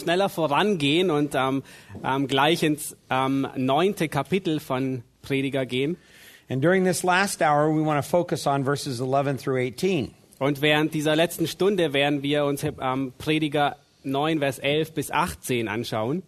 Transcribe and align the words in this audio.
Schneller 0.00 0.28
vorangehen 0.28 1.10
und 1.10 1.34
ähm, 1.34 1.62
ähm, 2.04 2.26
gleich 2.26 2.62
ins 2.62 2.96
neunte 3.08 4.08
Kapitel 4.08 4.60
von 4.60 5.02
Prediger 5.22 5.66
gehen. 5.66 5.96
And 6.48 6.60
during 6.60 6.84
this 6.84 7.04
last 7.04 7.42
hour, 7.42 7.70
we 7.70 7.80
want 7.80 8.02
to 8.02 8.08
focus 8.08 8.46
on 8.46 8.64
verses 8.64 9.00
11 9.00 9.38
through 9.38 9.56
18. 9.56 10.12
Und 10.40 10.62
während 10.62 10.94
dieser 10.94 11.14
letzten 11.14 11.46
Stunde 11.46 11.92
werden 11.92 12.22
wir 12.24 12.44
uns 12.44 12.64
ähm, 12.64 13.12
Prediger 13.18 13.76
9, 14.02 14.40
Vers 14.40 14.58
11 14.58 14.92
bis 14.94 15.10
18 15.10 15.68
anschauen. 15.68 16.22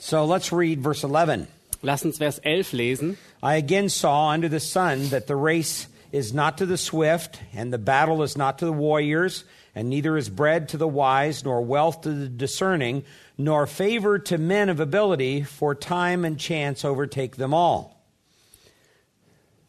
So 0.00 0.24
let's 0.24 0.50
read 0.50 0.82
verse 0.82 1.06
11. 1.06 1.46
Lass 1.82 2.04
uns 2.04 2.18
Vers 2.18 2.38
11 2.40 2.72
lesen. 2.72 3.18
I 3.42 3.56
again 3.56 3.88
saw 3.88 4.32
under 4.32 4.48
the 4.48 4.58
sun 4.58 5.10
that 5.10 5.28
the 5.28 5.36
race 5.36 5.88
is 6.10 6.32
not 6.32 6.56
to 6.56 6.66
the 6.66 6.76
swift, 6.76 7.38
and 7.54 7.72
the 7.72 7.78
battle 7.78 8.24
is 8.24 8.36
not 8.36 8.58
to 8.58 8.66
the 8.66 8.72
warriors, 8.72 9.44
and 9.74 9.88
neither 9.88 10.16
is 10.16 10.28
bread 10.30 10.68
to 10.68 10.76
the 10.76 10.88
wise, 10.88 11.44
nor 11.44 11.62
wealth 11.62 12.02
to 12.02 12.10
the 12.10 12.28
discerning, 12.28 13.04
nor 13.38 13.66
favor 13.66 14.18
to 14.18 14.38
men 14.38 14.68
of 14.68 14.80
ability, 14.80 15.42
for 15.42 15.74
time 15.74 16.24
and 16.24 16.38
chance 16.38 16.84
overtake 16.84 17.36
them 17.36 17.54
all. 17.54 17.96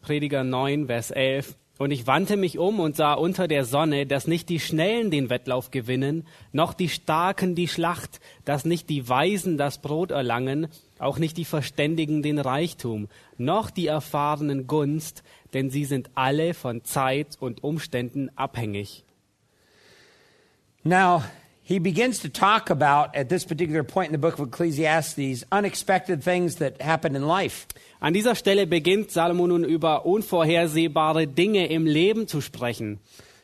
Prediger 0.02 0.44
9, 0.44 0.86
Vers 0.86 1.10
11. 1.10 1.56
Und 1.78 1.90
ich 1.90 2.06
wandte 2.06 2.36
mich 2.36 2.58
um 2.58 2.80
und 2.80 2.96
sah 2.96 3.14
unter 3.14 3.48
der 3.48 3.64
Sonne, 3.64 4.06
dass 4.06 4.26
nicht 4.26 4.48
die 4.48 4.60
Schnellen 4.60 5.10
den 5.10 5.30
Wettlauf 5.30 5.70
gewinnen, 5.70 6.26
noch 6.52 6.74
die 6.74 6.88
Starken 6.88 7.54
die 7.54 7.66
Schlacht, 7.66 8.20
dass 8.44 8.64
nicht 8.64 8.88
die 8.88 9.08
Weisen 9.08 9.56
das 9.58 9.78
Brot 9.78 10.10
erlangen, 10.10 10.68
auch 10.98 11.18
nicht 11.18 11.36
die 11.36 11.44
Verständigen 11.44 12.22
den 12.22 12.38
Reichtum, 12.38 13.08
noch 13.36 13.70
die 13.70 13.86
Erfahrenen 13.86 14.66
Gunst, 14.66 15.24
denn 15.54 15.70
sie 15.70 15.84
sind 15.84 16.10
alle 16.14 16.54
von 16.54 16.84
Zeit 16.84 17.36
und 17.40 17.64
Umständen 17.64 18.30
abhängig. 18.36 19.04
Now, 20.84 21.24
he 21.62 21.78
begins 21.78 22.18
to 22.20 22.28
talk 22.28 22.70
about, 22.70 23.14
at 23.14 23.28
this 23.28 23.44
particular 23.44 23.84
point 23.84 24.08
in 24.08 24.12
the 24.12 24.18
book 24.18 24.38
of 24.38 24.48
Ecclesiastes, 24.48 25.44
unexpected 25.52 26.22
things 26.22 26.56
that 26.56 26.82
happen 26.82 27.14
in 27.14 27.26
life. 27.26 27.66
An 28.00 28.12
dieser 28.12 28.34
Stelle 28.34 28.66
beginnt 28.66 29.12
Salomo 29.12 29.46
nun 29.46 29.64
über 29.64 30.04
unvorhersehbare 30.04 31.26
Dinge 31.26 31.66
im 31.66 31.86
Leben 31.86 32.26
zu 32.26 32.40
sprechen. 32.40 32.98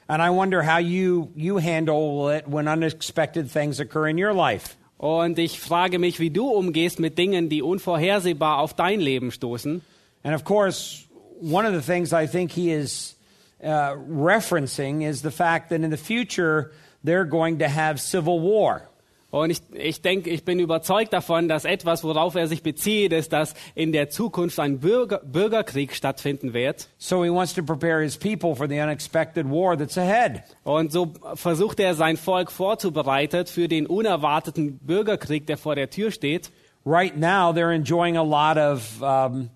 And 0.08 0.20
I 0.20 0.30
wonder 0.30 0.62
how 0.62 0.78
you, 0.78 1.30
you 1.36 1.58
handle 1.58 2.28
it 2.30 2.48
when 2.48 2.67
unexpected 2.67 3.50
things 3.50 3.78
occur 3.78 4.08
in 4.08 4.19
your 4.19 4.33
life. 4.34 4.77
Und 4.98 5.39
ich 5.39 5.61
frage 5.61 6.00
mich, 6.00 6.19
wie 6.19 6.30
du 6.30 6.48
umgehst 6.48 6.98
mit 6.98 7.17
Dingen, 7.17 7.48
die 7.48 7.62
unvorhersehbar 7.62 8.58
auf 8.58 8.75
dein 8.75 8.98
Leben 9.00 9.30
stoßen. 9.30 9.80
And 10.25 10.34
of 10.34 10.42
course, 10.42 11.06
one 11.41 11.64
of 11.64 11.73
the 11.73 11.80
things 11.80 12.12
I 12.12 12.27
think 12.27 12.50
he 12.50 12.73
is 12.73 13.14
uh, 13.62 13.95
referencing 13.95 15.02
is 15.02 15.23
the 15.23 15.30
fact 15.30 15.69
that 15.69 15.83
in 15.83 15.92
the 15.92 15.97
future 15.97 16.73
they're 17.04 17.28
going 17.28 17.58
to 17.58 17.66
have 17.66 17.98
civil 17.98 18.41
war. 18.41 18.88
Und 19.30 19.50
ich, 19.50 19.60
ich 19.74 20.00
denke, 20.00 20.30
ich 20.30 20.44
bin 20.44 20.58
überzeugt 20.58 21.12
davon, 21.12 21.48
dass 21.48 21.66
etwas, 21.66 22.02
worauf 22.02 22.34
er 22.34 22.46
sich 22.46 22.62
bezieht, 22.62 23.12
ist, 23.12 23.34
dass 23.34 23.55
in 23.74 23.92
der 23.92 24.08
Zukunft 24.08 24.58
ein 24.58 24.78
Bürger, 24.80 25.20
Bürgerkrieg 25.22 25.95
stattfinden 25.95 26.55
wird. 26.55 26.89
So 26.96 27.23
he 27.24 27.30
wants 27.30 27.52
to 27.52 27.62
prepare 27.62 28.02
his 28.02 28.17
people 28.17 28.56
for 28.56 28.67
the 28.67 28.80
unexpected 28.80 29.46
war 29.50 29.77
that's 29.77 29.98
ahead. 29.98 30.45
Und 30.64 30.92
so 30.92 31.12
versucht 31.34 31.78
er 31.78 31.95
sein 31.95 32.17
Volk 32.17 32.50
vorzubereiten 32.50 33.44
für 33.44 33.68
den 33.68 33.86
unerwarteten 33.86 34.78
Bürgerkrieg, 34.78 35.46
der 35.46 35.58
vor 35.58 35.74
der 35.74 35.90
Tür 35.90 36.11
steht. 36.11 36.50
Right 36.86 37.14
now, 37.14 37.52
they're 37.52 37.74
enjoying 37.74 38.17
a 38.17 38.23
lot 38.23 38.56
of 38.56 39.02
um, 39.02 39.50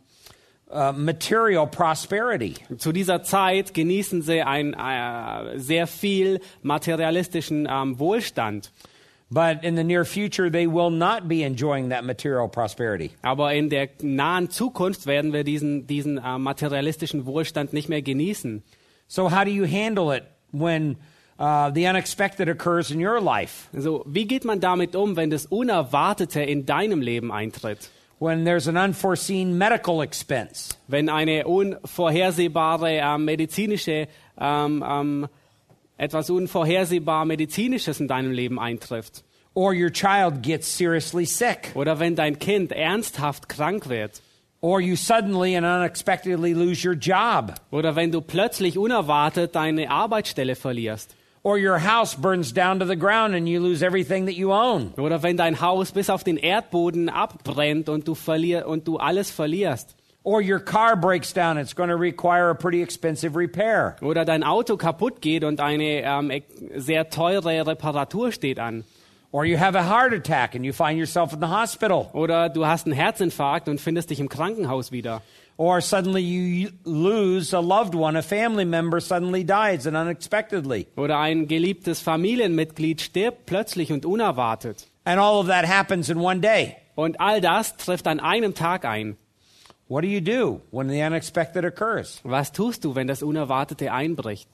uh, 0.72 0.92
material 0.92 1.66
prosperity. 1.66 2.54
Zu 2.78 2.92
dieser 2.92 3.22
Zeit 3.22 3.74
genießen 3.74 4.22
sie 4.22 4.42
ein, 4.42 4.74
äh, 4.74 5.58
sehr 5.58 5.86
viel 5.86 6.40
materialistischen 6.62 7.68
ähm, 7.70 7.98
Wohlstand. 7.98 8.72
But 9.30 9.64
in 9.64 9.76
the 9.76 9.84
near 9.84 10.04
future, 10.04 10.50
they 10.50 10.66
will 10.66 10.90
not 10.90 11.26
be 11.26 11.42
enjoying 11.42 11.88
that 11.88 12.04
material 12.04 12.48
prosperity. 12.48 13.12
Aber 13.22 13.54
in 13.54 13.70
der 13.70 13.88
nahen 14.02 14.50
Zukunft 14.50 15.06
werden 15.06 15.32
wir 15.32 15.42
diesen, 15.42 15.86
diesen 15.86 16.18
äh, 16.18 16.38
materialistischen 16.38 17.24
Wohlstand 17.24 17.72
nicht 17.72 17.88
mehr 17.88 18.02
genießen. 18.02 18.62
So, 19.08 19.30
how 19.30 19.44
do 19.44 19.50
you 19.50 19.64
handle 19.64 20.14
it 20.14 20.24
when 20.52 20.96
uh, 21.38 21.70
the 21.70 21.86
unexpected 21.86 22.48
occurs 22.48 22.90
in 22.90 23.02
your 23.02 23.22
life? 23.22 23.68
Also, 23.74 24.04
wie 24.06 24.26
geht 24.26 24.44
man 24.44 24.60
damit 24.60 24.94
um, 24.94 25.16
wenn 25.16 25.30
das 25.30 25.46
Unerwartete 25.46 26.42
in 26.42 26.66
deinem 26.66 27.00
Leben 27.00 27.32
eintritt? 27.32 27.90
When 28.22 28.44
there's 28.44 28.68
an 28.68 28.76
unforeseen 28.76 29.58
medical 29.58 30.00
expense? 30.00 30.76
Wenn 30.86 31.08
eine 31.08 31.44
unvorhersehbare 31.44 32.98
äh, 32.98 33.18
medizinische, 33.18 34.06
ähm, 34.38 34.84
ähm, 34.88 35.28
etwas 35.96 36.30
unvorhersehbar 36.30 37.24
medizinisches 37.24 37.98
in 37.98 38.06
deinem 38.06 38.30
Leben 38.30 38.60
eintrifft? 38.60 39.24
Or 39.54 39.74
your 39.74 39.90
child 39.90 40.40
gets 40.40 40.68
seriously 40.68 41.24
sick? 41.26 41.72
Oder 41.74 41.98
wenn 41.98 42.14
dein 42.14 42.38
Kind 42.38 42.70
ernsthaft 42.70 43.48
krank 43.48 43.88
wird? 43.88 44.22
Or 44.60 44.80
you 44.80 44.94
suddenly 44.94 45.56
and 45.56 45.66
unexpectedly 45.66 46.52
lose 46.52 46.86
your 46.86 46.94
job? 46.94 47.54
Oder 47.72 47.96
wenn 47.96 48.12
du 48.12 48.20
plötzlich 48.20 48.78
unerwartet 48.78 49.56
deine 49.56 49.90
Arbeitsstelle 49.90 50.54
verlierst? 50.54 51.16
Or 51.44 51.58
your 51.58 51.78
house 51.78 52.14
burns 52.14 52.52
down 52.52 52.78
to 52.78 52.84
the 52.86 52.94
ground 52.94 53.34
and 53.34 53.48
you 53.48 53.58
lose 53.58 53.82
everything 53.82 54.26
that 54.26 54.36
you 54.36 54.52
own? 54.52 54.92
Oder 54.96 55.24
wenn 55.24 55.36
dein 55.36 55.60
Haus 55.60 55.90
bis 55.90 56.08
auf 56.08 56.22
den 56.22 56.36
Erdboden 56.36 57.08
abbrennt 57.08 57.88
und 57.88 58.06
du, 58.06 58.14
verlier 58.14 58.68
und 58.68 58.86
du 58.86 58.98
alles 58.98 59.32
verlierst? 59.32 59.96
Or 60.22 60.40
your 60.40 60.60
car 60.60 60.94
breaks 60.96 61.32
down, 61.32 61.58
it's 61.58 61.74
going 61.74 61.88
to 61.88 61.96
require 61.96 62.50
a 62.50 62.54
pretty 62.54 62.80
expensive 62.80 63.36
repair. 63.36 63.96
Oder 64.02 64.24
dein 64.24 64.44
Auto 64.44 64.76
kaputt 64.76 65.20
geht 65.20 65.42
und 65.42 65.60
eine 65.60 66.02
ähm, 66.04 66.30
e- 66.30 66.44
sehr 66.76 67.10
teure 67.10 67.66
Reparatur 67.66 68.30
steht 68.30 68.60
an? 68.60 68.84
Or 69.32 69.44
you 69.44 69.58
have 69.58 69.76
a 69.76 69.82
heart 69.82 70.12
attack 70.12 70.54
and 70.54 70.64
you 70.64 70.72
find 70.72 70.96
yourself 70.96 71.32
in 71.32 71.40
the 71.40 71.48
hospital. 71.48 72.08
Oder 72.12 72.50
du 72.50 72.66
hast 72.66 72.86
einen 72.86 72.94
Herzinfarkt 72.94 73.68
und 73.68 73.80
findest 73.80 74.10
dich 74.10 74.20
im 74.20 74.28
Krankenhaus 74.28 74.92
wieder? 74.92 75.22
Or 75.56 75.80
suddenly 75.80 76.22
you 76.22 76.70
lose 76.84 77.52
a 77.52 77.60
loved 77.60 77.94
one, 77.94 78.16
a 78.16 78.22
family 78.22 78.64
member 78.64 79.00
suddenly 79.00 79.44
dies 79.44 79.86
and 79.86 79.96
unexpectedly. 79.96 80.88
Oder 80.96 81.18
ein 81.18 81.46
geliebtes 81.46 82.00
Familienmitglied 82.00 83.00
stirbt 83.00 83.46
plötzlich 83.46 83.92
und 83.92 84.04
unerwartet? 84.04 84.86
And 85.04 85.20
all 85.20 85.40
of 85.40 85.48
that 85.48 85.64
happens 85.64 86.08
in 86.08 86.18
one 86.18 86.40
day. 86.40 86.76
Und 86.94 87.20
all 87.20 87.40
das 87.40 87.76
trifft 87.76 88.06
an 88.06 88.20
einem 88.20 88.54
Tag 88.54 88.84
ein. 88.84 89.16
What 89.88 90.02
do 90.02 90.08
you 90.08 90.20
do 90.20 90.62
when 90.70 90.88
the 90.88 91.02
unexpected 91.02 91.64
occurs? 91.64 92.20
Was 92.24 92.50
tust 92.50 92.84
du, 92.84 92.94
wenn 92.94 93.08
das 93.08 93.22
Unerwartete 93.22 93.92
einbricht? 93.92 94.48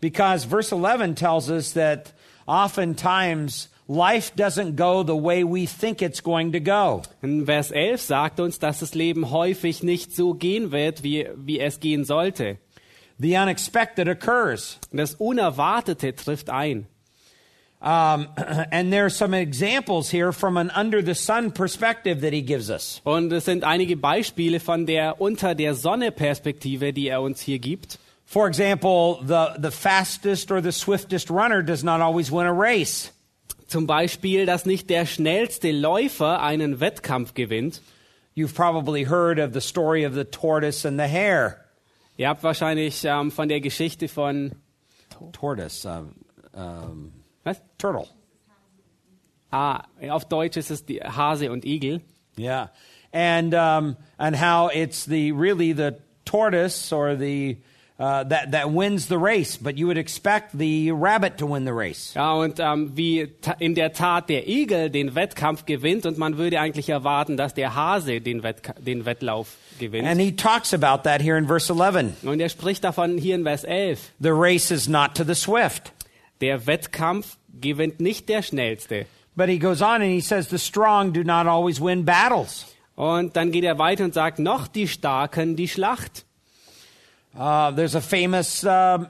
Because 0.00 0.44
verse 0.44 0.70
11 0.70 1.14
tells 1.14 1.48
us 1.48 1.72
that 1.72 2.12
oftentimes 2.46 3.68
life 3.88 4.34
doesn't 4.34 4.76
go 4.76 5.02
the 5.02 5.16
way 5.16 5.44
we 5.44 5.66
think 5.66 6.02
it's 6.02 6.20
going 6.20 6.52
to 6.52 6.60
go. 6.60 7.02
In 7.22 7.46
Vers 7.46 7.70
11 7.70 8.00
sagt 8.00 8.40
uns, 8.40 8.58
dass 8.58 8.80
das 8.80 8.94
Leben 8.94 9.30
häufig 9.30 9.82
nicht 9.82 10.14
so 10.14 10.34
gehen 10.34 10.72
wird, 10.72 11.02
wie, 11.02 11.28
wie 11.36 11.60
es 11.60 11.80
gehen 11.80 12.04
sollte. 12.04 12.58
The 13.18 13.36
unexpected 13.36 14.08
occurs. 14.08 14.78
Das 14.92 15.14
Unerwartete 15.14 16.14
trifft 16.14 16.50
ein. 16.50 16.86
Um, 17.80 18.28
and 18.72 18.90
there 18.90 19.04
are 19.04 19.10
some 19.10 19.34
examples 19.34 20.10
here 20.10 20.32
from 20.32 20.56
an 20.56 20.70
under 20.70 21.02
the 21.02 21.14
sun 21.14 21.52
perspective 21.52 22.20
that 22.22 22.32
he 22.32 22.42
gives 22.42 22.70
us. 22.70 23.00
Und 23.04 23.32
es 23.32 23.44
sind 23.44 23.64
einige 23.64 23.96
Beispiele 23.96 24.60
von 24.60 24.86
der 24.86 25.20
unter 25.20 25.54
der 25.54 25.74
Sonne 25.74 26.10
Perspektive, 26.10 26.92
die 26.92 27.08
er 27.08 27.22
uns 27.22 27.40
hier 27.40 27.58
gibt. 27.58 27.98
For 28.24 28.48
example, 28.48 29.20
the, 29.22 29.60
the 29.60 29.70
fastest 29.70 30.50
or 30.50 30.60
the 30.60 30.72
swiftest 30.72 31.30
runner 31.30 31.62
does 31.62 31.84
not 31.84 32.00
always 32.00 32.32
win 32.32 32.46
a 32.46 32.52
race. 32.52 33.12
Zum 33.66 33.86
Beispiel, 33.86 34.46
dass 34.46 34.64
nicht 34.64 34.90
der 34.90 35.06
schnellste 35.06 35.72
Läufer 35.72 36.40
einen 36.40 36.80
Wettkampf 36.80 37.34
gewinnt. 37.34 37.82
You've 38.36 38.54
probably 38.54 39.06
heard 39.06 39.38
of 39.38 39.54
the 39.54 39.60
story 39.60 40.06
of 40.06 40.14
the 40.14 40.24
tortoise 40.24 40.86
and 40.86 40.98
the 40.98 41.08
hare. 41.08 41.56
Ihr 42.16 42.28
habt 42.28 42.42
wahrscheinlich 42.42 43.04
ähm, 43.04 43.30
von 43.30 43.48
der 43.48 43.60
Geschichte 43.60 44.08
von 44.08 44.52
Tortoise, 45.32 45.86
um, 45.88 46.14
um, 46.52 47.12
was? 47.44 47.60
turtle. 47.78 48.06
Ah, 49.50 49.84
auf 50.10 50.26
Deutsch 50.26 50.56
ist 50.56 50.70
es 50.70 50.84
die 50.84 51.00
Hase 51.00 51.50
und 51.50 51.64
Igel. 51.64 52.02
Yeah, 52.38 52.70
and 53.12 53.54
um, 53.54 53.96
and 54.18 54.36
how 54.36 54.70
it's 54.72 55.06
the 55.06 55.32
really 55.32 55.72
the 55.72 55.96
tortoise 56.24 56.92
or 56.92 57.16
the 57.16 57.58
uh, 57.98 58.24
that, 58.24 58.50
that 58.52 58.70
wins 58.70 59.08
the 59.08 59.18
race, 59.18 59.56
but 59.56 59.78
you 59.78 59.86
would 59.86 59.98
expect 59.98 60.56
the 60.56 60.92
rabbit 60.92 61.38
to 61.38 61.46
win 61.46 61.64
the 61.64 61.72
race. 61.72 62.12
Ja, 62.14 62.34
und 62.34 62.60
ähm, 62.60 62.92
wie 62.94 63.28
in 63.58 63.74
der 63.74 63.92
Tat 63.92 64.28
der 64.28 64.48
Igel 64.48 64.90
den 64.90 65.14
Wettkampf 65.14 65.64
gewinnt 65.64 66.06
und 66.06 66.18
man 66.18 66.36
würde 66.36 66.60
eigentlich 66.60 66.88
erwarten, 66.88 67.36
dass 67.36 67.54
der 67.54 67.74
Hase 67.74 68.20
den, 68.20 68.42
Wettka 68.42 68.74
den 68.78 69.04
Wettlauf 69.04 69.56
gewinnt. 69.78 70.06
And 70.06 70.20
he 70.20 70.32
talks 70.32 70.74
about 70.74 71.02
that 71.04 71.22
here 71.22 71.38
in 71.38 71.46
verse 71.46 71.72
11. 71.72 72.24
und 72.24 72.40
er 72.40 72.48
spricht 72.48 72.84
davon 72.84 73.18
hier 73.18 73.34
in 73.34 73.44
Vers 73.44 73.64
11. 73.64 74.12
The 74.20 74.32
race 74.32 74.70
is 74.70 74.88
not 74.88 75.14
to 75.14 75.24
the 75.24 75.34
swift. 75.34 75.92
Der 76.40 76.66
Wettkampf 76.66 77.38
gewinnt 77.60 78.00
nicht 78.00 78.28
der 78.28 78.42
Schnellste. 78.42 79.06
But 79.34 79.48
he 79.48 79.58
goes 79.58 79.82
on 79.82 80.02
and 80.02 80.10
he 80.10 80.20
says, 80.20 80.48
the 80.48 80.58
strong 80.58 81.12
do 81.12 81.22
not 81.22 81.46
always 81.46 81.80
win 81.80 82.04
battles. 82.04 82.66
Und 82.94 83.36
dann 83.36 83.52
geht 83.52 83.64
er 83.64 83.78
weiter 83.78 84.04
und 84.04 84.14
sagt, 84.14 84.38
noch 84.38 84.66
die 84.66 84.88
Starken 84.88 85.56
die 85.56 85.68
Schlacht. 85.68 86.25
Uh, 87.36 87.70
there's 87.70 87.94
a 87.94 88.00
famous 88.00 88.64
uh, 88.64 89.04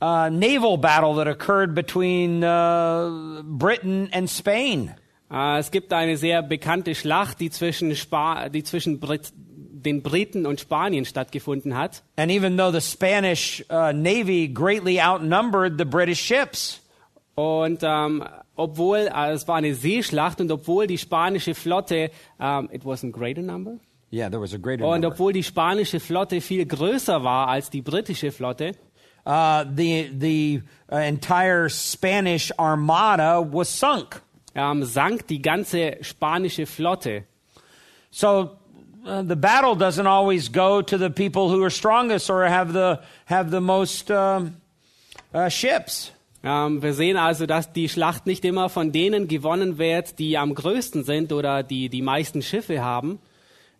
uh, 0.00 0.28
naval 0.28 0.76
battle 0.76 1.14
that 1.14 1.26
occurred 1.26 1.74
between 1.74 2.44
uh, 2.44 3.42
Britain 3.44 4.08
and 4.12 4.28
Spain. 4.28 4.94
Äh, 5.30 5.58
es 5.58 5.70
gibt 5.70 5.92
eine 5.92 6.16
sehr 6.16 6.42
bekannte 6.42 6.94
Schlacht, 6.94 7.40
die 7.40 7.50
zwischen, 7.50 7.94
Spa 7.96 8.48
die 8.48 8.62
zwischen 8.62 9.00
Brit 9.00 9.32
den 9.34 10.02
Briten 10.02 10.46
und 10.46 10.60
Spanien 10.60 11.04
stattgefunden 11.04 11.76
hat. 11.76 12.04
And 12.16 12.30
even 12.30 12.56
though 12.56 12.70
the 12.70 12.80
Spanish 12.80 13.64
uh, 13.68 13.92
Navy 13.92 14.46
greatly 14.46 15.00
outnumbered 15.00 15.76
the 15.76 15.84
British 15.84 16.20
ships, 16.20 16.82
Und 17.34 17.80
ähm, 17.82 18.24
obwohl, 18.56 19.10
äh, 19.12 19.32
es 19.32 19.48
war 19.48 19.56
eine 19.56 19.74
Seeschlacht 19.74 20.40
und 20.40 20.50
obwohl 20.50 20.86
die 20.86 20.98
spanische 20.98 21.54
Flotte, 21.54 22.10
ähm, 22.38 22.68
it 22.72 22.84
was 22.84 23.04
a 23.04 23.08
greater 23.08 23.42
number? 23.42 23.78
Yeah, 24.12 24.28
there 24.28 24.40
was 24.40 24.54
a 24.54 24.58
greater 24.58 24.84
Und 24.86 25.04
obwohl 25.04 25.32
die 25.32 25.42
spanische 25.42 25.98
Flotte 26.00 26.40
viel 26.40 26.66
größer 26.66 27.24
war 27.24 27.48
als 27.48 27.70
die 27.70 27.82
britische 27.82 28.30
Flotte, 28.30 28.72
Uh, 29.24 29.64
the 29.76 30.10
the 30.18 30.62
uh, 30.90 30.96
entire 30.96 31.68
Spanish 31.68 32.50
armada 32.58 33.40
was 33.40 33.68
sunk. 33.68 34.20
ähm, 34.54 34.84
sank 34.84 35.28
die 35.28 35.40
ganze 35.40 35.98
spanische 36.00 36.66
Flotte. 36.66 37.24
So 38.10 38.50
uh, 39.06 39.22
the 39.22 39.36
battle 39.36 39.76
doesn't 39.76 40.06
always 40.06 40.50
go 40.50 40.82
to 40.82 40.98
the 40.98 41.08
people 41.08 41.48
who 41.48 41.62
are 41.62 41.70
strongest 41.70 42.30
or 42.30 42.48
have 42.48 42.72
the 42.72 42.98
have 43.26 43.50
the 43.50 43.60
most 43.60 44.10
um, 44.10 44.56
uh, 45.32 45.48
ships. 45.48 46.12
Ähm, 46.44 46.82
wir 46.82 46.92
sehen 46.92 47.16
also, 47.16 47.46
dass 47.46 47.72
die 47.72 47.88
Schlacht 47.88 48.26
nicht 48.26 48.44
immer 48.44 48.68
von 48.68 48.90
denen 48.90 49.28
gewonnen 49.28 49.78
wird, 49.78 50.18
die 50.18 50.36
am 50.36 50.54
größten 50.54 51.04
sind 51.04 51.32
oder 51.32 51.62
die 51.62 51.88
die 51.88 52.02
meisten 52.02 52.42
Schiffe 52.42 52.82
haben. 52.82 53.20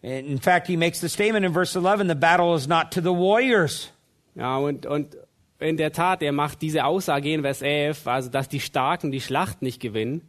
In 0.02 0.40
fact, 0.40 0.66
he 0.66 0.76
makes 0.76 1.00
the 1.00 1.08
statement 1.08 1.44
in 1.44 1.52
verse 1.52 1.76
11: 1.76 2.08
the 2.08 2.14
battle 2.14 2.54
is 2.56 2.66
not 2.66 2.90
to 2.93 3.00
the 3.00 3.12
warriors. 3.12 3.93
Ja, 4.34 4.56
und, 4.56 4.84
und 4.87 5.16
in 5.60 5.76
der 5.76 5.93
Tat, 5.93 6.22
er 6.22 6.32
macht 6.32 6.60
diese 6.60 6.84
Aussage 6.84 7.32
in 7.32 7.43
Vers 7.43 7.62
11, 7.62 8.06
also 8.06 8.28
dass 8.28 8.49
die 8.49 8.60
Starken 8.60 9.12
die 9.12 9.20
Schlacht 9.20 9.62
nicht 9.62 9.81
gewinnen. 9.81 10.28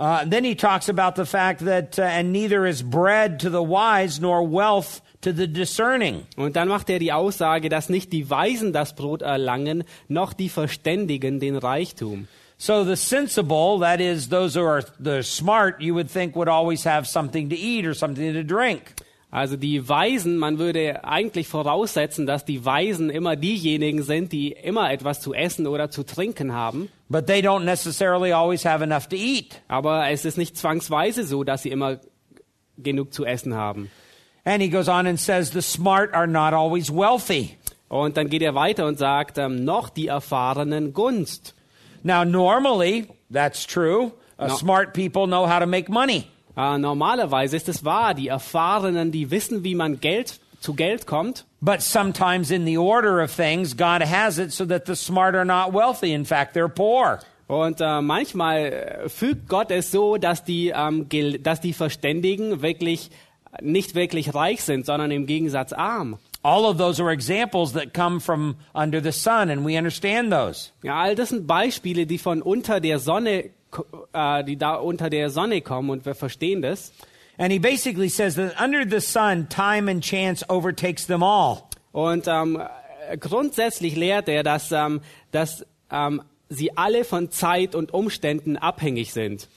Uh, 0.00 0.24
then 0.24 0.44
he 0.44 0.54
talks 0.54 0.88
about 0.88 1.16
the 1.16 1.26
fact 1.26 1.64
that 1.64 1.98
uh, 1.98 2.02
and 2.02 2.30
neither 2.30 2.64
is 2.64 2.84
bread 2.84 3.40
to 3.40 3.50
the 3.50 3.60
wise 3.60 4.20
nor 4.20 4.48
wealth 4.48 5.02
to 5.22 5.32
the 5.32 5.48
discerning. 5.48 6.24
Und 6.36 6.54
dann 6.54 6.68
macht 6.68 6.88
er 6.88 7.00
die 7.00 7.12
Aussage, 7.12 7.68
dass 7.68 7.88
nicht 7.88 8.12
die 8.12 8.30
Weisen 8.30 8.72
das 8.72 8.94
Brot 8.94 9.22
erlangen, 9.22 9.82
noch 10.06 10.34
die 10.34 10.48
Verständigen 10.48 11.40
den 11.40 11.56
Reichtum. 11.56 12.28
So 12.60 12.82
the 12.82 12.96
sensible, 12.96 13.78
that 13.78 14.00
is, 14.00 14.30
those 14.30 14.56
who 14.56 14.64
are 14.64 14.82
the 14.98 15.22
smart, 15.22 15.80
you 15.80 15.94
would 15.94 16.10
think 16.10 16.34
would 16.34 16.48
always 16.48 16.84
have 16.84 17.06
something 17.06 17.50
to 17.50 17.56
eat 17.56 17.86
or 17.86 17.94
something 17.94 18.32
to 18.32 18.42
drink. 18.42 18.94
Also 19.30 19.56
die 19.56 19.86
Weisen, 19.86 20.38
man 20.38 20.58
würde 20.58 21.04
eigentlich 21.04 21.46
voraussetzen, 21.46 22.26
dass 22.26 22.44
die 22.44 22.64
Weisen 22.64 23.10
immer 23.10 23.36
diejenigen 23.36 24.02
sind, 24.02 24.32
die 24.32 24.52
immer 24.52 24.90
etwas 24.90 25.20
zu 25.20 25.34
essen 25.34 25.68
oder 25.68 25.90
zu 25.90 26.02
trinken 26.02 26.52
haben. 26.52 26.88
But 27.08 27.26
they 27.26 27.42
don't 27.42 27.64
necessarily 27.64 28.32
always 28.32 28.64
have 28.64 28.82
enough 28.82 29.06
to 29.08 29.16
eat. 29.16 29.60
Aber 29.68 30.08
es 30.10 30.24
ist 30.24 30.36
nicht 30.36 30.56
zwangsweise 30.56 31.24
so, 31.24 31.44
dass 31.44 31.62
sie 31.62 31.70
immer 31.70 32.00
genug 32.78 33.12
zu 33.12 33.24
essen 33.24 33.54
haben. 33.54 33.90
And 34.44 34.62
he 34.62 34.68
goes 34.68 34.88
on 34.88 35.06
and 35.06 35.20
says, 35.20 35.52
the 35.52 35.62
smart 35.62 36.12
are 36.14 36.26
not 36.26 36.54
always 36.54 36.90
wealthy. 36.90 37.56
Und 37.88 38.16
dann 38.16 38.28
geht 38.30 38.42
er 38.42 38.54
weiter 38.54 38.86
und 38.86 38.98
sagt, 38.98 39.38
ähm, 39.38 39.64
noch 39.64 39.90
die 39.90 40.08
Erfahrenen 40.08 40.92
Gunst. 40.92 41.54
Now, 42.02 42.24
normally, 42.24 43.06
that's 43.30 43.64
true. 43.66 44.12
Uh, 44.38 44.48
No. 44.48 44.56
Smart 44.56 44.94
people 44.94 45.26
know 45.26 45.46
how 45.46 45.58
to 45.58 45.66
make 45.66 45.88
money. 45.90 46.26
Äh, 46.56 46.78
normalerweise 46.78 47.56
ist 47.56 47.68
es 47.68 47.84
wahr, 47.84 48.14
die 48.14 48.28
Erfahrenen, 48.28 49.10
die 49.12 49.30
wissen, 49.30 49.64
wie 49.64 49.74
man 49.74 50.00
Geld 50.00 50.40
zu 50.60 50.74
Geld 50.74 51.06
kommt. 51.06 51.44
But 51.60 51.82
sometimes 51.82 52.50
in 52.50 52.64
the 52.64 52.78
order 52.78 53.20
of 53.22 53.34
things, 53.34 53.76
God 53.76 54.02
has 54.02 54.38
it 54.38 54.52
so 54.52 54.64
that 54.66 54.86
the 54.86 54.94
smart 54.94 55.34
are 55.34 55.44
not 55.44 55.72
wealthy. 55.72 56.12
In 56.12 56.24
fact, 56.24 56.54
they're 56.56 56.68
poor. 56.68 57.20
Und 57.48 57.80
äh, 57.80 58.00
manchmal 58.00 58.58
äh, 59.04 59.08
fügt 59.08 59.48
Gott 59.48 59.70
es 59.70 59.90
so, 59.90 60.16
dass 60.18 60.44
die, 60.44 60.72
ähm, 60.74 61.06
dass 61.42 61.60
die 61.60 61.72
Verständigen 61.72 62.60
wirklich 62.62 63.10
nicht 63.62 63.94
wirklich 63.94 64.34
reich 64.34 64.62
sind, 64.62 64.84
sondern 64.86 65.10
im 65.10 65.26
Gegensatz 65.26 65.72
arm. 65.72 66.18
All 66.42 66.66
of 66.66 66.78
those 66.78 67.00
are 67.00 67.10
examples 67.10 67.72
that 67.72 67.92
come 67.92 68.20
from 68.20 68.56
under 68.74 69.00
the 69.00 69.12
sun, 69.12 69.50
and 69.50 69.64
we 69.64 69.76
understand 69.76 70.32
those. 70.32 70.72
Ja, 70.82 71.02
all 71.02 71.14
das 71.14 71.30
sind 71.30 71.46
Beispiele, 71.46 72.06
die 72.06 72.18
von 72.18 72.42
unter 72.42 72.80
der 72.80 73.00
Sonne, 73.00 73.50
äh, 74.12 74.44
die 74.44 74.56
da 74.56 74.76
unter 74.76 75.10
der 75.10 75.30
Sonne 75.30 75.60
kommen 75.60 75.90
und 75.90 76.06
wir 76.06 76.14
verstehen 76.14 76.62
das. 76.62 76.92
And 77.38 77.52
he 77.52 77.58
basically 77.58 78.08
says 78.08 78.34
that 78.36 78.60
under 78.60 78.84
the 78.84 79.00
sun, 79.00 79.48
time 79.48 79.88
and 79.88 80.02
chance 80.02 80.44
overtakes 80.48 81.06
them 81.06 81.22
all. 81.22 81.62
Und 81.92 82.26
ähm, 82.28 82.60
äh, 83.08 83.16
grundsätzlich 83.16 83.96
lehrt 83.96 84.28
er, 84.28 84.42
dass, 84.42 84.72
ähm, 84.72 85.00
dass 85.32 85.64
ähm, 85.90 86.22
sie 86.48 86.76
alle 86.76 87.04
von 87.04 87.30
Zeit 87.30 87.74
und 87.74 87.92
Umständen 87.92 88.56
abhängig 88.56 89.12
sind. 89.12 89.48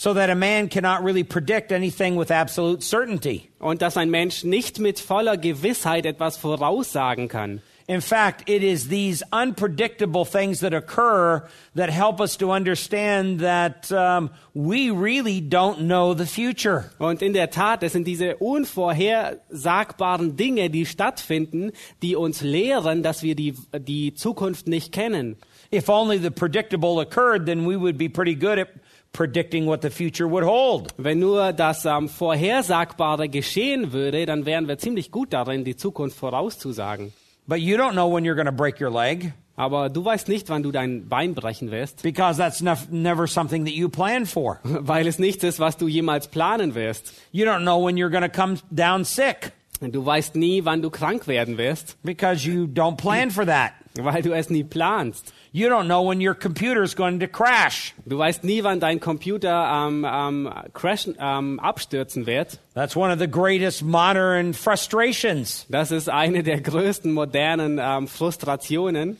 So 0.00 0.14
that 0.14 0.30
a 0.30 0.34
man 0.34 0.70
cannot 0.70 1.04
really 1.04 1.24
predict 1.24 1.72
anything 1.72 2.16
with 2.16 2.30
absolute 2.30 2.82
certainty. 2.82 3.50
Und 3.58 3.82
dass 3.82 3.98
ein 3.98 4.10
Mensch 4.10 4.44
nicht 4.44 4.78
mit 4.78 4.98
voller 4.98 5.36
Gewissheit 5.36 6.06
etwas 6.06 6.38
voraussagen 6.38 7.28
kann. 7.28 7.60
In 7.86 8.00
fact, 8.00 8.48
it 8.48 8.62
is 8.62 8.88
these 8.88 9.22
unpredictable 9.30 10.24
things 10.24 10.60
that 10.60 10.72
occur 10.72 11.46
that 11.74 11.90
help 11.90 12.18
us 12.18 12.38
to 12.38 12.50
understand 12.50 13.40
that 13.40 13.92
um, 13.92 14.30
we 14.54 14.90
really 14.90 15.42
don't 15.42 15.80
know 15.80 16.14
the 16.14 16.24
future. 16.24 16.90
Und 16.98 17.20
in 17.20 17.34
der 17.34 17.50
Tat, 17.50 17.82
es 17.82 17.92
sind 17.92 18.06
diese 18.06 18.36
unvorhersagbaren 18.36 20.34
Dinge, 20.34 20.70
die 20.70 20.86
stattfinden, 20.86 21.72
die 22.00 22.16
uns 22.16 22.40
lehren, 22.40 23.02
dass 23.02 23.22
wir 23.22 23.34
die, 23.34 23.54
die 23.76 24.14
Zukunft 24.14 24.66
nicht 24.66 24.92
kennen. 24.92 25.36
If 25.70 25.90
only 25.90 26.16
the 26.16 26.30
predictable 26.30 27.02
occurred, 27.02 27.44
then 27.44 27.66
we 27.66 27.76
would 27.78 27.98
be 27.98 28.08
pretty 28.08 28.34
good 28.34 28.58
at 28.58 28.68
predicting 29.12 29.66
what 29.66 29.82
the 29.82 29.90
future 29.90 30.30
would 30.30 30.44
hold. 30.44 30.94
Wenn 30.96 31.18
nur 31.18 31.52
das 31.52 31.84
ähm, 31.84 32.08
Vorhersagbare 32.08 33.28
geschehen 33.28 33.92
würde, 33.92 34.26
dann 34.26 34.46
wären 34.46 34.68
wir 34.68 34.78
ziemlich 34.78 35.10
gut 35.10 35.32
darin, 35.32 35.64
die 35.64 35.76
Zukunft 35.76 36.16
vorauszusagen. 36.16 37.12
But 37.46 37.58
you 37.58 37.76
don't 37.76 37.92
know 37.92 38.12
when 38.12 38.24
you're 38.24 38.36
going 38.36 38.46
to 38.46 38.52
break 38.52 38.80
your 38.80 38.90
leg 38.90 39.32
Aber 39.60 39.90
du 39.90 40.02
weißt 40.02 40.28
nicht, 40.28 40.48
wann 40.48 40.62
du 40.62 40.72
dein 40.72 41.06
Bein 41.08 41.34
brechen 41.34 41.70
wirst, 41.70 42.02
because 42.02 42.38
that's 42.38 42.62
never 42.90 43.26
something 43.26 43.66
that 43.66 43.74
you 43.74 43.90
plan 43.90 44.24
for. 44.24 44.58
weil 44.62 45.06
es 45.06 45.18
nichts 45.18 45.44
ist, 45.44 45.60
was 45.60 45.76
du 45.76 45.86
jemals 45.86 46.28
planen 46.28 46.74
wirst. 46.74 47.12
You 47.30 47.44
don't 47.44 47.60
know 47.60 47.84
when 47.84 47.98
you're 47.98 48.08
going 48.08 48.22
to 48.22 48.30
come 48.30 48.56
down 48.70 49.04
sick 49.04 49.52
Du 49.80 50.04
weißt 50.04 50.36
nie, 50.36 50.64
wann 50.66 50.82
du 50.82 50.90
krank 50.90 51.26
werden 51.26 51.56
wirst, 51.56 51.96
because 52.02 52.46
you 52.46 52.64
don't 52.66 52.96
plan 52.96 53.30
for 53.30 53.46
that. 53.46 53.72
Weil 53.94 54.22
du 54.22 54.32
es 54.32 54.50
nie 54.50 54.64
planst. 54.64 55.32
You 55.52 55.68
don't 55.68 55.86
know 55.86 56.08
when 56.08 56.20
your 56.20 56.34
computer 56.34 56.82
is 56.82 56.94
going 56.94 57.18
to 57.20 57.26
crash. 57.26 57.92
Du 58.06 58.18
weißt 58.18 58.44
nie, 58.44 58.62
wann 58.62 58.78
dein 58.78 59.00
Computer 59.00 59.88
ähm, 59.88 60.06
ähm, 60.08 60.52
crashen, 60.72 61.16
ähm, 61.20 61.58
abstürzen 61.58 62.26
wird. 62.26 62.60
That's 62.74 62.94
one 62.94 63.12
of 63.12 63.18
the 63.18 63.28
greatest 63.28 63.82
modern 63.82 64.54
frustrations. 64.54 65.66
Das 65.68 65.90
ist 65.90 66.08
eine 66.08 66.42
der 66.42 66.60
größten 66.60 67.12
modernen 67.12 67.80
ähm, 67.82 68.06
Frustrationen. 68.06 69.16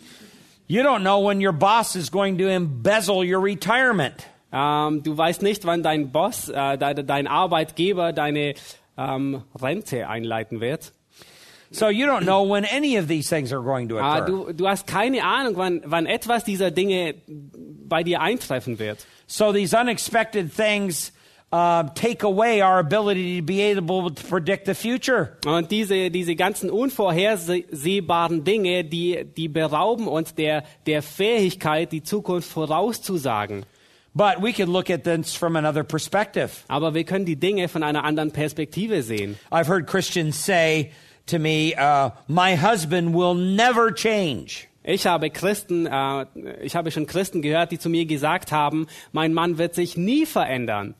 You 0.68 0.82
don't 0.82 1.00
know 1.00 1.20
when 1.28 1.44
your 1.44 1.52
boss 1.52 1.96
is 1.96 2.12
going 2.12 2.38
to 2.38 2.44
embezzle 2.44 3.24
your 3.24 3.42
retirement. 3.42 4.24
Ähm, 4.52 5.02
du 5.02 5.16
weißt 5.16 5.42
nicht, 5.42 5.64
wann 5.64 5.82
dein 5.82 6.12
Boss, 6.12 6.48
äh, 6.48 6.78
de 6.78 7.02
dein 7.02 7.26
Arbeitgeber 7.26 8.12
deine 8.12 8.54
ähm, 8.96 9.42
Rente 9.60 10.08
einleiten 10.08 10.60
wird. 10.60 10.92
So 11.72 11.88
you 11.88 12.04
don't 12.06 12.24
know 12.24 12.42
when 12.42 12.64
any 12.64 12.96
of 12.96 13.06
these 13.06 13.28
things 13.28 13.52
are 13.52 13.62
going 13.62 13.88
to 13.90 13.98
Ah, 14.00 14.18
occur. 14.18 14.26
du, 14.26 14.52
du 14.54 14.66
hast 14.68 14.86
keine 14.88 15.22
Ahnung, 15.22 15.56
wann, 15.56 15.82
wann 15.84 16.06
etwas 16.06 16.42
dieser 16.44 16.70
Dinge 16.72 17.14
bei 17.28 18.02
dir 18.02 18.20
eintreffen 18.20 18.78
wird. 18.80 19.06
So 19.28 19.52
these 19.52 19.72
unexpected 19.72 20.52
things 20.52 21.12
uh, 21.52 21.84
take 21.94 22.24
away 22.24 22.60
our 22.60 22.78
ability 22.80 23.38
to 23.40 23.44
be 23.46 23.60
able 23.62 24.10
to 24.10 24.22
predict 24.28 24.66
the 24.66 24.74
future. 24.74 25.36
Und 25.46 25.70
diese, 25.70 26.10
diese 26.10 26.34
ganzen 26.34 26.70
unvorhersehbaren 26.70 28.44
Dinge, 28.44 28.84
die, 28.84 29.24
die 29.36 29.48
berauben 29.48 30.08
uns 30.08 30.34
der, 30.34 30.64
der 30.86 31.02
Fähigkeit, 31.02 31.92
die 31.92 32.02
Zukunft 32.02 32.48
vorauszusagen. 32.50 33.64
But 34.12 34.42
we 34.42 34.52
can 34.52 34.72
look 34.72 34.90
at 34.90 35.04
this 35.04 35.36
from 35.36 35.54
another 35.54 35.84
perspective. 35.84 36.50
Aber 36.66 36.94
wir 36.94 37.04
können 37.04 37.26
die 37.26 37.36
Dinge 37.36 37.68
von 37.68 37.84
einer 37.84 38.02
anderen 38.02 38.32
Perspektive 38.32 39.04
sehen. 39.04 39.38
I've 39.52 39.68
heard 39.68 39.86
Christians 39.86 40.44
say 40.44 40.90
to 41.30 41.38
me, 41.38 41.74
uh, 41.74 42.10
my 42.28 42.56
husband 42.56 43.14
will 43.14 43.34
never 43.34 43.92
change. 43.92 44.68
Ich 44.82 45.06
habe 45.06 45.30
Christen, 45.30 45.86
äh, 45.86 46.26
ich 46.62 46.74
habe 46.74 46.90
schon 46.90 47.06
Christen 47.06 47.42
gehört, 47.42 47.70
die 47.70 47.78
zu 47.78 47.88
mir 47.90 48.06
gesagt 48.06 48.50
haben, 48.50 48.86
mein 49.12 49.34
Mann 49.34 49.58
wird 49.58 49.74
sich 49.74 49.96
nie 49.96 50.26
verändern. 50.26 50.94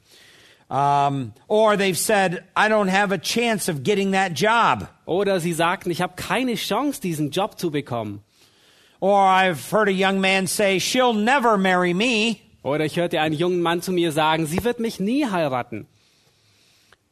Um, 0.69 1.33
or 1.49 1.77
they've 1.77 1.99
said, 1.99 2.45
I 2.55 2.69
don't 2.69 2.91
have 2.91 3.11
a 3.11 3.19
chance 3.19 3.69
of 3.69 3.83
getting 3.83 4.13
that 4.13 4.35
job. 4.35 4.89
Oder 5.05 5.41
sie 5.41 5.53
sagten, 5.53 5.91
ich 5.91 6.01
habe 6.01 6.13
keine 6.15 6.55
Chance, 6.55 7.01
diesen 7.01 7.33
Job 7.33 7.59
zu 7.59 7.73
bekommen. 7.73 8.23
Or 9.01 9.19
I've 9.19 9.73
heard 9.73 9.89
a 9.89 9.93
young 9.93 10.21
man 10.21 10.47
say, 10.47 10.79
she'll 10.79 11.15
never 11.15 11.57
marry 11.57 11.93
me. 11.93 12.37
Oder 12.63 12.85
ich 12.85 12.97
hörte 12.97 13.21
einen 13.21 13.35
jungen 13.35 13.63
Mann 13.63 13.83
zu 13.83 13.91
mir 13.91 14.13
sagen, 14.13 14.47
sie 14.47 14.63
wird 14.63 14.79
mich 14.79 15.01
nie 15.01 15.27
heiraten. 15.27 15.89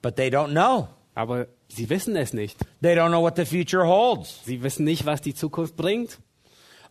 But 0.03 0.15
they 0.15 0.29
don't 0.29 0.51
know. 0.51 0.89
Aber 1.17 1.49
sie 1.69 1.89
wissen 1.91 2.17
es 2.17 2.33
nicht. 2.33 2.57
They 2.83 2.95
don't 2.95 3.11
know 3.11 3.23
what 3.23 3.37
the 3.37 3.45
future 3.45 3.87
holds. 3.87 4.45
Sie 4.45 4.63
wissen 4.63 4.85
nicht, 4.85 5.07
was 5.07 5.21
die 5.21 5.35
Zukunft 5.35 5.77
bringt. 5.77 6.19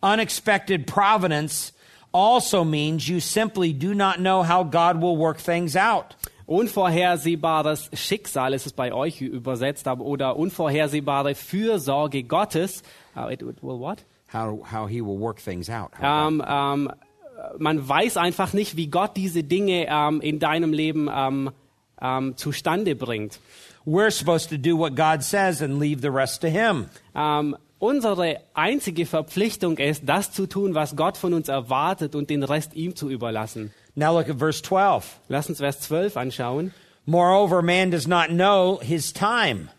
Unexpected 0.00 0.86
providence 0.86 1.72
also 2.12 2.64
means 2.64 3.08
you 3.08 3.20
simply 3.20 3.72
do 3.72 3.94
not 3.94 4.16
know 4.18 4.42
how 4.42 4.64
God 4.64 5.00
will 5.00 5.16
work 5.16 5.38
things 5.38 5.76
out. 5.76 6.16
Unvorhersehbares 6.46 7.90
Schicksal 7.92 8.54
ist 8.54 8.64
es 8.64 8.72
bei 8.72 8.92
euch 8.92 9.20
übersetzt, 9.20 9.86
aber 9.86 10.04
oder 10.04 10.36
unvorhersehbare 10.36 11.34
Fürsorge 11.34 12.22
Gottes. 12.22 12.82
Uh, 13.14 13.28
it, 13.28 13.42
it 13.42 13.62
will 13.62 13.78
what? 13.78 14.04
How, 14.32 14.58
how 14.72 14.88
he 14.88 15.02
will 15.02 15.18
work 15.18 15.42
things 15.42 15.68
out. 15.68 15.90
How 15.98 16.28
Ähm, 16.28 16.42
ähm, 16.46 16.90
man 17.58 17.86
weiß 17.86 18.16
einfach 18.16 18.52
nicht, 18.54 18.76
wie 18.76 18.86
Gott 18.86 19.16
diese 19.16 19.42
Dinge 19.42 19.86
ähm, 19.90 20.20
in 20.20 20.38
deinem 20.38 20.72
Leben 20.72 21.10
zustande 22.36 22.94
bringt. 22.94 23.40
We're 23.88 24.10
supposed 24.10 24.50
to 24.50 24.58
do 24.58 24.76
what 24.76 24.96
God 24.96 25.24
says 25.24 25.62
and 25.62 25.78
leave 25.78 26.02
the 26.02 26.10
rest 26.10 26.42
to 26.42 26.50
him. 26.50 26.90
Ähm, 27.14 27.56
unsere 27.78 28.36
einzige 28.52 29.06
Verpflichtung 29.06 29.78
ist, 29.78 30.02
das 30.04 30.30
zu 30.30 30.46
tun, 30.46 30.74
was 30.74 30.94
Gott 30.94 31.16
von 31.16 31.32
uns 31.32 31.48
erwartet 31.48 32.14
und 32.14 32.28
den 32.28 32.42
Rest 32.42 32.74
ihm 32.74 32.94
zu 32.96 33.08
überlassen. 33.08 33.72
Now 33.96 34.12
look 34.12 34.28
at 34.28 34.38
verse 34.38 34.60
12. 34.60 35.20
Lass 35.30 35.48
uns 35.48 35.60
Vers 35.60 35.80
12 35.80 36.18
anschauen. 36.18 36.74
Moreover, 37.06 37.62
man 37.62 37.90
does 37.90 38.06
not 38.06 38.28
know 38.28 38.78
his 38.82 39.14
time. 39.14 39.70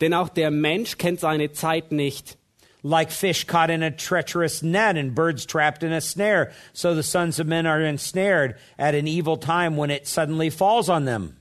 Denn 0.00 0.14
auch 0.14 0.30
der 0.30 0.50
Mensch 0.50 0.96
kennt 0.96 1.20
seine 1.20 1.52
Zeit 1.52 1.92
nicht. 1.92 2.38
Like 2.82 3.12
fish 3.12 3.46
caught 3.46 3.68
in 3.68 3.82
a 3.82 3.90
treacherous 3.90 4.62
net 4.62 4.96
and 4.96 5.14
birds 5.14 5.44
trapped 5.44 5.82
in 5.82 5.92
a 5.92 6.00
snare, 6.00 6.52
so 6.72 6.94
the 6.94 7.02
sons 7.02 7.38
of 7.38 7.46
men 7.46 7.66
are 7.66 7.82
ensnared 7.82 8.54
at 8.78 8.94
an 8.94 9.06
evil 9.06 9.36
time 9.36 9.76
when 9.76 9.90
it 9.90 10.06
suddenly 10.06 10.48
falls 10.48 10.88
on 10.88 11.04
them. 11.04 11.36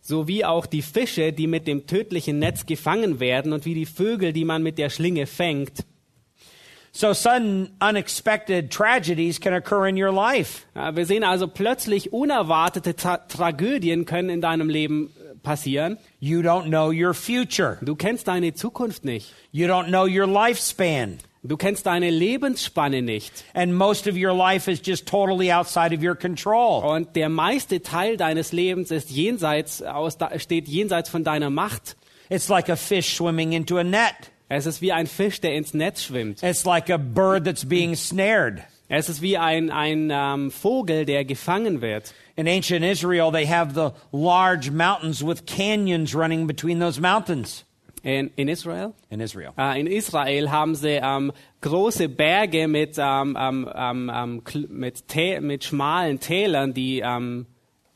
So 0.00 0.26
wie 0.26 0.44
auch 0.44 0.66
die 0.66 0.82
Fische, 0.82 1.32
die 1.32 1.46
mit 1.46 1.66
dem 1.66 1.86
tödlichen 1.86 2.38
Netz 2.38 2.66
gefangen 2.66 3.20
werden 3.20 3.52
und 3.52 3.64
wie 3.64 3.74
die 3.74 3.86
Vögel, 3.86 4.32
die 4.32 4.44
man 4.44 4.62
mit 4.62 4.78
der 4.78 4.90
Schlinge 4.90 5.26
fängt. 5.26 5.84
So 6.92 7.12
sudden, 7.12 7.70
unexpected 7.80 8.70
tragedies 8.72 9.38
can 9.38 9.54
occur 9.54 9.86
in 9.86 9.96
your 9.96 10.12
life. 10.12 10.64
Ja, 10.74 10.96
Wir 10.96 11.06
sehen 11.06 11.22
also 11.22 11.46
plötzlich 11.46 12.12
unerwartete 12.12 12.96
Tra 12.96 13.18
Tragödien 13.18 14.06
können 14.06 14.28
in 14.28 14.40
deinem 14.40 14.68
Leben 14.68 15.06
äh, 15.06 15.36
passieren. 15.36 15.98
You 16.18 16.40
don't 16.40 16.64
know 16.64 16.90
your 16.90 17.14
future. 17.14 17.78
Du 17.82 17.94
kennst 17.94 18.26
deine 18.26 18.54
Zukunft 18.54 19.04
nicht. 19.04 19.32
You 19.52 19.68
don't 19.68 19.86
know 19.86 20.04
your 20.04 20.26
lifespan. 20.26 21.18
Du 21.42 21.56
kennst 21.56 21.86
deine 21.86 22.10
Lebensspanne 22.10 23.00
nicht. 23.00 23.44
And 23.54 23.74
most 23.74 24.06
of 24.06 24.14
your 24.14 24.34
life 24.34 24.70
is 24.70 24.82
just 24.84 25.06
totally 25.06 25.50
outside 25.50 25.94
of 25.94 26.02
your 26.02 26.14
control. 26.14 26.82
Und 26.82 27.16
der 27.16 27.30
meiste 27.30 27.80
Teil 27.80 28.18
deines 28.18 28.52
Lebens 28.52 28.90
ist 28.90 29.10
jenseits, 29.10 29.82
aus, 29.82 30.18
steht 30.36 30.68
jenseits 30.68 31.08
von 31.08 31.24
deiner 31.24 31.48
Macht. 31.48 31.96
It's 32.28 32.48
like 32.48 32.68
a 32.68 32.76
fish 32.76 33.16
swimming 33.16 33.52
into 33.52 33.78
a 33.78 33.84
net. 33.84 34.30
Es 34.50 34.66
ist 34.66 34.82
wie 34.82 34.92
ein 34.92 35.06
Fisch, 35.06 35.40
der 35.40 35.54
ins 35.54 35.72
Netz 35.72 36.02
schwimmt. 36.02 36.42
It's 36.42 36.64
like 36.66 36.90
a 36.90 36.98
bird 36.98 37.44
that's 37.44 37.64
being 37.64 37.96
snared. 37.96 38.62
Es 38.88 39.08
ist 39.08 39.22
wie 39.22 39.38
ein, 39.38 39.70
ein 39.70 40.10
ähm, 40.12 40.50
Vogel, 40.50 41.06
der 41.06 41.24
gefangen 41.24 41.80
wird. 41.80 42.12
In 42.36 42.48
ancient 42.48 42.84
Israel, 42.84 43.30
they 43.32 43.46
have 43.46 43.72
the 43.74 43.90
large 44.12 44.70
mountains 44.70 45.24
with 45.24 45.46
canyons 45.46 46.14
running 46.14 46.46
between 46.46 46.80
those 46.80 47.00
mountains. 47.00 47.64
In, 48.02 48.30
in 48.36 48.48
Israel? 48.48 48.94
In 49.10 49.20
Israel. 49.20 49.52
Äh, 49.58 49.80
in 49.80 49.86
Israel 49.86 50.50
haben 50.50 50.74
sie 50.74 51.00
ähm, 51.02 51.32
große 51.60 52.08
Berge 52.08 52.66
mit, 52.66 52.96
ähm, 52.98 53.36
ähm, 53.38 53.70
ähm, 53.74 54.42
mit, 54.68 55.04
mit 55.40 55.64
schmalen 55.64 56.18
Tälern, 56.18 56.72
die 56.72 57.02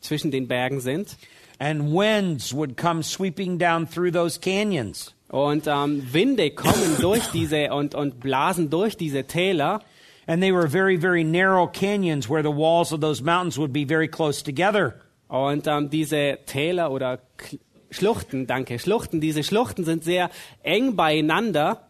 zwischen 0.00 0.30
den 0.30 0.46
Bergen 0.46 0.80
sind. 0.80 1.16
And 1.58 1.94
winds 1.94 2.52
would 2.52 2.76
come 2.76 3.02
sweeping 3.02 3.58
down 3.58 3.86
through 3.86 4.10
those 4.10 4.38
canyons. 4.38 5.14
Und 5.28 5.66
Winde 5.66 6.50
kommen 6.50 6.96
durch 7.00 7.26
diese 7.28 7.72
und, 7.72 7.94
und 7.94 8.20
blasen 8.20 8.68
durch 8.68 8.96
diese 8.96 9.24
Täler. 9.24 9.80
And 10.26 10.42
they 10.42 10.52
were 10.52 10.68
very, 10.68 10.96
very 10.96 11.24
narrow 11.24 11.66
canyons 11.66 12.28
where 12.28 12.42
the 12.42 12.50
walls 12.50 12.92
of 12.92 13.00
those 13.00 13.22
mountains 13.22 13.58
would 13.58 13.72
be 13.72 13.84
very 13.86 14.08
close 14.08 14.42
together. 14.42 14.94
Und 15.28 15.66
diese 15.90 16.38
Täler 16.46 16.90
oder 16.90 17.20
Schluchten, 17.94 18.46
danke, 18.46 18.78
Schluchten, 18.78 19.20
diese 19.20 19.42
Schluchten 19.42 19.84
sind 19.84 20.04
sehr 20.04 20.30
eng 20.62 20.96
beieinander. 20.96 21.88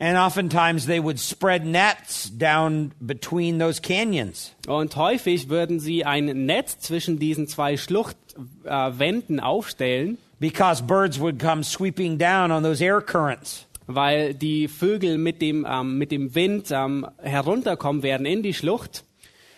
And 0.00 0.18
oftentimes 0.18 0.86
they 0.86 1.02
would 1.02 1.20
spread 1.20 1.64
nets 1.64 2.30
down 2.36 2.92
between 2.98 3.58
those 3.60 3.80
canyons. 3.80 4.52
Und 4.66 4.96
häufig 4.96 5.48
würden 5.48 5.78
sie 5.78 6.04
ein 6.04 6.46
Netz 6.46 6.80
zwischen 6.80 7.18
diesen 7.20 7.46
zwei 7.46 7.76
Schluchtwänden 7.76 9.38
äh, 9.38 9.42
aufstellen, 9.42 10.18
because 10.40 10.82
birds 10.82 11.20
would 11.20 11.38
come 11.38 11.62
sweeping 11.62 12.18
down 12.18 12.50
on 12.50 12.64
those 12.64 12.84
air 12.84 13.00
currents. 13.00 13.66
weil 13.86 14.34
die 14.34 14.66
Vögel 14.66 15.16
mit 15.18 15.40
dem, 15.40 15.66
ähm, 15.68 15.96
mit 15.98 16.10
dem 16.10 16.34
Wind 16.34 16.70
ähm, 16.70 17.06
herunterkommen 17.22 18.02
werden 18.02 18.26
in 18.26 18.42
die 18.42 18.54
Schlucht 18.54 19.04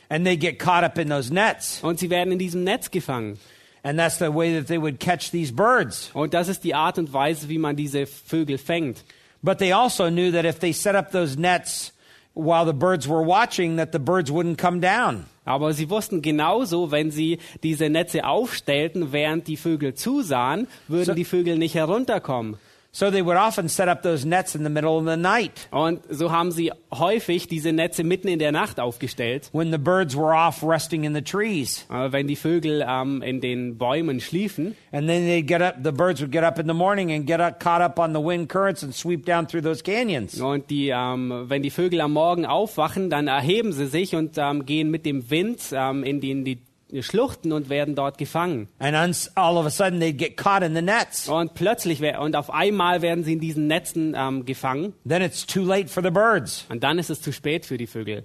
And 0.08 0.24
they 0.24 0.36
get 0.36 0.58
caught 0.58 0.84
up 0.84 0.98
in 0.98 1.08
those 1.08 1.32
nets. 1.32 1.80
und 1.82 1.98
sie 1.98 2.10
werden 2.10 2.32
in 2.32 2.38
diesem 2.38 2.62
Netz 2.62 2.90
gefangen. 2.90 3.38
And 3.86 3.96
that's 3.96 4.18
the 4.18 4.32
way 4.32 4.52
that 4.58 4.66
they 4.66 4.78
would 4.78 4.98
catch 4.98 5.30
these 5.30 5.52
birds. 5.52 6.10
Und 6.12 6.34
das 6.34 6.48
ist 6.48 6.64
die 6.64 6.74
Art 6.74 6.98
und 6.98 7.12
Weise, 7.12 7.48
wie 7.48 7.58
man 7.58 7.76
diese 7.76 8.06
Vögel 8.06 8.58
fängt. 8.58 9.04
But 9.44 9.58
they 9.58 9.72
also 9.72 10.10
knew 10.10 10.32
that 10.32 10.44
if 10.44 10.58
they 10.58 10.72
set 10.72 10.96
up 10.96 11.12
those 11.12 11.38
nets 11.38 11.92
while 12.34 12.66
the 12.66 12.72
birds 12.72 13.06
were 13.08 13.22
watching, 13.24 13.76
that 13.76 13.92
the 13.92 14.00
birds 14.00 14.28
wouldn't 14.32 14.56
come 14.58 14.80
down. 14.80 15.26
Aber 15.44 15.72
sie 15.72 15.88
wussten 15.88 16.20
genauso, 16.20 16.90
wenn 16.90 17.12
sie 17.12 17.38
diese 17.62 17.88
Netze 17.88 18.24
aufstellten, 18.24 19.12
während 19.12 19.46
die 19.46 19.56
Vögel 19.56 19.94
zusahen, 19.94 20.66
würden 20.88 21.04
So- 21.04 21.14
die 21.14 21.24
Vögel 21.24 21.56
nicht 21.56 21.76
herunterkommen. 21.76 22.56
So 22.96 23.10
they 23.10 23.20
would 23.20 23.36
often 23.36 23.68
set 23.68 23.88
up 23.88 24.02
those 24.02 24.24
nets 24.24 24.54
in 24.54 24.64
the 24.64 24.70
middle 24.70 24.96
of 24.96 25.04
the 25.04 25.18
night 25.18 25.68
Und 25.70 26.00
so 26.08 26.32
haben 26.32 26.50
sie 26.50 26.72
häufig 26.90 27.46
diese 27.46 27.70
Netze 27.70 28.04
mitten 28.04 28.26
in 28.26 28.38
der 28.38 28.52
Nacht 28.52 28.80
aufgestellt, 28.80 29.50
when 29.52 29.70
the 29.70 29.76
birds 29.76 30.16
were 30.16 30.34
off 30.34 30.62
resting 30.62 31.04
in 31.04 31.12
the 31.14 31.20
trees. 31.20 31.84
äh, 31.90 32.10
wenn 32.10 32.26
die 32.26 32.36
Vögel 32.36 32.82
ähm, 32.88 33.20
in 33.20 33.42
den 33.42 33.76
Bäumen 33.76 34.18
schliefen. 34.18 34.76
And 34.92 35.06
then 35.06 35.26
they'd 35.26 35.46
get 35.46 35.60
up, 35.60 35.74
the 35.84 35.92
birds 35.92 36.22
would 36.22 36.32
get 36.32 36.42
up 36.42 36.58
in 36.58 36.66
the 36.66 36.72
morning 36.72 37.12
and 37.12 37.26
get 37.26 37.38
up, 37.38 37.60
caught 37.60 37.82
up 37.82 37.98
on 37.98 38.14
the 38.14 38.18
wind 38.18 38.48
currents 38.48 38.82
and 38.82 38.94
sweep 38.94 39.26
down 39.26 39.46
through 39.46 39.62
those 39.62 39.82
canyons. 39.82 40.40
Und 40.40 40.70
die, 40.70 40.88
ähm, 40.88 41.44
wenn 41.48 41.62
die 41.62 41.68
Vögel 41.68 42.00
am 42.00 42.14
Morgen 42.14 42.46
aufwachen, 42.46 43.10
dann 43.10 43.28
erheben 43.28 43.72
sie 43.72 43.88
sich 43.88 44.16
und 44.16 44.38
ähm, 44.38 44.64
gehen 44.64 44.90
mit 44.90 45.04
dem 45.04 45.28
Wind 45.28 45.60
ähm, 45.72 46.02
in 46.02 46.22
die, 46.22 46.30
in 46.30 46.46
die 46.46 46.58
Schluchten 47.00 47.52
und 47.52 47.68
werden 47.68 47.94
dort 47.94 48.18
gefangen. 48.18 48.68
And 48.78 48.96
uns, 48.96 49.30
all 49.36 49.56
of 49.56 49.66
a 49.66 49.70
sudden 49.70 50.00
they'd 50.00 50.16
get 50.16 50.36
caught 50.36 50.62
in 50.62 50.74
the 50.74 50.82
nets. 50.82 51.28
Und 51.28 51.54
plötzlich 51.54 52.02
und 52.18 52.36
auf 52.36 52.52
einmal 52.52 53.02
werden 53.02 53.24
sie 53.24 53.34
in 53.34 53.40
diesen 53.40 53.66
Netzen 53.66 54.14
ähm, 54.16 54.44
gefangen. 54.44 54.94
Then 55.06 55.22
it's 55.22 55.46
too 55.46 55.64
late 55.64 55.88
for 55.88 56.02
the 56.02 56.10
birds. 56.10 56.64
Und 56.68 56.84
dann 56.84 56.98
ist 56.98 57.10
es 57.10 57.20
zu 57.20 57.32
spät 57.32 57.66
für 57.66 57.76
die 57.76 57.86
Vögel. 57.86 58.24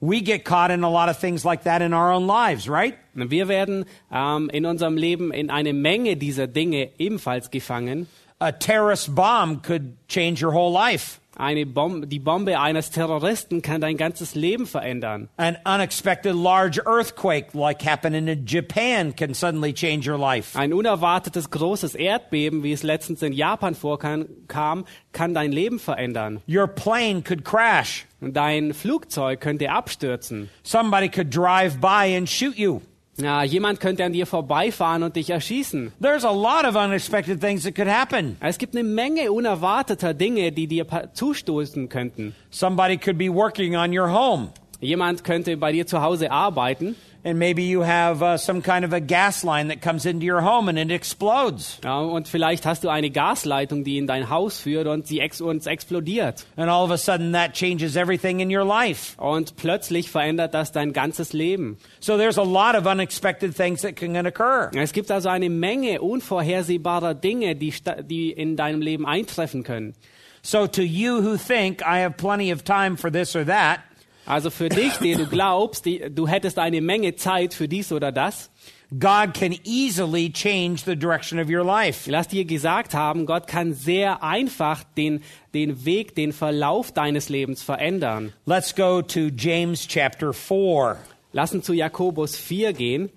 We 0.00 0.20
get 0.20 0.44
caught 0.44 0.70
in 0.70 0.82
a 0.82 0.88
lot 0.88 1.08
of 1.08 1.20
things 1.20 1.44
like 1.44 1.62
that 1.62 1.80
in 1.80 1.94
our 1.94 2.10
own 2.12 2.26
lives, 2.26 2.68
right? 2.68 2.94
Wir 3.14 3.46
werden 3.46 3.84
ähm, 4.10 4.50
in 4.50 4.66
unserem 4.66 4.96
Leben 4.96 5.32
in 5.32 5.48
eine 5.48 5.72
Menge 5.72 6.16
dieser 6.16 6.48
Dinge 6.48 6.90
ebenfalls 6.98 7.50
gefangen. 7.50 8.08
A 8.40 8.50
terrorist 8.50 9.14
bomb 9.14 9.62
could 9.62 9.94
change 10.08 10.44
your 10.44 10.52
whole 10.52 10.72
life. 10.72 11.20
Eine 11.36 11.64
Bombe, 11.64 12.06
die 12.06 12.18
Bombe 12.18 12.60
eines 12.60 12.90
Terroristen 12.90 13.62
kann 13.62 13.80
dein 13.80 13.96
ganzes 13.96 14.34
Leben 14.34 14.66
verändern. 14.66 15.28
An 15.36 15.56
unexpected 15.64 16.34
large 16.34 16.82
earthquake 16.86 17.54
like 17.54 17.82
happened 17.84 18.14
in 18.14 18.46
Japan 18.46 19.14
can 19.16 19.32
suddenly 19.34 19.72
change 19.72 20.10
your 20.10 20.18
life. 20.18 20.58
Ein 20.58 20.72
unerwartetes 20.72 21.50
großes 21.50 21.94
Erdbeben, 21.94 22.62
wie 22.62 22.72
es 22.72 22.82
letztens 22.82 23.22
in 23.22 23.32
Japan 23.32 23.74
vorkam, 23.74 24.26
kam, 24.46 24.84
kann 25.12 25.32
dein 25.32 25.52
Leben 25.52 25.78
verändern. 25.78 26.42
Your 26.46 26.66
plane 26.66 27.22
could 27.22 27.44
crash. 27.44 28.06
Dein 28.20 28.74
Flugzeug 28.74 29.40
könnte 29.40 29.70
abstürzen. 29.70 30.48
Somebody 30.62 31.08
could 31.08 31.34
drive 31.34 31.80
by 31.80 32.14
and 32.16 32.28
shoot 32.28 32.56
you. 32.56 32.82
Ja, 33.22 33.44
jemand 33.44 33.78
könnte 33.78 34.04
an 34.04 34.12
dir 34.12 34.26
vorbeifahren 34.26 35.04
und 35.04 35.14
dich 35.14 35.30
erschießen. 35.30 35.92
There's 36.02 36.24
a 36.24 36.32
lot 36.32 36.64
of 36.64 36.74
unexpected 36.74 37.40
things 37.40 37.62
that 37.62 37.74
could 37.74 37.88
happen. 37.88 38.36
Es 38.40 38.58
gibt 38.58 38.74
eine 38.74 38.82
Menge 38.82 39.30
unerwarteter 39.30 40.12
Dinge, 40.12 40.50
die 40.50 40.66
dir 40.66 40.86
zustoßen 41.12 41.88
könnten. 41.88 42.34
Somebody 42.50 42.96
could 42.96 43.18
be 43.18 43.32
working 43.32 43.76
on 43.76 43.96
your 43.96 44.12
home 44.12 44.48
Jemand 44.82 45.22
könnte 45.22 45.56
bei 45.56 45.70
dir 45.70 45.86
zu 45.86 46.02
Hause 46.02 46.32
arbeiten 46.32 46.96
And 47.24 47.38
maybe 47.38 47.62
you 47.62 47.82
have 47.82 48.20
uh, 48.20 48.36
some 48.36 48.62
kind 48.62 48.84
of 48.84 48.92
a 48.92 49.00
gas 49.00 49.44
line 49.44 49.68
that 49.68 49.80
comes 49.80 50.06
into 50.06 50.26
your 50.26 50.40
home 50.40 50.68
and 50.68 50.76
it 50.76 50.90
explodes. 50.90 51.78
Ja, 51.84 52.00
und 52.00 52.26
vielleicht 52.26 52.66
hast 52.66 52.82
du 52.82 52.88
eine 52.88 53.10
Gasleitung, 53.10 53.84
die 53.84 53.96
in 53.96 54.08
dein 54.08 54.28
Haus 54.28 54.58
führt 54.58 54.88
und 54.88 55.06
sie 55.06 55.20
ex 55.20 55.40
und 55.40 55.64
explodiert. 55.64 56.44
And 56.56 56.68
all 56.68 56.84
of 56.84 56.90
a 56.90 56.98
sudden 56.98 57.32
that 57.32 57.52
changes 57.52 57.94
everything 57.94 58.40
in 58.40 58.50
your 58.50 58.64
life. 58.64 59.16
Und 59.18 59.54
plötzlich 59.54 60.10
verändert 60.10 60.52
das 60.52 60.72
dein 60.72 60.92
ganzes 60.92 61.32
Leben. 61.32 61.78
So 62.00 62.16
there's 62.16 62.38
a 62.38 62.42
lot 62.42 62.74
of 62.74 62.86
unexpected 62.86 63.56
things 63.56 63.82
that 63.82 63.94
can 63.94 64.26
occur. 64.26 64.70
Es 64.74 64.92
gibt 64.92 65.10
also 65.12 65.28
eine 65.28 65.48
Menge 65.48 66.00
unvorhersehbarer 66.00 67.14
Dinge, 67.14 67.54
die, 67.54 67.72
die 68.02 68.32
in 68.32 68.56
deinem 68.56 68.80
Leben 68.80 69.06
eintreffen 69.06 69.62
können. 69.62 69.94
So 70.42 70.66
to 70.66 70.82
you 70.82 71.22
who 71.22 71.36
think 71.36 71.82
I 71.82 72.00
have 72.00 72.16
plenty 72.16 72.50
of 72.50 72.64
time 72.64 72.96
for 72.96 73.12
this 73.12 73.36
or 73.36 73.44
that, 73.44 73.84
Also 74.26 74.50
für 74.50 74.68
dich, 74.68 74.94
der 74.98 75.16
du 75.16 75.26
glaubst, 75.30 75.84
die, 75.84 76.04
du 76.10 76.28
hättest 76.28 76.58
eine 76.58 76.80
Menge 76.80 77.16
Zeit 77.16 77.54
für 77.54 77.68
dies 77.68 77.92
oder 77.92 78.12
das, 78.12 78.50
God 78.98 79.32
can 79.32 79.56
easily 79.64 80.30
change 80.30 80.82
the 80.84 80.94
direction 80.94 81.38
of 81.38 81.48
your 81.48 81.64
life. 81.64 82.10
lass 82.10 82.28
dir 82.28 82.44
gesagt 82.44 82.92
haben, 82.92 83.24
Gott 83.24 83.46
kann 83.46 83.72
sehr 83.72 84.22
einfach 84.22 84.84
den, 84.84 85.22
den 85.54 85.86
Weg, 85.86 86.14
den 86.14 86.32
Verlauf 86.32 86.92
deines 86.92 87.30
Lebens 87.30 87.62
verändern. 87.62 88.34
Let's 88.44 88.74
go 88.74 89.00
to 89.00 89.28
James 89.34 89.88
chapter 89.88 90.34
4. 90.34 90.98
Lass 91.32 91.54
uns 91.54 91.64
zu 91.64 91.72
Jakobus 91.72 92.36
4 92.36 92.74
gehen. 92.74 93.10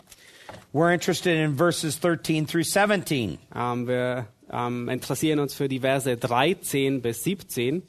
We're 0.74 0.94
interested 0.94 1.38
in 1.38 1.58
verses 1.58 2.00
13 2.00 2.48
through 2.48 2.64
17. 2.64 3.38
Ähm, 3.54 3.88
wir 3.88 4.28
ähm, 4.52 4.88
interessieren 4.88 5.40
uns 5.40 5.54
für 5.54 5.68
die 5.68 5.80
Verse 5.80 6.16
13 6.16 7.02
bis 7.02 7.24
17. 7.24 7.84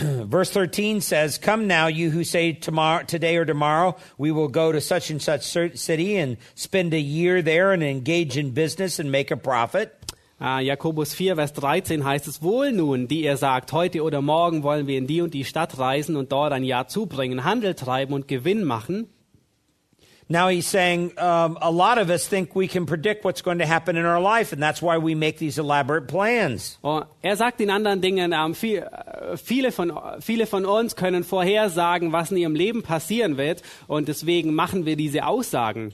Verse 0.24 0.50
13 0.50 1.00
says, 1.02 1.36
Come 1.36 1.66
now, 1.66 1.86
you 1.86 2.10
who 2.10 2.24
say 2.24 2.52
tomorrow, 2.52 3.04
today 3.04 3.36
or 3.36 3.44
tomorrow, 3.44 3.96
we 4.16 4.30
will 4.30 4.48
go 4.48 4.72
to 4.72 4.80
such 4.80 5.10
and 5.10 5.20
such 5.20 5.42
city 5.42 6.16
and 6.16 6.38
spend 6.54 6.94
a 6.94 6.98
year 6.98 7.42
there 7.42 7.72
and 7.72 7.82
engage 7.82 8.38
in 8.38 8.52
business 8.52 8.98
and 8.98 9.12
make 9.12 9.30
a 9.30 9.36
profit. 9.36 9.94
Äh, 10.40 10.64
Jakobus 10.64 11.12
4, 11.12 11.36
Vers 11.36 11.52
13 11.52 12.02
heißt 12.02 12.26
es 12.28 12.42
wohl 12.42 12.72
nun, 12.72 13.08
die 13.08 13.24
ihr 13.24 13.36
sagt, 13.36 13.72
heute 13.72 14.02
oder 14.02 14.22
morgen 14.22 14.62
wollen 14.62 14.86
wir 14.86 14.96
in 14.96 15.06
die 15.06 15.20
und 15.20 15.34
die 15.34 15.44
Stadt 15.44 15.78
reisen 15.78 16.16
und 16.16 16.32
dort 16.32 16.52
ein 16.54 16.64
Jahr 16.64 16.88
zubringen, 16.88 17.44
Handel 17.44 17.74
treiben 17.74 18.14
und 18.14 18.26
Gewinn 18.26 18.64
machen. 18.64 19.08
Now 20.30 20.46
he's 20.46 20.68
saying 20.68 21.18
um, 21.18 21.58
a 21.60 21.72
lot 21.72 21.98
of 21.98 22.08
us 22.08 22.28
think 22.28 22.54
we 22.54 22.68
can 22.68 22.86
predict 22.86 23.24
what's 23.24 23.42
going 23.42 23.58
to 23.58 23.66
happen 23.66 23.96
in 23.96 24.04
our 24.04 24.20
life, 24.20 24.52
and 24.52 24.62
that's 24.62 24.80
why 24.80 24.96
we 24.96 25.16
make 25.16 25.38
these 25.38 25.58
elaborate 25.58 26.06
plans. 26.06 26.78
Oh, 26.84 27.02
er 27.20 27.34
sagt 27.34 27.60
in 27.60 27.68
anderen 27.68 28.00
Dingen, 28.00 28.32
ähm, 28.32 28.54
viel, 28.54 28.78
äh, 28.78 29.36
viele, 29.36 29.72
von, 29.72 29.92
viele 30.20 30.46
von 30.46 30.64
uns 30.66 30.94
können 30.94 31.24
vorhersagen, 31.24 32.12
was 32.12 32.30
in 32.30 32.36
ihrem 32.36 32.54
Leben 32.54 32.82
passieren 32.82 33.38
wird 33.38 33.62
und 33.88 34.06
deswegen 34.06 34.54
machen 34.54 34.86
wir 34.86 34.94
diese 34.94 35.26
Aussagen. 35.26 35.92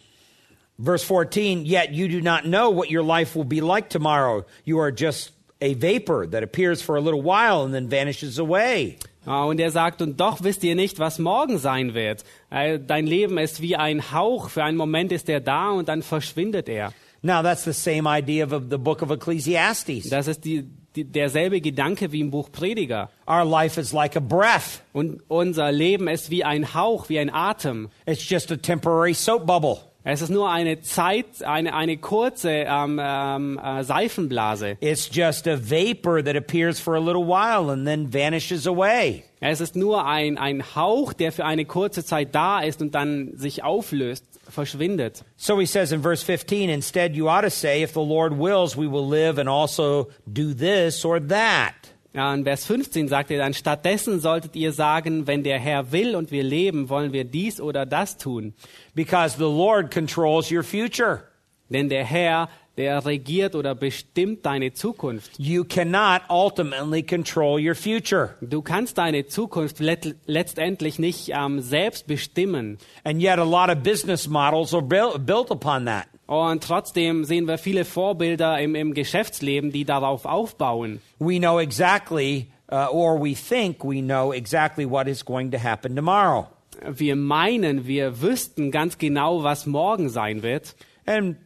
Verse 0.79 1.03
14, 1.03 1.65
yet 1.65 1.93
you 1.93 2.07
do 2.07 2.21
not 2.21 2.45
know 2.45 2.69
what 2.69 2.91
your 2.91 3.03
life 3.03 3.35
will 3.35 3.47
be 3.47 3.63
like 3.63 3.89
tomorrow. 3.89 4.45
You 4.67 4.79
are 4.81 4.93
just 4.93 5.33
a 5.63 5.73
vapor 5.73 6.27
that 6.27 6.43
appears 6.43 6.83
for 6.83 6.97
a 6.97 7.01
little 7.01 7.23
while 7.23 7.63
and 7.63 7.73
then 7.73 7.89
vanishes 7.89 8.39
away. 8.39 8.99
Und 9.27 9.59
er 9.61 9.71
sagt, 9.71 10.01
und 10.03 10.21
doch 10.21 10.43
wisst 10.43 10.63
ihr 10.65 10.75
nicht, 10.77 10.99
was 10.99 11.19
morgen 11.19 11.59
sein 11.59 11.95
wird. 11.95 12.25
Äh, 12.51 12.79
Dein 12.79 13.07
Leben 13.07 13.39
ist 13.39 13.61
wie 13.61 13.77
ein 13.77 14.13
Hauch, 14.13 14.49
für 14.51 14.63
einen 14.65 14.77
Moment 14.77 15.13
ist 15.13 15.29
er 15.29 15.41
da 15.41 15.71
und 15.71 15.89
dann 15.89 16.03
verschwindet 16.03 16.69
er. 16.69 16.93
Now, 17.23 17.43
that's 17.43 17.65
the 17.65 17.73
same 17.73 18.07
idea 18.09 18.45
of 18.47 18.65
the 18.71 18.77
book 18.79 19.03
of 19.03 19.11
Ecclesiastes. 19.11 20.09
Das 20.11 20.29
ist 20.29 20.45
die, 20.45 20.69
die, 20.95 21.05
derselbe 21.05 21.61
Gedanke 21.61 22.13
wie 22.13 22.21
im 22.21 22.31
Buch 22.31 22.53
Prediger. 22.53 23.11
Our 23.29 23.45
life 23.45 23.81
is 23.81 23.93
like 23.93 24.17
a 24.17 24.21
breath, 24.21 24.83
Und 24.93 25.23
unser 25.29 25.73
Leben 25.73 26.07
ist 26.09 26.31
wie 26.31 26.45
ein 26.45 26.75
Hauch, 26.75 27.09
wie 27.09 27.19
ein 27.19 27.33
Atem. 27.33 27.89
it's 28.07 28.29
just 28.29 28.53
a 28.53 28.57
temporary 28.57 29.15
soap 29.15 29.45
bubble. 29.47 29.79
Es 30.09 30.23
ist 30.23 30.31
nur 30.31 30.49
eine 30.49 30.81
Zeit, 30.83 31.43
eine, 31.43 31.75
eine 31.75 31.97
kurze 31.97 32.49
ähm, 32.51 33.01
ähm, 33.03 33.59
äh, 33.59 33.83
Seifenblase. 33.83 34.77
It's 34.79 35.11
just 35.13 35.49
a 35.49 35.57
vapor 35.57 36.23
that 36.23 36.37
appears 36.37 36.79
for 36.79 36.95
a 36.95 37.01
little 37.01 37.27
while 37.27 37.73
and 37.73 37.85
then 37.85 38.13
vanishes 38.13 38.69
away. 38.69 39.25
Es 39.41 39.61
ist 39.61 39.75
nur 39.75 40.07
ein, 40.07 40.39
ein 40.39 40.63
Hauch, 40.77 41.13
der 41.13 41.33
für 41.33 41.45
eine 41.45 41.65
kurze 41.65 42.05
Zeit 42.05 42.37
da 42.37 42.61
ist 42.61 42.81
und 42.83 42.95
dann 42.95 43.33
sich 43.37 43.65
auflöst, 43.65 44.25
verschwindet. 44.49 45.25
So 45.37 45.59
he 45.59 45.67
says 45.67 45.91
in 45.91 46.03
verse 46.03 46.25
15, 46.25 46.71
instead 46.71 47.17
you 47.17 47.29
ought 47.29 47.43
to 47.43 47.51
say, 47.51 47.83
if 47.83 47.93
the 47.93 47.99
Lord 47.99 48.33
wills, 48.39 48.77
we 48.77 48.89
will 48.89 49.09
live 49.09 49.41
and 49.41 49.49
also 49.49 50.07
do 50.33 50.55
this 50.55 51.05
or 51.05 51.19
that. 51.19 51.75
Ja, 52.17 52.33
in 52.33 52.45
Vers 52.45 52.65
15 52.65 53.09
sagt 53.09 53.31
er 53.31 53.37
dann, 53.37 53.53
stattdessen 53.53 54.21
solltet 54.21 54.57
ihr 54.57 54.73
sagen, 54.73 55.27
wenn 55.27 55.43
der 55.43 55.59
Herr 55.59 55.93
will 55.93 56.17
und 56.17 56.31
wir 56.31 56.43
leben, 56.43 56.89
wollen 56.89 57.13
wir 57.13 57.25
dies 57.25 57.61
oder 57.61 57.85
das 57.85 58.17
tun. 58.17 58.55
Because 58.95 59.37
the 59.37 59.43
Lord 59.43 59.93
controls 59.93 60.51
your 60.51 60.63
future. 60.63 61.25
Denn 61.69 61.91
der 61.91 62.07
Herr, 62.07 62.49
der 62.79 63.05
regiert 63.05 63.55
oder 63.55 63.75
bestimmt 63.75 64.47
deine 64.47 64.73
Zukunft. 64.73 65.33
You 65.39 65.65
cannot 65.65 66.23
ultimately 66.31 67.03
control 67.03 67.61
your 67.61 67.75
future. 67.75 68.35
Du 68.41 68.63
kannst 68.63 68.97
deine 68.97 69.27
Zukunft 69.27 69.79
let 69.81 70.17
letztendlich 70.25 70.99
nicht 70.99 71.33
ähm, 71.35 71.61
selbst 71.61 72.07
bestimmen. 72.07 72.79
And 73.05 73.21
yet 73.21 73.39
a 73.39 73.45
lot 73.45 73.69
of 73.69 73.83
business 73.83 74.27
models 74.27 74.73
are 74.73 74.83
built, 74.83 75.27
built 75.27 75.51
upon 75.51 75.85
that. 75.85 76.07
Und 76.27 76.65
trotzdem 76.65 77.25
sehen 77.25 77.47
wir 77.47 77.57
viele 77.57 77.85
Vorbilder 77.85 78.59
im, 78.59 78.75
im 78.75 78.95
Geschäftsleben, 78.95 79.71
die 79.71 79.85
darauf 79.85 80.25
aufbauen. 80.25 81.01
We 81.19 81.39
know 81.39 81.61
exactly, 81.61 82.49
uh, 82.71 82.89
or 82.91 83.21
we 83.21 83.35
think 83.35 83.85
we 83.85 84.03
know 84.03 84.33
exactly 84.33 84.89
what 84.89 85.07
is 85.07 85.25
going 85.25 85.51
to 85.53 85.59
happen 85.59 85.95
tomorrow. 85.95 86.49
Wir 86.85 87.17
meinen, 87.17 87.87
wir 87.87 88.21
wüssten 88.21 88.71
ganz 88.71 88.99
genau, 88.99 89.43
was 89.43 89.67
morgen 89.67 90.09
sein 90.09 90.43
wird. 90.43 90.75
And 91.07 91.37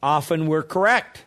often 0.00 0.48
we're 0.48 0.62
correct. 0.62 1.26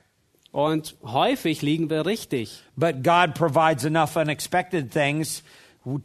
Und 0.52 0.96
häufig 1.04 1.62
liegen 1.62 1.90
wir 1.90 2.06
richtig. 2.06 2.64
But 2.76 3.04
God 3.04 3.36
provides 3.36 3.86
enough 3.86 4.16
unexpected 4.16 4.92
things 4.92 5.44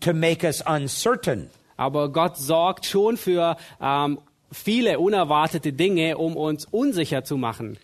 to 0.01 0.13
make 0.13 0.45
us 0.45 0.63
uncertain. 0.63 1.51
Aber 1.77 2.11
Gott 2.11 2.37
sorgt 2.37 2.87
schon 2.87 3.17
für 3.17 3.57
ähm, 3.81 4.19
viele 4.53 4.99
unerwartete 4.99 5.73
Dinge, 5.73 6.17
um 6.19 6.37
uns 6.37 6.67
unsicher 6.67 7.25
zu 7.25 7.37
machen. 7.37 7.79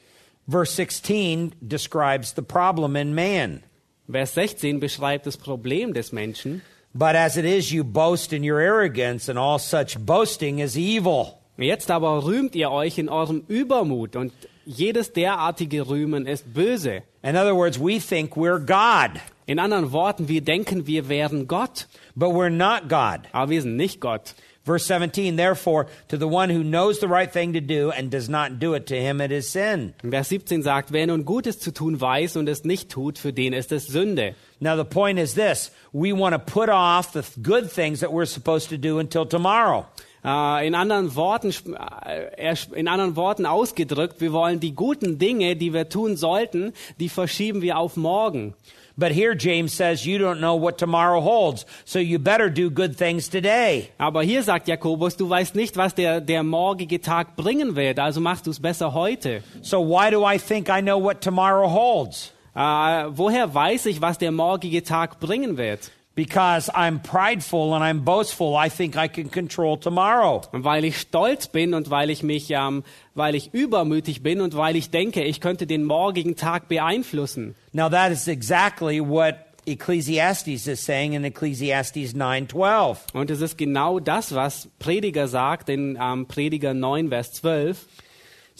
Verse 0.48 0.74
16 0.74 1.52
describes 1.60 2.34
the 2.34 2.42
problem 2.42 2.96
in 2.96 3.14
man. 3.14 3.62
Vers 4.10 4.34
16 4.34 4.80
beschreibt 4.80 5.26
das 5.26 5.36
Problem 5.36 5.94
des 5.94 6.12
Menschen. 6.12 6.62
But 6.94 7.14
as 7.14 7.36
it 7.36 7.44
is, 7.44 7.70
you 7.70 7.84
boast 7.84 8.32
in 8.32 8.42
your 8.44 8.58
arrogance, 8.60 9.30
and 9.30 9.38
all 9.38 9.58
such 9.58 9.98
boasting 9.98 10.58
is 10.58 10.76
evil. 10.76 11.38
Jetzt 11.56 11.90
aber 11.90 12.24
rühmt 12.24 12.54
ihr 12.54 12.70
euch 12.70 12.98
in 12.98 13.08
eurem 13.08 13.44
Übermut 13.48 14.16
und 14.16 14.32
jedes 14.66 15.12
derartige 15.12 15.88
Rühmen 15.88 16.26
ist 16.26 16.52
böse. 16.52 17.02
In 17.22 17.36
other 17.36 17.54
words, 17.54 17.78
we 17.78 17.98
think 17.98 18.36
we're 18.36 18.58
God, 18.58 19.20
In 19.46 19.58
anderen 19.58 19.90
Worten, 19.92 20.28
wir 20.28 20.40
denken, 20.40 20.86
wir 20.86 21.08
wären 21.08 21.48
Gott, 21.48 21.88
but 22.14 22.30
we're 22.30 22.48
not 22.50 22.88
God. 22.88 23.28
aber 23.32 23.50
wir 23.50 23.62
sind 23.62 23.76
nicht 23.76 24.00
Gott. 24.00 24.34
Verse 24.64 24.86
17, 24.86 25.34
therefore, 25.34 25.88
to 26.08 26.16
the 26.16 26.28
one 26.28 26.48
who 26.48 26.62
knows 26.62 27.00
the 27.00 27.08
right 27.08 27.32
thing 27.32 27.54
to 27.54 27.60
do 27.60 27.90
and 27.90 28.10
does 28.10 28.28
not 28.28 28.60
do 28.60 28.74
it, 28.74 28.86
to 28.86 28.96
him 28.96 29.20
it 29.20 29.32
is 29.32 29.48
sin. 29.50 29.94
Vers 30.04 30.28
17 30.28 30.62
sagt, 30.62 30.92
wer 30.92 31.06
nun 31.06 31.24
Gutes 31.24 31.58
zu 31.58 31.72
tun 31.72 32.00
weiß 32.00 32.36
und 32.36 32.48
es 32.48 32.64
nicht 32.64 32.88
tut, 32.88 33.18
für 33.18 33.32
den 33.32 33.54
ist 33.54 33.72
es 33.72 33.88
Sünde. 33.88 34.36
Now, 34.60 34.76
the 34.76 34.84
point 34.84 35.18
is 35.18 35.34
this 35.34 35.72
we 35.92 36.12
want 36.12 36.34
to 36.34 36.38
put 36.38 36.68
off 36.68 37.12
the 37.12 37.22
th- 37.22 37.42
good 37.42 37.70
things 37.70 38.00
that 38.00 38.12
we're 38.12 38.26
supposed 38.26 38.68
to 38.68 38.78
do 38.78 38.98
until 38.98 39.26
tomorrow. 39.26 39.86
Äh, 40.24 40.68
in 40.68 40.76
anderen 40.76 41.16
Worten, 41.16 41.52
äh, 41.74 42.54
in 42.74 42.86
anderen 42.86 43.16
Worten 43.16 43.46
ausgedrückt, 43.46 44.20
wir 44.20 44.32
wollen 44.32 44.60
die 44.60 44.74
guten 44.74 45.18
Dinge, 45.18 45.56
die 45.56 45.74
wir 45.74 45.88
tun 45.88 46.16
sollten, 46.16 46.72
die 47.00 47.08
verschieben 47.08 47.60
wir 47.60 47.78
auf 47.78 47.96
morgen. 47.96 48.54
But 48.96 49.12
here, 49.12 49.34
James 49.34 49.72
says, 49.72 50.06
you 50.06 50.18
don't 50.18 50.40
know 50.40 50.54
what 50.54 50.78
tomorrow 50.78 51.20
holds, 51.20 51.64
so 51.84 51.98
you 51.98 52.18
better 52.18 52.50
do 52.50 52.70
good 52.70 52.96
things 52.96 53.28
today. 53.28 53.88
Aber 53.98 54.22
hier 54.22 54.42
sagt 54.42 54.68
Jakobus, 54.68 55.16
du 55.16 55.28
weißt 55.28 55.54
nicht, 55.54 55.76
was 55.76 55.94
der, 55.94 56.20
der 56.20 56.42
morgige 56.42 57.00
Tag 57.00 57.36
bringen 57.36 57.74
wird, 57.76 57.98
also 57.98 58.20
machst 58.20 58.46
du 58.46 58.50
es 58.50 58.60
besser 58.60 58.92
heute. 58.92 59.42
So, 59.62 59.80
why 59.80 60.10
do 60.10 60.26
I 60.26 60.38
think 60.38 60.68
I 60.68 60.80
know 60.82 60.98
what 60.98 61.20
tomorrow 61.20 61.68
holds? 61.68 62.32
Äh, 62.54 63.06
woher 63.08 63.54
weiß 63.54 63.86
ich, 63.86 64.00
was 64.00 64.18
der 64.18 64.30
morgige 64.30 64.82
Tag 64.82 65.20
bringen 65.20 65.56
wird? 65.56 65.90
Because 66.14 66.70
I'm 66.74 67.00
prideful 67.00 67.74
and 67.74 67.82
I'm 67.82 68.04
boastful, 68.04 68.54
I 68.54 68.68
think 68.68 68.96
I 68.96 69.08
can 69.08 69.30
control 69.30 69.78
tomorrow. 69.78 70.42
Und 70.52 70.64
weil 70.64 70.84
ich 70.84 70.98
stolz 70.98 71.48
bin 71.48 71.72
und 71.72 71.88
weil 71.88 72.10
ich 72.10 72.22
mich, 72.22 72.50
ähm, 72.50 72.84
weil 73.14 73.34
ich 73.34 73.54
übermütig 73.54 74.22
bin 74.22 74.42
und 74.42 74.54
weil 74.54 74.76
ich 74.76 74.90
denke, 74.90 75.22
ich 75.22 75.40
könnte 75.40 75.66
den 75.66 75.84
morgigen 75.84 76.36
Tag 76.36 76.68
beeinflussen. 76.68 77.54
Now, 77.72 77.88
that 77.88 78.12
is 78.12 78.28
exactly 78.28 79.00
what 79.00 79.36
Ecclesiastes 79.64 80.66
is 80.66 80.84
saying 80.84 81.14
in 81.14 81.24
Ecclesiastes 81.24 82.14
9:12. 82.14 82.98
Und 83.14 83.30
es 83.30 83.40
ist 83.40 83.56
genau 83.56 84.00
das, 84.00 84.34
was 84.34 84.68
Prediger 84.80 85.28
sagt 85.28 85.68
in 85.68 85.96
ähm, 86.00 86.26
Prediger 86.26 86.74
9, 86.74 87.10
Vers 87.10 87.32
12. 87.34 87.86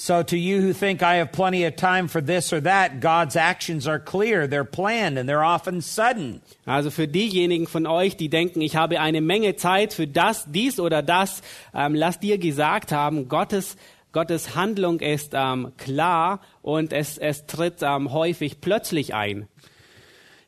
So, 0.05 0.25
to 0.25 0.37
you 0.37 0.61
who 0.61 0.73
think 0.73 1.01
I 1.05 1.19
have 1.19 1.31
plenty 1.31 1.63
of 1.63 1.77
time 1.77 2.09
for 2.09 2.21
this 2.21 2.53
or 2.53 2.61
that, 2.63 2.99
God's 2.99 3.37
actions 3.37 3.87
are 3.87 4.01
clear, 4.01 4.49
they're 4.49 4.65
planned, 4.65 5.17
and 5.17 5.29
they're 5.29 5.45
often 5.45 5.81
sudden. 5.81 6.43
Also 6.67 6.91
für 6.91 7.07
diejenigen 7.07 7.69
von 7.69 7.87
euch, 7.87 8.17
die 8.17 8.29
denken, 8.29 8.63
ich 8.63 8.75
habe 8.75 8.99
eine 8.99 9.21
Menge 9.21 9.55
Zeit 9.55 9.93
für 9.93 10.09
das, 10.09 10.47
dies 10.51 10.81
oder 10.81 11.03
das, 11.03 11.41
ähm, 11.73 11.95
lass 11.95 12.19
dir 12.19 12.39
gesagt 12.39 12.91
haben, 12.91 13.29
Gottes, 13.29 13.77
Gottes 14.11 14.57
Handlung 14.57 14.99
ist 14.99 15.35
ähm, 15.35 15.71
klar 15.79 16.41
und 16.63 16.93
es, 16.93 17.17
es 17.17 17.47
tritt 17.47 17.77
ähm, 17.83 18.13
häufig 18.13 18.61
plötzlich 18.61 19.15
ein. 19.15 19.47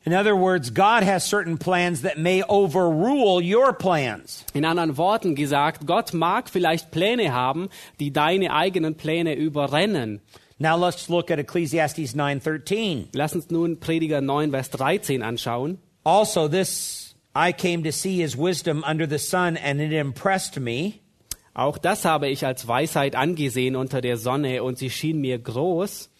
In 0.07 0.13
other 0.13 0.37
words, 0.37 0.71
God 0.71 1.03
has 1.03 1.25
certain 1.25 1.57
plans 1.57 2.03
that 2.03 2.19
may 2.19 2.43
overrule 2.43 3.41
your 3.41 3.73
plans. 3.73 4.45
In 4.53 4.65
anderen 4.67 4.99
Worten 4.99 5.35
gesagt, 5.35 5.87
Gott 5.87 6.13
mag 6.13 6.51
vielleicht 6.51 6.91
Pläne 6.91 7.33
haben, 7.33 7.71
die 8.01 8.13
deine 8.13 8.53
eigenen 8.53 8.97
Pläne 8.97 9.35
überrennen. 9.35 10.21
Now 10.59 10.77
let's 10.77 11.09
look 11.09 11.31
at 11.31 11.39
Ecclesiastes 11.39 12.15
9:13. 12.15 13.09
Lass 13.15 13.35
uns 13.35 13.51
nun 13.51 13.81
Prediger 13.81 14.21
9, 14.21 14.51
Vers 14.51 14.71
13 14.71 15.23
anschauen. 15.23 15.79
Also 16.05 16.49
this 16.49 17.17
I 17.35 17.53
came 17.53 17.83
to 17.83 17.91
see 17.91 18.23
is 18.23 18.37
wisdom 18.37 18.85
under 18.87 19.09
the 19.09 19.19
sun 19.19 19.57
and 19.57 19.81
it 19.81 19.93
impressed 19.93 20.61
me. 20.61 21.01
Auch 21.55 21.79
das 21.79 22.05
habe 22.05 22.29
ich 22.29 22.45
als 22.45 22.69
Weisheit 22.69 23.17
angesehen 23.17 23.75
unter 23.75 24.01
der 24.01 24.19
Sonne 24.19 24.63
und 24.63 24.77
sie 24.77 24.91
schien 24.91 25.21
mir 25.21 25.39
groß. 25.39 26.11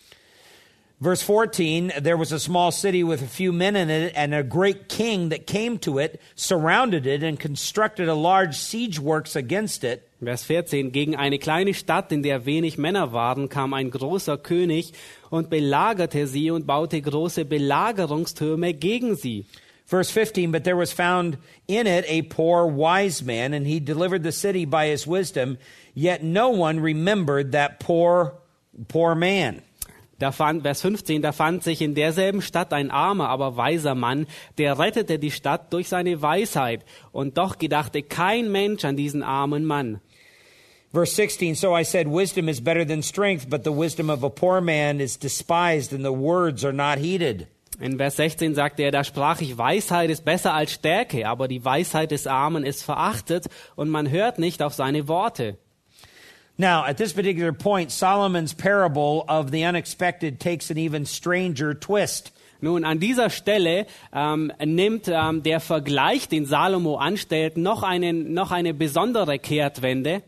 Verse 1.05 1.21
14, 1.21 1.93
there 2.01 2.17
was 2.17 2.33
a 2.33 2.41
small 2.41 2.73
city 2.73 3.05
with 3.05 3.21
a 3.21 3.27
few 3.27 3.53
men 3.53 3.77
in 3.77 3.91
it, 3.91 4.15
and 4.17 4.33
a 4.33 4.43
great 4.43 4.89
king 4.89 5.29
that 5.29 5.47
came 5.47 5.77
to 5.81 5.99
it 5.99 6.19
surrounded 6.35 7.07
it 7.07 7.23
and 7.23 7.39
constructed 7.39 8.09
a 8.09 8.15
large 8.15 8.57
siege 8.57 8.99
works 8.99 9.37
against 9.37 9.85
it. 9.85 10.09
Vers 10.23 10.45
14. 10.45 10.93
Gegen 10.93 11.15
eine 11.15 11.39
kleine 11.39 11.75
Stadt, 11.75 12.11
in 12.11 12.23
der 12.23 12.47
wenig 12.47 12.79
Männer 12.79 13.13
waren, 13.13 13.51
kam 13.51 13.75
ein 13.75 13.91
großer 13.91 14.39
König 14.39 14.95
und 15.31 15.51
belagerte 15.51 16.27
sie 16.27 16.51
und 16.51 16.67
baute 16.67 17.03
große 17.03 17.45
Belagerungstürme 17.45 18.73
gegen 18.73 19.15
sie. 19.15 19.45
Verse 19.85 20.11
15, 20.11 20.53
but 20.53 20.65
there 20.65 20.79
was 20.79 20.91
found 20.91 21.37
in 21.69 21.87
it 21.87 22.07
a 22.09 22.23
poor 22.23 22.67
wise 22.67 23.23
man, 23.23 23.53
and 23.53 23.67
he 23.67 23.79
delivered 23.79 24.23
the 24.23 24.33
city 24.33 24.65
by 24.65 24.87
his 24.87 25.07
wisdom, 25.07 25.59
yet 25.93 26.23
no 26.23 26.49
one 26.49 26.81
remembered 26.81 27.53
that 27.53 27.79
poor, 27.79 28.39
poor 28.89 29.15
man. 29.15 29.61
Da 30.19 30.33
fand, 30.33 30.63
Vers 30.63 30.81
15, 30.83 31.23
da 31.23 31.33
fand 31.33 31.63
sich 31.63 31.83
in 31.83 31.95
derselben 31.95 32.43
Stadt 32.43 32.73
ein 32.73 32.91
armer, 32.91 33.29
aber 33.29 33.57
weiser 33.57 33.95
Mann, 33.95 34.27
der 34.59 34.79
rettete 34.79 35.19
die 35.19 35.31
Stadt 35.31 35.73
durch 35.73 35.89
seine 35.89 36.23
Weisheit. 36.23 36.85
Und 37.13 37.39
doch 37.39 37.59
gedachte 37.59 38.03
kein 38.03 38.51
Mensch 38.53 38.85
an 38.85 38.97
diesen 38.97 39.23
armen 39.23 39.65
Mann. 39.65 40.01
Verse 40.93 41.13
16, 41.17 41.57
so 41.57 41.77
I 41.77 41.85
said, 41.85 42.07
wisdom 42.07 42.49
is 42.49 42.63
better 42.63 42.87
than 42.87 43.03
strength, 43.03 43.51
but 43.51 43.65
the 43.65 43.77
wisdom 43.77 44.11
of 44.11 44.23
a 44.23 44.31
poor 44.31 44.61
man 44.61 45.01
is 45.01 45.19
despised, 45.19 45.93
and 45.93 46.05
the 46.05 46.13
words 46.13 46.65
are 46.65 46.73
not 46.73 46.99
heeded. 46.99 47.49
In 47.81 47.99
Vers 47.99 48.15
16 48.17 48.55
sagte 48.55 48.85
er, 48.85 48.93
da 48.93 49.03
sprach 49.03 49.41
ich, 49.41 49.59
Weisheit 49.59 50.09
ist 50.09 50.25
besser 50.25 50.55
als 50.55 50.73
Stärke, 50.73 51.27
aber 51.27 51.49
die 51.49 51.65
Weisheit 51.65 52.13
des 52.13 52.29
Armen 52.29 52.65
ist 52.65 52.85
verachtet 52.85 53.47
und 53.75 53.89
man 53.89 54.09
hört 54.09 54.39
nicht 54.39 54.63
auf 54.63 54.75
seine 54.75 55.09
Worte. 55.09 55.59
Now, 56.57 56.85
at 56.85 56.99
this 56.99 57.13
particular 57.13 57.53
point, 57.53 57.91
Solomon's 57.91 58.53
parable 58.53 59.25
of 59.29 59.51
the 59.51 59.65
unexpected 59.65 60.39
takes 60.39 60.71
an 60.71 60.79
even 60.79 61.05
stranger 61.05 61.75
twist. 61.75 62.31
Nun, 62.61 62.85
an 62.85 63.01
dieser 63.01 63.29
Stelle 63.29 63.87
ähm, 64.13 64.53
nimmt 64.65 65.09
ähm, 65.09 65.43
der 65.43 65.61
Vergleich, 65.61 66.29
den 66.29 66.47
Salomo 66.47 66.97
anstellt, 66.97 67.57
noch, 67.57 67.83
einen, 67.83 68.33
noch 68.33 68.53
eine 68.53 68.73
besondere 68.73 69.39
Kehrtwende. 69.39 70.23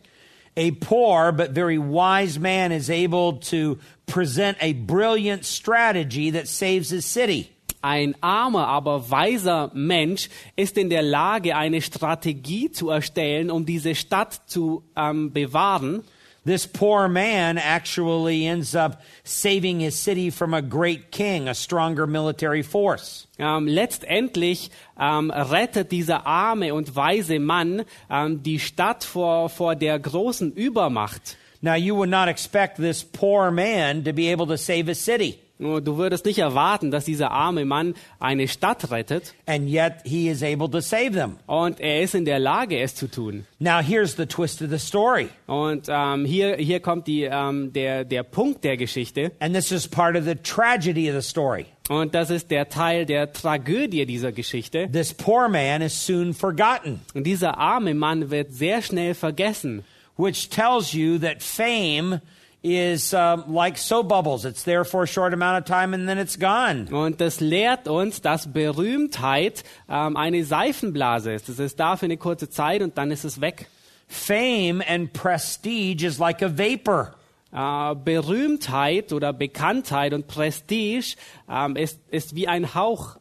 A 0.58 0.70
poor 0.72 1.32
but 1.32 1.54
very 1.54 1.78
wise 1.78 2.38
man 2.38 2.72
is 2.72 2.90
able 2.90 3.38
to 3.38 3.78
present 4.06 4.56
a 4.60 4.72
brilliant 4.72 5.44
strategy 5.44 6.30
that 6.32 6.48
saves 6.48 6.90
his 6.90 7.06
city. 7.06 7.50
Ein 7.82 8.16
armer, 8.20 8.66
aber 8.66 9.10
weiser 9.10 9.70
Mensch 9.74 10.28
ist 10.56 10.76
in 10.76 10.90
der 10.90 11.02
Lage, 11.02 11.56
eine 11.56 11.80
Strategie 11.80 12.70
zu 12.72 12.90
erstellen, 12.90 13.50
um 13.50 13.64
diese 13.64 13.94
Stadt 13.94 14.42
zu 14.46 14.82
ähm, 14.96 15.32
bewahren. 15.32 16.02
This 16.46 16.64
poor 16.64 17.08
man 17.08 17.58
actually 17.58 18.46
ends 18.46 18.76
up 18.76 19.02
saving 19.24 19.80
his 19.80 19.98
city 19.98 20.30
from 20.30 20.54
a 20.54 20.62
great 20.62 21.10
king, 21.10 21.48
a 21.48 21.54
stronger 21.54 22.06
military 22.06 22.62
force. 22.62 23.26
Ähm, 23.36 23.66
letztendlich 23.66 24.70
ähm, 24.96 25.32
rettet 25.32 25.90
dieser 25.90 26.24
arme 26.24 26.72
und 26.72 26.94
weise 26.94 27.40
Mann 27.40 27.82
ähm, 28.08 28.44
die 28.44 28.60
Stadt 28.60 29.02
vor, 29.02 29.48
vor 29.48 29.74
der 29.74 29.98
großen 29.98 30.52
Übermacht. 30.52 31.36
Now, 31.62 31.74
you 31.74 31.96
would 31.96 32.10
not 32.10 32.28
expect 32.28 32.76
this 32.76 33.02
poor 33.02 33.50
man 33.50 34.04
to 34.04 34.12
be 34.12 34.30
able 34.30 34.46
to 34.46 34.56
save 34.56 34.88
a 34.88 34.94
city. 34.94 35.40
Nur 35.58 35.80
Du 35.80 35.96
würdest 35.96 36.26
nicht 36.26 36.38
erwarten, 36.38 36.90
dass 36.90 37.04
dieser 37.06 37.30
arme 37.30 37.64
Mann 37.64 37.94
eine 38.20 38.46
Stadt 38.48 38.90
rettet 38.90 39.34
And 39.46 39.68
yet, 39.68 39.94
he 40.04 40.28
is 40.28 40.42
able 40.42 40.68
to 40.70 40.80
save 40.80 41.12
them. 41.12 41.36
und 41.46 41.80
er 41.80 42.02
ist 42.02 42.14
in 42.14 42.24
der 42.24 42.38
Lage, 42.38 42.78
es 42.78 42.94
zu 42.94 43.08
tun. 43.10 43.46
Now, 43.58 43.80
here's 43.80 44.16
the 44.16 44.26
twist 44.26 44.60
of 44.62 44.68
the 44.70 44.78
story. 44.78 45.28
Und 45.46 45.86
ähm, 45.88 46.24
hier, 46.26 46.56
hier 46.56 46.80
kommt 46.80 47.06
die, 47.06 47.22
ähm, 47.22 47.72
der, 47.72 48.04
der 48.04 48.22
Punkt 48.22 48.64
der 48.64 48.76
Geschichte. 48.76 49.32
And 49.40 49.54
this 49.54 49.72
is 49.72 49.88
part 49.88 50.16
of 50.16 50.24
the 50.24 50.34
tragedy 50.34 51.08
of 51.10 51.14
the 51.22 51.26
story. 51.28 51.66
Und 51.88 52.14
das 52.14 52.30
ist 52.30 52.50
der 52.50 52.68
Teil 52.68 53.06
der 53.06 53.32
Tragödie 53.32 54.04
dieser 54.06 54.32
Geschichte. 54.32 54.90
This 54.92 55.14
poor 55.14 55.48
man 55.48 55.82
is 55.82 56.04
soon 56.06 56.34
forgotten, 56.34 57.00
Und 57.14 57.24
dieser 57.24 57.56
arme 57.58 57.94
Mann 57.94 58.30
wird 58.30 58.52
sehr 58.52 58.82
schnell 58.82 59.14
vergessen. 59.14 59.84
which 60.18 60.48
tells 60.48 60.92
you 60.92 61.18
that 61.18 61.42
fame 61.42 62.20
is 62.66 63.14
um, 63.14 63.54
like 63.54 63.78
soap 63.78 64.08
bubbles. 64.08 64.44
It's 64.44 64.64
there 64.64 64.84
for 64.84 65.04
a 65.04 65.06
short 65.06 65.32
amount 65.32 65.58
of 65.58 65.64
time 65.64 65.94
and 65.94 66.08
then 66.08 66.18
it's 66.18 66.36
gone. 66.36 66.88
Und 66.90 67.20
das 67.20 67.40
lehrt 67.40 67.86
uns, 67.86 68.20
dass 68.20 68.52
Berühmtheit 68.52 69.62
ähm, 69.88 70.16
eine 70.16 70.44
Seifenblase 70.44 71.32
ist. 71.32 71.48
Es 71.48 71.60
ist 71.60 71.78
da 71.78 71.96
für 71.96 72.06
eine 72.06 72.16
kurze 72.16 72.50
Zeit 72.50 72.82
und 72.82 72.98
dann 72.98 73.12
ist 73.12 73.24
es 73.24 73.40
weg. 73.40 73.68
Fame 74.08 74.82
and 74.86 75.12
prestige 75.12 76.04
is 76.04 76.18
like 76.18 76.42
a 76.42 76.48
vapor. 76.48 77.14
Äh, 77.52 77.94
Berühmtheit 77.94 79.12
oder 79.12 79.32
Bekanntheit 79.32 80.12
und 80.12 80.26
Prestige 80.26 81.16
ähm, 81.48 81.76
ist, 81.76 82.00
ist 82.10 82.34
wie 82.34 82.48
ein 82.48 82.74
Hauch. 82.74 83.16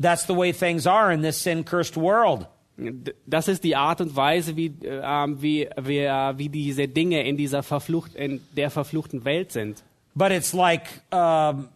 That's 0.00 0.26
the 0.26 0.34
way 0.34 0.52
things 0.52 0.86
are 0.86 1.12
in 1.12 1.22
this 1.22 1.42
sin 1.42 1.64
cursed 1.64 1.96
world. 1.96 2.46
Das 3.26 3.48
ist 3.48 3.64
die 3.64 3.76
Art 3.76 4.00
und 4.00 4.16
Weise, 4.16 4.56
wie, 4.56 4.72
äh, 4.82 5.02
ähm, 5.04 5.40
wie, 5.42 5.68
wie, 5.80 5.98
äh, 5.98 6.38
wie 6.38 6.48
diese 6.48 6.88
Dinge 6.88 7.26
in 7.26 7.36
dieser 7.36 7.62
verflucht, 7.62 8.14
in 8.14 8.40
der 8.56 8.70
verfluchten 8.70 9.24
Welt 9.24 9.52
sind. 9.52 9.82
But 10.14 10.30
it's 10.30 10.52
like 10.52 11.02
um, 11.10 11.68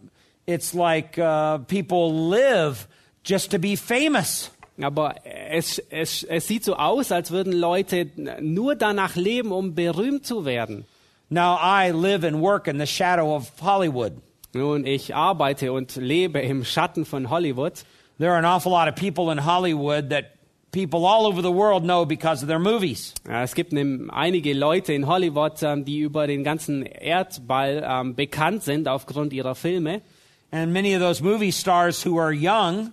it's 0.47 0.75
like 0.75 1.19
uh, 1.19 1.59
people 1.67 2.31
live 2.31 2.89
just 3.25 3.51
to 3.51 3.59
be 3.59 3.77
famous. 3.77 4.51
Aber 4.81 5.15
es, 5.25 5.79
es, 5.91 6.23
es 6.23 6.47
sieht 6.47 6.65
so 6.65 6.77
aus, 6.77 7.11
als 7.11 7.31
würden 7.31 7.53
Leute 7.53 8.11
nur 8.41 8.75
danach 8.75 9.17
leben, 9.17 9.53
um 9.53 9.75
berühmt 9.75 10.27
zu 10.27 10.45
werden. 10.45 10.85
Now 11.31 11.59
I 11.61 11.91
live 11.93 12.25
and 12.25 12.41
work 12.41 12.69
in 12.69 12.79
the 12.79 12.87
shadow 12.87 13.35
of 13.35 13.51
Hollywood. 13.63 14.13
Nun, 14.53 14.87
ich 14.87 15.15
arbeite 15.15 15.73
und 15.73 15.97
lebe 15.97 16.41
im 16.41 16.65
Schatten 16.65 17.05
von 17.05 17.31
Hollywood. 17.31 17.85
There 18.19 18.31
are 18.31 18.39
an 18.39 18.45
awful 18.45 18.73
lot 18.73 18.89
of 18.89 18.95
people 18.95 19.33
in 19.33 19.45
Hollywood 19.45 20.11
that 20.11 20.36
people 20.77 21.07
all 21.07 21.25
over 21.27 21.41
the 21.41 21.51
world 21.51 21.85
know 21.85 22.05
because 22.05 22.43
of 22.43 22.49
their 22.49 22.59
movies. 22.59 23.15
Ja, 23.27 23.43
Es 23.43 23.55
gibt 23.55 23.73
ne, 23.73 24.09
einige 24.13 24.53
Leute 24.53 24.93
in 24.93 25.07
Hollywood, 25.07 25.63
ähm, 25.63 25.87
die 25.87 26.01
über 26.01 26.27
den 26.27 26.45
ganzen 26.45 26.85
Erdball 26.85 27.83
ähm, 27.83 28.15
bekannt 28.15 28.63
sind 28.63 28.87
aufgrund 28.87 29.33
ihrer 29.33 29.55
Filme. 29.55 30.03
And 30.51 30.75
many 30.75 30.95
of 30.95 31.01
those 31.01 31.23
movie 31.23 31.51
stars 31.51 32.05
who 32.05 32.19
are 32.19 32.31
young 32.31 32.93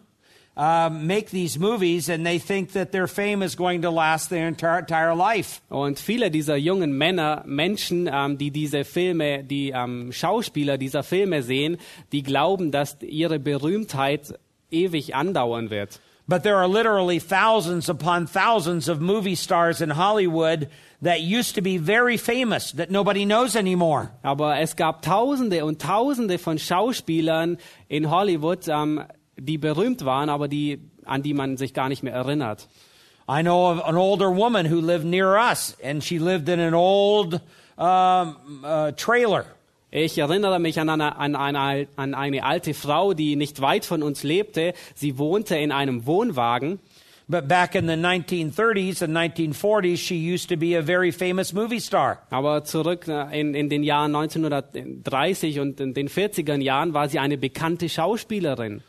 uh, 0.56 0.90
make 0.90 1.30
these 1.32 1.60
movies 1.60 2.10
and 2.10 2.26
they 2.26 2.40
think 2.40 2.72
that 2.72 2.94
their 2.94 3.06
fame 3.06 3.44
is 3.44 3.58
going 3.58 3.82
to 3.82 3.90
last 3.90 4.30
their 4.30 4.48
entire, 4.48 4.80
entire 4.80 5.14
life. 5.14 5.60
Und 5.68 6.00
viele 6.00 6.32
dieser 6.32 6.56
jungen 6.56 6.98
Männer, 6.98 7.44
Menschen, 7.46 8.10
ähm, 8.10 8.38
die 8.38 8.52
diese 8.52 8.86
Filme, 8.86 9.44
die 9.44 9.72
ähm, 9.72 10.14
Schauspieler 10.14 10.78
dieser 10.78 11.04
Filme 11.04 11.44
sehen, 11.44 11.78
die 12.14 12.24
glauben, 12.24 12.72
dass 12.72 12.96
ihre 13.02 13.40
Berühmtheit 13.40 14.40
ewig 14.72 15.16
andauern 15.16 15.70
wird. 15.70 16.00
But 16.28 16.44
there 16.44 16.56
are 16.56 16.68
literally 16.68 17.20
thousands 17.20 17.90
upon 17.90 18.28
thousands 18.28 18.88
of 18.88 19.02
movie 19.02 19.36
stars 19.36 19.82
in 19.82 19.90
Hollywood 19.90 20.70
that 21.02 21.22
used 21.22 21.56
to 21.56 21.62
be 21.62 21.78
very 21.78 22.16
famous 22.16 22.72
that 22.74 22.90
nobody 22.90 23.26
knows 23.26 23.58
anymore. 23.58 24.12
Aber 24.24 24.56
es 24.56 24.76
gab 24.76 25.02
Tausende 25.02 25.66
und 25.66 25.80
Tausende 25.80 26.40
von 26.40 26.58
Schauspielern 26.58 27.58
in 27.90 28.10
Hollywood, 28.10 28.70
ähm, 28.70 29.04
die 29.38 29.58
berühmt 29.58 30.06
waren, 30.06 30.30
aber 30.30 30.48
die, 30.48 30.80
an 31.06 31.24
die 31.24 31.34
man 31.34 31.58
sich 31.58 31.74
gar 31.74 31.90
nicht 31.90 32.04
mehr 32.04 32.14
erinnert. 32.14 32.68
I 33.28 33.42
know 33.42 33.72
of 33.72 33.86
an 33.86 33.98
older 33.98 34.30
woman 34.30 34.66
who 34.66 34.80
lived 34.80 35.06
near 35.06 35.36
us, 35.36 35.76
and 35.84 36.04
she 36.04 36.20
lived 36.20 36.48
in 36.48 36.60
an 36.60 36.74
old 36.74 37.42
um, 37.78 38.64
uh, 38.64 38.92
trailer. 38.92 39.46
Ich 39.96 40.18
erinnere 40.18 40.58
mich 40.58 40.80
an 40.80 40.90
eine, 40.90 41.18
an, 41.18 41.36
eine, 41.36 41.88
an 41.98 42.16
eine 42.16 42.44
alte 42.44 42.74
Frau, 42.74 43.14
die 43.14 43.36
nicht 43.36 43.62
weit 43.62 43.86
von 43.86 44.02
uns 44.02 44.24
lebte. 44.24 44.74
Sie 44.96 45.20
wohnte 45.20 45.56
in 45.56 45.72
einem 45.72 46.08
Wohnwagen. 46.08 46.80
But 47.28 47.48
back 47.48 47.76
in 47.76 47.86
the 47.86 47.94
1930s 47.94 49.04
and 49.04 49.16
1940s, 49.16 49.98
she 49.98 50.16
used 50.16 50.50
to 50.50 50.58
be 50.58 50.76
a 50.76 50.82
very 50.82 51.12
famous 51.12 51.54
movie 51.54 51.80
star. 51.80 52.24
Aber 52.32 52.64
zurück 52.64 53.08
äh, 53.08 53.40
in, 53.40 53.54
in 53.54 53.70
den 53.70 53.84
Jahren 53.84 54.16
1930 54.16 55.60
und 55.60 55.80
in 55.80 55.94
den 55.94 56.10
40er 56.10 56.60
Jahren 56.60 56.96
war 56.96 57.08
sie 57.08 57.20
eine 57.20 57.38
bekannte 57.38 57.88
Schauspielerin. 57.88 58.82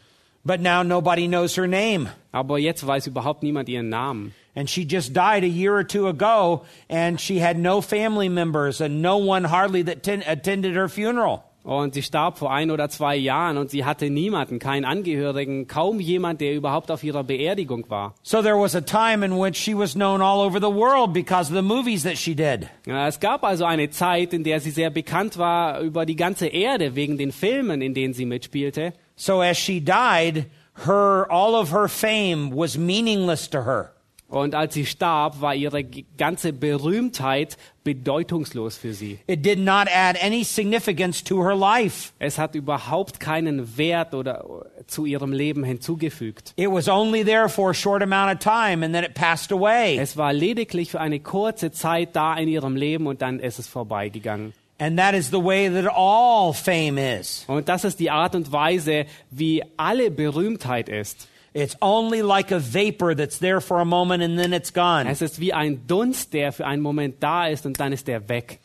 But 0.43 0.63
now 0.63 0.83
nobody 0.83 1.29
knows 1.29 1.55
her 1.59 1.67
name. 1.67 2.11
Aber 2.33 2.59
jetzt 2.59 2.87
weiß 2.87 3.09
überhaupt 3.09 3.43
niemand 3.43 3.69
ihren 3.69 3.91
Namen. 3.91 4.35
And 4.57 4.69
she 4.71 4.85
just 4.85 5.13
died 5.13 5.43
a 5.43 5.49
year 5.49 5.75
or 5.75 5.85
two 5.85 6.07
ago, 6.07 6.63
and 6.89 7.21
she 7.21 7.41
had 7.41 7.59
no 7.59 7.81
family 7.81 8.29
members 8.29 8.81
and 8.81 9.03
no 9.03 9.17
one 9.17 9.45
hardly 9.49 9.83
that 9.85 10.03
ten- 10.05 10.23
attended 10.27 10.75
her 10.77 10.89
funeral. 10.89 11.43
Und 11.65 11.95
sie 11.95 12.03
starb 12.03 12.37
vor 12.37 12.53
ein 12.53 12.71
oder 12.71 12.91
zwei 12.91 13.17
Jahren 13.17 13.57
und 13.57 13.71
sie 13.71 13.87
hatte 13.87 14.11
niemanden, 14.11 14.59
keinen 14.59 14.85
Angehörigen, 14.85 15.67
kaum 15.67 15.99
jemand, 15.99 16.43
der 16.43 16.53
überhaupt 16.55 16.91
auf 16.91 17.03
ihrer 17.03 17.25
Beerdigung 17.25 17.89
war. 17.89 18.15
So 18.23 18.43
there 18.43 18.59
was 18.61 18.75
a 18.77 18.83
time 18.83 19.25
in 19.25 19.33
which 19.41 19.57
she 19.57 19.75
was 19.75 19.95
known 19.95 20.21
all 20.21 20.41
over 20.41 20.61
the 20.61 20.71
world 20.71 21.15
because 21.15 21.51
of 21.51 21.57
the 21.57 21.63
movies 21.63 22.03
that 22.03 22.19
she 22.19 22.35
did. 22.35 22.69
Ja, 22.87 23.09
Es 23.09 23.19
gab 23.19 23.43
also 23.45 23.65
eine 23.65 23.89
Zeit, 23.89 24.35
in 24.35 24.45
der 24.45 24.61
sie 24.61 24.73
sehr 24.73 24.91
bekannt 24.91 25.39
war 25.39 25.81
über 25.81 26.05
die 26.05 26.17
ganze 26.17 26.49
Erde 26.49 26.95
wegen 26.97 27.17
den 27.17 27.33
Filmen, 27.33 27.81
in 27.81 27.95
denen 27.95 28.13
sie 28.13 28.27
mitspielte. 28.27 28.93
So 29.17 29.41
as 29.41 29.57
she 29.57 29.81
died, 29.81 30.45
her 30.87 31.27
all 31.31 31.55
of 31.55 31.73
her 31.73 31.89
fame 31.89 32.53
was 32.55 32.77
meaningless 32.77 33.49
to 33.49 33.65
her. 33.65 33.94
Und 34.35 34.57
als 34.57 34.75
sie 34.75 34.85
starb, 34.85 35.41
war 35.41 35.55
ihre 35.55 35.85
ganze 35.85 36.53
Berühmtheit 36.53 37.57
bedeutungslos 37.85 38.77
für 38.77 38.93
sie. 38.93 39.21
It 39.29 39.47
did 39.47 39.61
not 39.61 39.87
add 39.95 40.19
any 40.21 40.43
significance 40.43 41.23
to 41.23 41.45
her 41.45 41.55
life. 41.55 42.13
Es 42.19 42.37
hat 42.37 42.57
überhaupt 42.57 43.21
keinen 43.21 43.77
Wert 43.77 44.13
oder 44.13 44.45
äh, 44.77 44.87
zu 44.89 45.05
ihrem 45.07 45.33
Leben 45.33 45.63
hinzugefügt. 45.63 46.53
It 46.57 46.69
was 46.69 46.89
only 46.89 47.25
there 47.25 47.49
for 47.49 47.71
a 47.71 47.75
short 47.75 48.03
amount 48.03 48.35
of 48.35 48.41
time 48.41 48.85
and 48.85 48.93
then 48.93 49.05
it 49.05 49.15
passed 49.15 49.53
away. 49.53 49.97
Es 49.99 50.17
war 50.17 50.33
lediglich 50.33 50.91
für 50.91 51.01
eine 51.01 51.21
kurze 51.21 51.71
Zeit 51.71 52.17
da 52.17 52.35
in 52.35 52.49
ihrem 52.49 52.75
Leben 52.75 53.07
und 53.07 53.23
dann 53.23 53.39
ist 53.39 53.61
es 53.61 53.69
vorbeigegangen. 53.69 54.53
And 54.79 54.99
that 54.99 55.15
is 55.15 55.31
the 55.31 55.41
way 55.41 55.71
that 55.71 55.87
all 55.95 56.53
fame 56.53 56.99
is. 56.99 57.45
Und 57.47 57.69
das 57.69 57.85
ist 57.85 58.01
die 58.01 58.11
Art 58.11 58.35
und 58.35 58.51
Weise, 58.51 59.07
wie 59.31 59.63
alle 59.77 60.11
Berühmtheit 60.11 60.89
ist. 60.89 61.29
It's 61.55 61.77
only 61.81 62.23
like 62.23 62.51
a 62.51 62.59
vapor 62.59 63.15
that's 63.15 63.39
there 63.39 63.61
for 63.61 63.79
a 63.79 63.85
moment 63.85 64.25
and 64.25 64.37
then 64.37 64.53
it's 64.53 64.73
gone. 64.73 65.07
Es 65.07 65.23
ist 65.23 65.39
wie 65.39 65.53
ein 65.53 65.87
Dunst, 65.87 66.33
der 66.33 66.51
für 66.53 66.67
einen 66.67 66.83
Moment 66.83 67.23
da 67.23 67.47
ist 67.47 67.65
und 67.65 67.79
dann 67.79 67.93
ist 67.93 68.09
er 68.09 68.29
weg. 68.29 68.59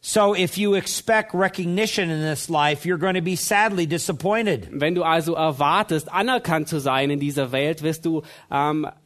So 0.00 0.34
if 0.34 0.56
you 0.56 0.74
expect 0.74 1.34
recognition 1.34 2.10
in 2.10 2.20
this 2.20 2.48
life, 2.48 2.84
you're 2.84 2.98
going 2.98 3.14
to 3.14 3.22
be 3.22 3.36
sadly 3.36 3.86
disappointed. 3.86 4.68
Wenn 4.72 4.94
du 4.94 5.04
also 5.04 5.34
erwartest, 5.34 6.12
anerkannt 6.12 6.68
zu 6.68 6.80
sein 6.80 7.10
in 7.10 7.20
dieser 7.20 7.50
Welt, 7.52 7.82
wirst 7.82 8.04
du 8.04 8.22
ähm, 8.50 8.88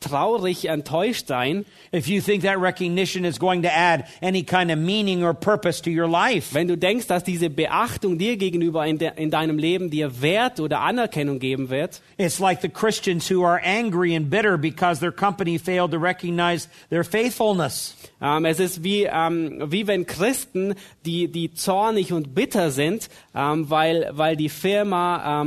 traurig 0.00 0.64
enttäuscht 0.64 1.28
sein. 1.28 1.64
If 1.92 2.08
you 2.08 2.20
think 2.20 2.42
that 2.42 2.60
recognition 2.60 3.24
is 3.24 3.38
going 3.38 3.62
to 3.62 3.68
add 3.68 4.04
any 4.20 4.42
kind 4.42 4.70
of 4.70 4.78
meaning 4.78 5.22
or 5.22 5.32
purpose 5.32 5.80
to 5.82 5.90
your 5.90 6.08
life. 6.08 6.54
Wenn 6.54 6.66
du 6.66 6.76
denkst, 6.76 7.06
dass 7.06 7.22
diese 7.22 7.48
Beachtung 7.48 8.18
dir 8.18 8.36
gegenüber 8.36 8.84
in, 8.86 8.98
de, 8.98 9.12
in 9.16 9.30
deinem 9.30 9.58
Leben 9.58 9.90
dir 9.90 10.20
Wert 10.20 10.58
oder 10.58 10.80
Anerkennung 10.80 11.38
geben 11.38 11.70
wird, 11.70 12.00
It's 12.18 12.40
like 12.40 12.60
the 12.62 12.68
Christians 12.68 13.30
who 13.30 13.44
are 13.44 13.60
angry 13.64 14.16
and 14.16 14.28
bitter 14.28 14.58
because 14.58 15.00
their 15.00 15.12
company 15.12 15.56
failed 15.58 15.92
to 15.92 15.98
recognize 15.98 16.68
their 16.90 17.04
faithfulness. 17.04 17.94
ähm, 18.20 18.44
es 18.44 18.58
ist 18.58 18.82
wie, 18.82 19.04
ähm, 19.04 19.70
wie 19.70 19.86
wenn 19.86 20.06
Christen, 20.06 20.74
die, 21.06 21.28
die 21.28 21.54
zornig 21.54 22.12
und 22.12 22.34
bitter 22.34 22.70
sind, 22.70 23.08
ähm, 23.34 23.70
weil, 23.70 24.10
weil 24.12 24.36
die 24.36 24.48
Firma 24.48 25.44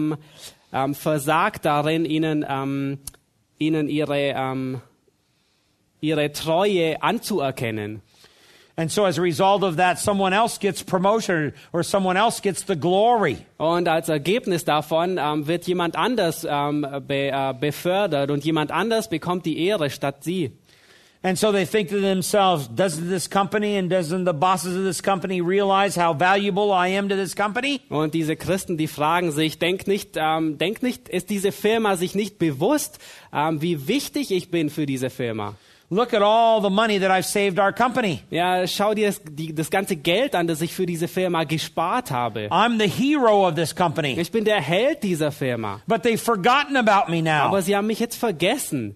versagt 0.94 1.66
darin, 1.66 2.06
ihnen, 2.06 2.46
ihnen 3.62 3.88
ihre, 3.88 4.34
ähm, 4.36 4.82
ihre 6.02 6.32
Treue 6.34 7.02
anzuerkennen. 7.02 8.02
And 8.78 8.90
so 8.90 9.06
as 9.06 9.20
a 9.20 9.22
result 9.22 9.64
of 9.64 9.76
that, 9.76 10.00
someone 10.00 10.34
else 10.34 10.58
gets 10.58 10.82
promotion 10.82 11.54
or 11.72 11.84
someone 11.84 12.18
else 12.18 12.40
gets 12.40 12.64
the 12.64 12.76
glory. 12.76 13.38
Und 13.58 13.88
als 13.88 14.10
Ergebnis 14.10 14.66
davon 14.66 15.20
ähm, 15.20 15.46
wird 15.46 15.68
jemand 15.68 15.96
anders 15.96 16.48
ähm, 16.50 16.88
be, 17.06 17.30
äh, 17.32 17.54
befördert 17.54 18.32
und 18.32 18.44
jemand 18.44 18.72
anders 18.72 19.10
bekommt 19.10 19.46
die 19.46 19.66
Ehre 19.66 19.90
statt 19.90 20.24
sie. 20.24 20.58
And 21.24 21.38
so 21.38 21.52
they 21.52 21.66
think 21.66 21.90
to 21.90 22.02
themselves, 22.02 22.68
doesn't 22.68 23.08
this 23.08 23.30
company 23.30 23.78
and 23.78 23.92
doesn't 23.92 24.26
the 24.26 24.34
bosses 24.34 24.76
of 24.76 24.84
this 24.84 25.02
company 25.02 25.40
realize 25.40 25.96
how 25.96 26.14
valuable 26.14 26.72
I 26.72 26.88
am 26.98 27.10
to 27.10 27.16
this 27.16 27.36
company? 27.36 27.80
Und 27.90 28.16
diese 28.16 28.36
Christen, 28.36 28.76
die 28.76 28.88
fragen 28.88 29.32
sich, 29.32 29.60
denk 29.60 29.86
nicht, 29.86 30.16
ähm, 30.16 30.58
denk 30.58 30.82
nicht, 30.82 31.10
ist 31.10 31.30
diese 31.30 31.52
Firma 31.52 31.96
sich 31.96 32.16
nicht 32.16 32.40
bewusst, 32.40 32.98
ähm, 33.32 33.62
wie 33.62 33.88
wichtig 33.88 34.32
ich 34.32 34.50
bin 34.50 34.72
für 34.72 34.88
diese 34.88 35.12
Firma? 35.12 35.56
Look 35.94 36.14
at 36.14 36.24
all 36.24 36.62
the 36.62 36.70
money 36.70 37.00
that 37.00 37.12
I've 37.12 37.26
saved 37.26 37.60
our 37.60 37.74
company. 37.74 38.22
Ja, 38.32 38.66
schau 38.66 38.94
dir 38.94 39.08
das, 39.08 39.22
die, 39.24 39.54
das 39.54 39.70
ganze 39.70 39.98
Geld 39.98 40.36
an, 40.36 40.48
das 40.48 40.62
ich 40.62 40.74
für 40.74 40.86
diese 40.86 41.10
Firma 41.10 41.44
gespart 41.44 42.12
habe. 42.12 42.48
I'm 42.50 42.80
the 42.80 42.88
hero 42.88 43.46
of 43.46 43.56
this 43.56 43.76
company. 43.76 44.18
Ich 44.18 44.32
bin 44.32 44.46
der 44.46 44.62
Held 44.62 45.04
dieser 45.04 45.34
Firma. 45.34 45.82
But 45.88 46.04
they've 46.04 46.18
forgotten 46.18 46.78
about 46.78 47.12
me 47.12 47.22
now. 47.22 47.48
Aber 47.50 47.62
sie 47.62 47.76
haben 47.76 47.88
mich 47.88 48.00
jetzt 48.00 48.16
vergessen. 48.16 48.96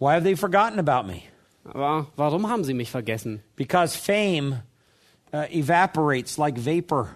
Why 0.00 0.14
have 0.14 0.24
they 0.24 0.34
forgotten 0.34 0.78
about 0.78 1.06
me? 1.06 1.24
Aber 1.66 2.06
warum 2.16 2.48
haben 2.48 2.64
sie 2.64 2.72
mich 2.72 2.90
vergessen? 2.90 3.42
Because 3.54 3.94
fame 3.94 4.62
uh, 5.30 5.44
evaporates 5.50 6.38
like 6.38 6.56
vapor. 6.56 7.10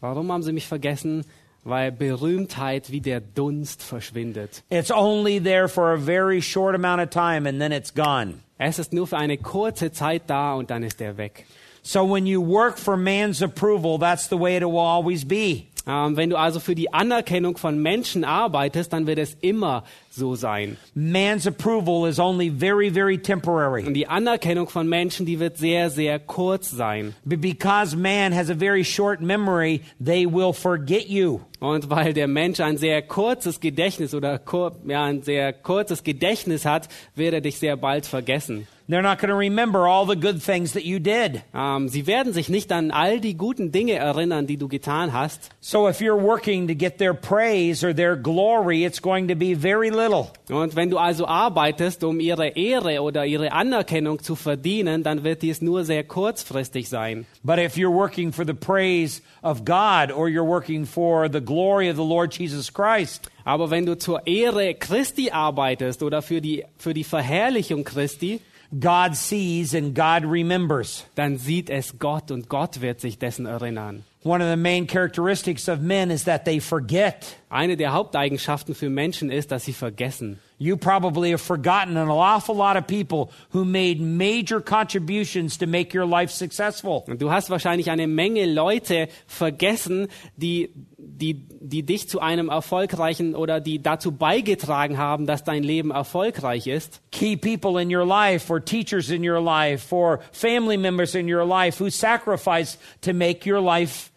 Warum 0.00 0.32
haben 0.32 0.42
sie 0.42 0.52
mich 0.52 0.66
vergessen? 0.66 1.26
Weil 1.62 1.92
Berühmtheit 1.92 2.90
wie 2.90 3.00
der 3.00 3.20
Dunst 3.20 3.82
verschwindet. 3.82 4.62
It's 4.70 4.90
only 4.90 5.40
there 5.40 5.68
for 5.68 5.92
a 5.92 5.98
very 5.98 6.40
short 6.40 6.74
amount 6.74 7.02
of 7.02 7.10
time 7.10 7.46
and 7.46 7.60
then 7.60 7.70
it's 7.70 7.92
gone. 7.92 8.40
Es 8.56 8.78
ist 8.78 8.94
nur 8.94 9.06
für 9.06 9.18
eine 9.18 9.36
kurze 9.36 9.92
Zeit 9.92 10.22
da 10.28 10.54
und 10.54 10.70
dann 10.70 10.82
ist 10.82 11.02
er 11.02 11.18
weg. 11.18 11.44
So 11.82 12.02
when 12.04 12.26
you 12.26 12.40
work 12.40 12.78
for 12.78 12.96
man's 12.96 13.42
approval, 13.42 13.98
that's 13.98 14.28
the 14.28 14.38
way 14.38 14.56
it 14.56 14.64
will 14.64 14.78
always 14.78 15.24
be. 15.24 15.66
Ähm, 15.86 16.16
wenn 16.16 16.30
du 16.30 16.36
also 16.36 16.60
für 16.60 16.74
die 16.74 16.92
Anerkennung 16.92 17.56
von 17.56 17.80
Menschen 17.80 18.24
arbeitest, 18.24 18.92
dann 18.92 19.06
wird 19.06 19.18
es 19.18 19.36
immer 19.40 19.84
so 20.10 20.34
sein. 20.34 20.76
Man's 20.94 21.46
approval 21.46 22.08
is 22.08 22.18
only 22.18 22.50
very, 22.50 22.90
very 22.90 23.18
temporary. 23.18 23.84
Und 23.86 23.94
die 23.94 24.06
Anerkennung 24.06 24.68
von 24.68 24.88
Menschen, 24.88 25.26
die 25.26 25.40
wird 25.40 25.56
sehr, 25.58 25.90
sehr 25.90 26.18
kurz 26.18 26.70
sein. 26.70 27.14
But 27.24 27.40
because 27.40 27.96
man 27.96 28.34
has 28.34 28.50
a 28.50 28.54
very 28.54 28.84
short 28.84 29.20
memory, 29.20 29.80
they 30.04 30.26
will 30.26 30.52
forget 30.52 31.08
you. 31.08 31.40
Und 31.58 31.90
weil 31.90 32.12
der 32.12 32.28
Mensch 32.28 32.60
ein 32.60 32.76
sehr 32.76 33.02
kurzes 33.02 33.60
Gedächtnis 33.60 34.14
oder 34.14 34.38
kur 34.38 34.76
ja, 34.86 35.04
ein 35.04 35.22
sehr 35.22 35.52
kurzes 35.52 36.02
Gedächtnis 36.02 36.64
hat, 36.64 36.88
wird 37.14 37.34
er 37.34 37.40
dich 37.40 37.58
sehr 37.58 37.76
bald 37.76 38.06
vergessen. 38.06 38.66
They're 38.92 39.00
not 39.00 39.20
going 39.20 39.30
to 39.30 39.36
remember 39.36 39.88
all 39.88 40.04
the 40.04 40.16
good 40.16 40.42
things 40.42 40.74
that 40.74 40.84
you 40.84 40.98
did. 40.98 41.42
Ähm, 41.54 41.88
sie 41.88 42.06
werden 42.06 42.34
sich 42.34 42.50
nicht 42.50 42.70
an 42.72 42.90
all 42.90 43.20
die 43.20 43.32
guten 43.32 43.72
Dinge 43.72 43.94
erinnern, 43.94 44.46
die 44.46 44.58
du 44.58 44.68
getan 44.68 45.14
hast. 45.14 45.48
So 45.62 45.88
if 45.88 46.02
you're 46.02 46.22
working 46.22 46.68
to 46.68 46.74
get 46.74 46.98
their 46.98 47.14
praise 47.14 47.82
or 47.82 47.94
their 47.94 48.16
glory, 48.16 48.84
it's 48.84 49.00
going 49.00 49.28
to 49.28 49.34
be 49.34 49.54
very 49.54 49.88
little. 49.88 50.30
Und 50.50 50.76
wenn 50.76 50.90
du 50.90 50.98
also 50.98 51.26
arbeitest, 51.26 52.04
um 52.04 52.20
ihre 52.20 52.48
Ehre 52.48 53.00
oder 53.00 53.24
ihre 53.24 53.52
Anerkennung 53.52 54.22
zu 54.22 54.36
verdienen, 54.36 55.02
dann 55.02 55.24
wird 55.24 55.40
dies 55.40 55.62
nur 55.62 55.86
sehr 55.86 56.04
kurzfristig 56.04 56.90
sein. 56.90 57.24
But 57.42 57.58
if 57.58 57.76
you're 57.78 57.94
working 57.94 58.30
for 58.30 58.44
the 58.44 58.52
praise 58.52 59.22
of 59.40 59.64
God 59.64 60.12
or 60.14 60.28
you're 60.28 60.46
working 60.46 60.84
for 60.84 61.30
the 61.32 61.40
glory 61.40 61.88
of 61.88 61.96
the 61.96 62.04
Lord 62.04 62.38
Jesus 62.38 62.70
Christ, 62.70 63.30
Aber 63.44 63.70
wenn 63.70 63.86
du 63.86 63.98
zur 63.98 64.26
Ehre 64.26 64.74
Christi 64.74 65.30
arbeitest 65.30 66.02
oder 66.02 66.22
für 66.22 66.40
die, 66.40 66.64
für 66.76 66.94
die 66.94 67.04
Verherrlichung 67.04 67.84
Christi, 67.84 68.40
God 68.78 69.14
sees 69.14 69.74
and 69.74 69.94
God 69.94 70.24
remembers. 70.24 71.04
dann 71.14 71.36
sieht 71.36 71.68
es 71.68 71.98
Gott 71.98 72.30
und 72.30 72.48
Gott 72.48 72.80
wird 72.80 73.00
sich 73.00 73.18
dessen 73.18 73.46
erinnern. 73.46 74.04
One 74.24 74.40
of 74.40 74.48
the 74.48 74.56
main 74.56 74.86
characteristics 74.86 75.66
of 75.66 75.80
men 75.80 76.12
is 76.12 76.24
that 76.24 76.44
they 76.44 76.60
forget. 76.60 77.36
Eine 77.50 77.76
der 77.76 77.92
Haupteigenschaften 77.92 78.74
für 78.74 78.88
Menschen 78.88 79.32
ist, 79.32 79.50
dass 79.50 79.64
sie 79.64 79.72
vergessen. 79.72 80.38
You 80.58 80.76
probably 80.76 81.32
have 81.32 81.42
forgotten 81.42 81.96
an 81.96 82.08
awful 82.08 82.54
lot 82.54 82.76
of 82.76 82.86
people 82.86 83.32
who 83.50 83.64
made 83.64 84.00
major 84.00 84.60
contributions 84.60 85.58
to 85.58 85.66
make 85.66 85.92
your 85.92 86.06
life 86.06 86.30
successful. 86.32 87.02
Und 87.08 87.20
du 87.20 87.32
hast 87.32 87.50
wahrscheinlich 87.50 87.90
eine 87.90 88.06
Menge 88.06 88.46
Leute 88.46 89.08
vergessen, 89.26 90.06
die, 90.36 90.70
die, 90.96 91.44
die 91.60 91.82
dich 91.82 92.08
zu 92.08 92.20
einem 92.20 92.48
erfolgreichen 92.48 93.34
oder 93.34 93.60
die 93.60 93.82
dazu 93.82 94.12
beigetragen 94.12 94.98
haben, 94.98 95.26
dass 95.26 95.42
dein 95.42 95.64
Leben 95.64 95.90
erfolgreich 95.90 96.68
ist. 96.68 97.02
Key 97.10 97.36
people 97.36 97.82
in 97.82 97.92
your 97.92 98.06
life, 98.06 98.52
or 98.52 98.64
teachers 98.64 99.10
in 99.10 99.28
your 99.28 99.40
life, 99.40 99.92
or 99.92 100.20
family 100.30 100.76
members 100.76 101.16
in 101.16 101.26
your 101.28 101.44
life 101.44 101.82
who 101.82 101.90
sacrificed 101.90 102.78
to 103.00 103.12
make 103.12 103.50
your 103.50 103.60
life 103.60 104.11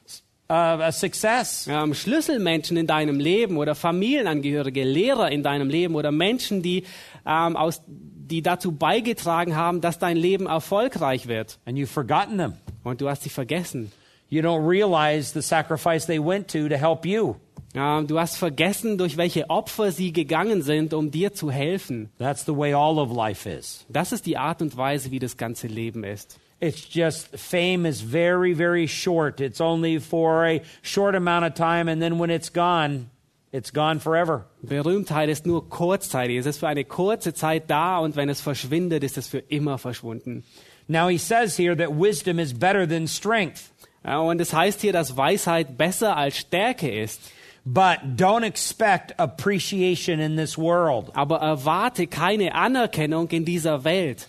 uh, 0.49 0.91
success. 0.91 1.67
Ähm, 1.69 1.93
Schlüsselmenschen 1.93 2.77
in 2.77 2.87
deinem 2.87 3.19
Leben 3.19 3.57
oder 3.57 3.75
Familienangehörige, 3.75 4.83
Lehrer 4.83 5.31
in 5.31 5.43
deinem 5.43 5.69
Leben 5.69 5.95
oder 5.95 6.11
Menschen, 6.11 6.61
die, 6.61 6.83
ähm, 7.25 7.55
aus, 7.55 7.81
die 7.87 8.41
dazu 8.41 8.71
beigetragen 8.71 9.55
haben, 9.55 9.81
dass 9.81 9.99
dein 9.99 10.17
Leben 10.17 10.47
erfolgreich 10.47 11.27
wird. 11.27 11.59
And 11.65 11.77
you've 11.77 11.87
forgotten 11.87 12.37
them. 12.37 12.53
Und 12.83 13.01
du 13.01 13.09
hast 13.09 13.23
sie 13.23 13.29
vergessen. 13.29 13.91
You 14.29 14.41
don't 14.41 14.67
realize 14.67 15.33
the 15.33 15.41
sacrifice 15.41 16.05
they 16.05 16.19
went 16.19 16.49
to 16.51 16.67
to 16.67 16.75
help 16.75 17.05
you. 17.05 17.35
Du 17.75 18.17
hast 18.17 18.37
vergessen, 18.37 18.97
durch 18.97 19.17
welche 19.17 19.49
Opfer 19.49 19.91
sie 19.91 20.13
gegangen 20.13 20.61
sind, 20.61 20.93
um 20.93 21.11
dir 21.11 21.33
zu 21.33 21.51
helfen. 21.51 22.09
That's 22.19 22.45
the 22.45 22.55
way 22.55 22.73
all 22.73 22.97
of 22.97 23.13
life 23.13 23.49
is. 23.49 23.85
Das 23.89 24.13
ist 24.13 24.25
die 24.25 24.37
Art 24.37 24.61
und 24.61 24.77
Weise, 24.77 25.11
wie 25.11 25.19
das 25.19 25.35
ganze 25.35 25.67
Leben 25.67 26.05
ist. 26.05 26.39
It's 26.61 26.87
just 26.89 27.37
fame 27.37 27.85
is 27.85 27.99
very, 27.99 28.55
very 28.55 28.87
short. 28.87 29.41
It's 29.41 29.59
only 29.59 29.99
for 29.99 30.45
a 30.45 30.61
short 30.83 31.15
amount 31.15 31.45
of 31.45 31.53
time, 31.55 31.91
and 31.91 32.01
then 32.01 32.17
when 32.17 32.29
it's 32.29 32.51
gone, 32.51 33.07
it's 33.51 33.73
gone 33.73 33.99
forever. 33.99 34.45
Berühmtheit 34.61 35.27
ist 35.27 35.45
nur 35.45 35.67
kurzzeitig. 35.67 36.37
Es 36.37 36.45
ist 36.45 36.59
für 36.59 36.69
eine 36.69 36.85
kurze 36.85 37.33
Zeit 37.33 37.69
da 37.69 37.97
und 37.97 38.15
wenn 38.15 38.29
es 38.29 38.39
verschwindet, 38.39 39.03
ist 39.03 39.17
es 39.17 39.27
für 39.27 39.39
immer 39.39 39.77
verschwunden. 39.77 40.45
Now 40.87 41.09
he 41.09 41.17
says 41.17 41.57
here 41.57 41.75
that 41.75 41.89
wisdom 41.89 42.39
is 42.39 42.53
better 42.53 42.87
than 42.87 43.05
strength. 43.05 43.63
Und 44.03 44.39
es 44.39 44.53
heißt 44.53 44.79
hier, 44.79 44.93
dass 44.93 45.17
Weisheit 45.17 45.77
besser 45.77 46.15
als 46.15 46.37
Stärke 46.37 46.89
ist. 46.89 47.19
But 47.65 48.15
don't 48.15 48.43
expect 48.43 49.13
appreciation 49.17 50.19
in 50.19 50.35
this 50.35 50.55
world 50.57 51.09
Aber 51.15 51.39
erwarte 51.41 52.05
keine 52.07 52.53
Anerkennung 52.53 53.27
in 53.31 53.43
dieser 53.43 53.83
Welt. 53.83 54.27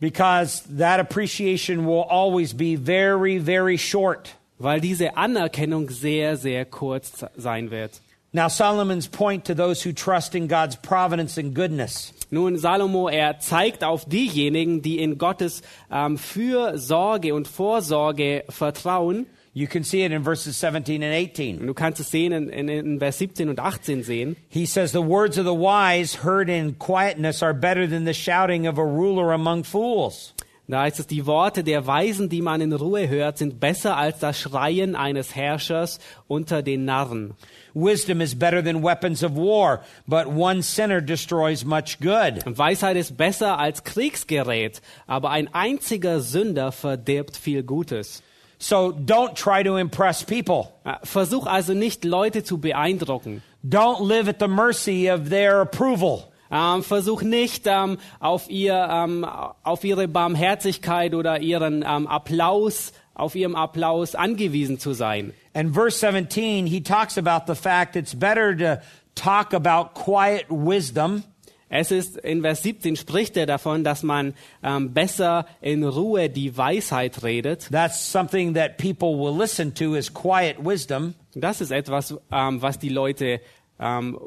because 0.00 0.62
that 0.68 1.00
appreciation 1.00 1.86
will 1.86 2.02
always 2.02 2.52
be 2.54 2.76
very, 2.76 3.38
very 3.38 3.76
short. 3.76 4.34
weil 4.58 4.80
diese 4.80 5.16
Anerkennung 5.18 5.90
sehr, 5.90 6.36
sehr 6.38 6.64
kurz 6.64 7.24
sein 7.36 7.70
wird. 7.70 8.00
Now, 8.32 8.48
Solomon's 8.48 9.06
point 9.06 9.44
to 9.46 9.54
those 9.54 9.82
who 9.82 9.92
trust 9.92 10.34
in 10.34 10.48
God's 10.48 10.76
providence 10.76 11.38
and 11.38 11.54
goodness. 11.54 12.12
Nun, 12.30 12.58
Salomo, 12.58 13.08
er 13.08 13.38
zeigt 13.38 13.84
auf 13.84 14.04
diejenigen, 14.06 14.82
die 14.82 14.98
in 14.98 15.16
Gottes 15.16 15.62
ähm, 15.90 16.18
Fürsorge 16.18 17.34
und 17.34 17.48
Vorsorge 17.48 18.44
vertrauen. 18.48 19.26
You 19.56 19.66
can 19.66 19.84
see 19.84 20.02
it 20.02 20.12
in 20.12 20.22
verses 20.22 20.54
17 20.58 21.02
and 21.02 21.14
18. 21.14 21.60
Und 21.60 21.66
du 21.66 21.72
kannst 21.72 21.98
es 21.98 22.10
sehen 22.10 22.32
in, 22.32 22.50
in, 22.50 22.68
in 22.68 22.98
Vers 22.98 23.16
17 23.16 23.48
und 23.48 23.58
18 23.58 24.02
sehen. 24.02 24.36
He 24.50 24.66
says, 24.66 24.92
The 24.92 25.00
words 25.00 25.38
of 25.38 25.46
the 25.46 25.54
wise 25.54 26.22
heard 26.22 26.50
in 26.50 26.74
quietness 26.78 27.42
are 27.42 27.54
better 27.54 27.88
than 27.88 28.04
the 28.04 28.12
shouting 28.12 28.66
of 28.66 28.78
a 28.78 28.84
ruler 28.84 29.32
among 29.32 29.64
fools. 29.64 30.34
Da 30.68 30.82
heißt 30.82 31.00
es, 31.00 31.06
die 31.06 31.24
Worte 31.24 31.64
der 31.64 31.86
Weisen, 31.86 32.28
die 32.28 32.42
man 32.42 32.60
in 32.60 32.70
Ruhe 32.74 33.08
hört, 33.08 33.38
sind 33.38 33.58
besser 33.58 33.96
als 33.96 34.18
das 34.18 34.38
Schreien 34.38 34.94
eines 34.94 35.34
Herrschers 35.34 36.00
unter 36.28 36.62
den 36.62 36.84
Narren. 36.84 37.32
Wisdom 37.72 38.20
is 38.20 38.38
better 38.38 38.62
than 38.62 38.82
weapons 38.82 39.24
of 39.24 39.36
war, 39.36 39.80
but 40.06 40.26
one 40.26 40.62
sinner 40.62 41.00
destroys 41.00 41.64
much 41.64 41.98
good. 42.00 42.42
Weisheit 42.44 42.98
ist 42.98 43.16
besser 43.16 43.58
als 43.58 43.84
Kriegsgerät, 43.84 44.82
aber 45.06 45.30
ein 45.30 45.48
einziger 45.54 46.20
Sünder 46.20 46.72
verdirbt 46.72 47.38
viel 47.38 47.62
Gutes. 47.62 48.22
So 48.58 48.92
don't 48.92 49.34
try 49.34 49.62
to 49.62 49.76
impress 49.76 50.24
people. 50.24 50.72
Äh, 50.84 50.94
Versuch 51.04 51.46
also 51.46 51.74
nicht, 51.74 52.04
Leute 52.04 52.42
zu 52.42 52.58
beeindrucken. 52.58 53.42
Don't 53.64 54.06
live 54.06 54.28
at 54.28 54.38
the 54.38 54.48
mercy 54.48 55.10
of 55.10 55.28
their 55.28 55.60
approval. 55.60 56.30
Ähm, 56.50 56.82
versuch 56.82 57.22
nicht 57.22 57.66
ähm, 57.66 57.98
auf, 58.20 58.48
ihr, 58.48 58.88
ähm, 58.90 59.26
auf 59.62 59.84
ihre 59.84 60.06
Barmherzigkeit 60.06 61.14
oder 61.14 61.40
ihren 61.40 61.84
ähm, 61.86 62.06
Applaus, 62.06 62.92
auf 63.14 63.34
ihrem 63.34 63.56
Applaus 63.56 64.14
angewiesen 64.14 64.78
zu 64.78 64.92
sein. 64.92 65.32
And 65.54 65.74
verse 65.74 65.98
17, 65.98 66.66
he 66.66 66.80
talks 66.80 67.18
about 67.18 67.52
the 67.52 67.60
fact 67.60 67.96
it's 67.96 68.14
better 68.14 68.56
to 68.56 68.80
talk 69.14 69.54
about 69.54 69.94
quiet 69.94 70.46
wisdom 70.48 71.24
Es 71.68 71.90
ist 71.90 72.16
in 72.18 72.42
Vers 72.42 72.62
17 72.62 72.96
spricht 72.96 73.36
er 73.36 73.46
davon, 73.46 73.82
dass 73.82 74.02
man 74.02 74.34
ähm, 74.62 74.92
besser 74.92 75.46
in 75.60 75.82
Ruhe 75.84 76.30
die 76.30 76.56
Weisheit 76.56 77.22
redet. 77.22 77.68
That's 77.72 78.12
something 78.12 78.54
that 78.54 78.76
people 78.76 79.18
will 79.18 79.36
listen 79.36 79.74
to 79.74 79.94
is 79.94 80.12
quiet 80.12 80.56
wisdom. 80.64 81.14
Das 81.34 81.60
ist 81.60 81.72
etwas, 81.72 82.14
ähm, 82.30 82.62
was 82.62 82.78
die 82.78 82.88
Leute, 82.88 83.40
ähm, 83.80 84.18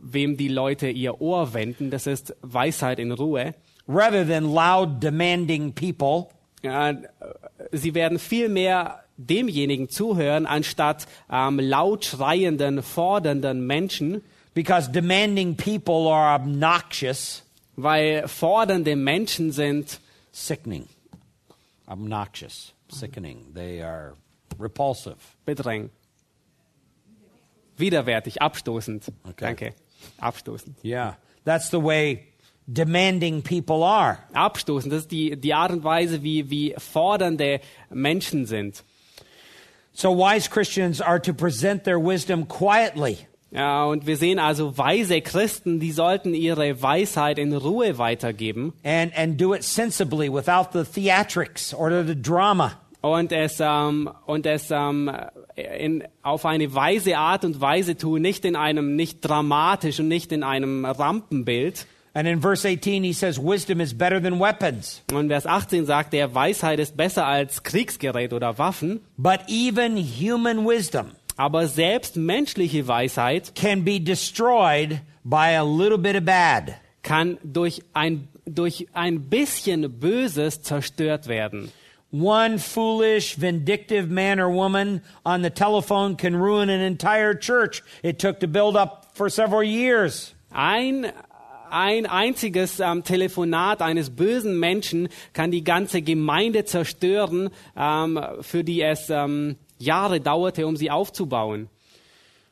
wem 0.00 0.36
die 0.36 0.48
Leute 0.48 0.88
ihr 0.88 1.20
Ohr 1.20 1.54
wenden. 1.54 1.90
Das 1.90 2.06
ist 2.06 2.34
Weisheit 2.42 2.98
in 2.98 3.12
Ruhe. 3.12 3.54
rather 3.88 4.24
than 4.24 4.52
loud 4.52 5.00
demanding 5.00 5.72
people. 5.72 6.28
Äh, 6.62 6.94
sie 7.72 7.94
werden 7.94 8.18
viel 8.18 8.48
mehr 8.48 9.02
demjenigen 9.16 9.88
zuhören, 9.88 10.46
anstatt 10.46 11.06
ähm, 11.32 11.58
laut 11.58 12.04
schreienden, 12.04 12.82
fordernden 12.82 13.66
Menschen, 13.66 14.22
Because 14.54 14.88
demanding 14.88 15.56
people 15.56 16.08
are 16.08 16.34
obnoxious, 16.34 17.42
weil 17.76 18.26
fordernde 18.26 18.96
Menschen 18.96 19.52
sind 19.52 20.00
sickening. 20.32 20.88
Obnoxious, 21.86 22.72
sickening. 22.88 23.52
They 23.54 23.82
are 23.82 24.14
repulsive. 24.58 25.16
bedrängt. 25.46 25.90
Widerwärtig, 27.76 28.42
abstoßend. 28.42 29.12
Okay. 29.24 29.44
Danke. 29.44 29.74
Abstoßend. 30.20 30.76
Yeah. 30.82 31.14
That's 31.44 31.70
the 31.70 31.80
way 31.80 32.26
demanding 32.66 33.42
people 33.42 33.84
are. 33.84 34.18
Abstoßend, 34.34 34.92
das 34.92 35.02
ist 35.02 35.12
die, 35.12 35.36
die 35.36 35.54
Art 35.54 35.70
und 35.70 35.84
Weise, 35.84 36.22
wie, 36.22 36.50
wie 36.50 36.74
fordernde 36.76 37.60
Menschen 37.90 38.46
sind. 38.46 38.82
So 39.92 40.16
wise 40.16 40.48
Christians 40.50 41.00
are 41.00 41.20
to 41.20 41.32
present 41.32 41.84
their 41.84 41.98
wisdom 41.98 42.46
quietly. 42.46 43.27
Ja, 43.50 43.84
und 43.86 44.06
wir 44.06 44.16
sehen 44.16 44.38
also 44.38 44.76
weise 44.76 45.22
Christen, 45.22 45.80
die 45.80 45.92
sollten 45.92 46.34
ihre 46.34 46.82
Weisheit 46.82 47.38
in 47.38 47.54
Ruhe 47.54 47.96
weitergeben 47.96 48.74
and, 48.84 49.16
and 49.16 49.40
do 49.40 49.54
it 49.54 49.62
sensibly 49.62 50.30
without 50.30 50.68
the 50.72 50.84
theatrics 50.84 51.72
or 51.72 52.04
the 52.04 52.20
drama. 52.20 52.72
und 53.00 53.32
es, 53.32 53.58
ähm, 53.60 54.10
und 54.26 54.46
es 54.46 54.70
ähm, 54.70 55.10
in, 55.56 56.04
auf 56.22 56.44
eine 56.44 56.74
weise 56.74 57.16
Art 57.16 57.44
und 57.44 57.60
Weise 57.60 57.96
tun, 57.96 58.22
nicht 58.22 58.44
in 58.44 58.56
einem, 58.56 58.96
nicht 58.96 59.20
dramatisch 59.20 60.00
und 60.00 60.08
nicht 60.08 60.32
in 60.32 60.42
einem 60.42 60.84
Rampenbild. 60.84 61.86
And 62.14 62.26
in 62.26 62.40
verse 62.40 62.66
18, 62.66 63.04
he 63.04 63.12
says, 63.12 63.38
Wisdom 63.38 63.80
is 63.80 63.96
better 63.96 64.20
than 64.20 64.40
weapons. 64.40 65.02
Und 65.12 65.28
Vers 65.28 65.46
18 65.46 65.86
sagt 65.86 66.14
er, 66.14 66.34
Weisheit 66.34 66.80
ist 66.80 66.96
besser 66.96 67.26
als 67.26 67.62
Kriegsgerät 67.62 68.32
oder 68.32 68.58
Waffen, 68.58 69.00
But 69.16 69.40
even 69.48 69.96
human 69.96 70.66
wisdom 70.66 71.12
aber 71.38 71.66
selbst 71.68 72.16
menschliche 72.16 72.86
Weisheit 72.86 73.54
can 73.54 73.84
be 73.84 73.98
destroyed 73.98 75.00
by 75.24 75.56
a 75.56 75.64
little 75.64 75.96
bit 75.96 76.16
of 76.16 76.26
bad. 76.26 76.74
kann 77.02 77.38
durch 77.42 77.80
ein, 77.94 78.28
durch 78.44 78.86
ein 78.92 79.30
bisschen 79.30 79.98
Böses 79.98 80.62
zerstört 80.62 81.26
werden. 81.26 81.72
One 82.10 82.58
foolish, 82.58 83.38
vindictive 83.38 84.08
man 84.08 84.40
or 84.40 84.50
woman 84.50 85.02
on 85.24 85.42
the 85.42 85.50
telephone 85.50 86.16
can 86.16 86.34
ruin 86.34 86.70
an 86.70 86.80
entire 86.80 87.34
church 87.34 87.82
it 88.02 88.18
took 88.18 88.40
to 88.40 88.46
build 88.46 88.76
up 88.76 89.06
for 89.14 89.30
several 89.30 89.62
years. 89.62 90.34
Ein, 90.50 91.06
ein 91.70 92.06
einziges 92.06 92.80
ähm, 92.80 93.04
Telefonat 93.04 93.82
eines 93.82 94.10
bösen 94.10 94.58
Menschen 94.58 95.08
kann 95.34 95.50
die 95.50 95.64
ganze 95.64 96.00
Gemeinde 96.00 96.64
zerstören, 96.64 97.50
ähm, 97.76 98.18
für 98.40 98.64
die 98.64 98.80
es 98.80 99.10
ähm, 99.10 99.56
Jahre 99.78 100.20
dauerte, 100.20 100.66
um 100.66 100.76
sie 100.76 100.90
aufzubauen. 100.90 101.68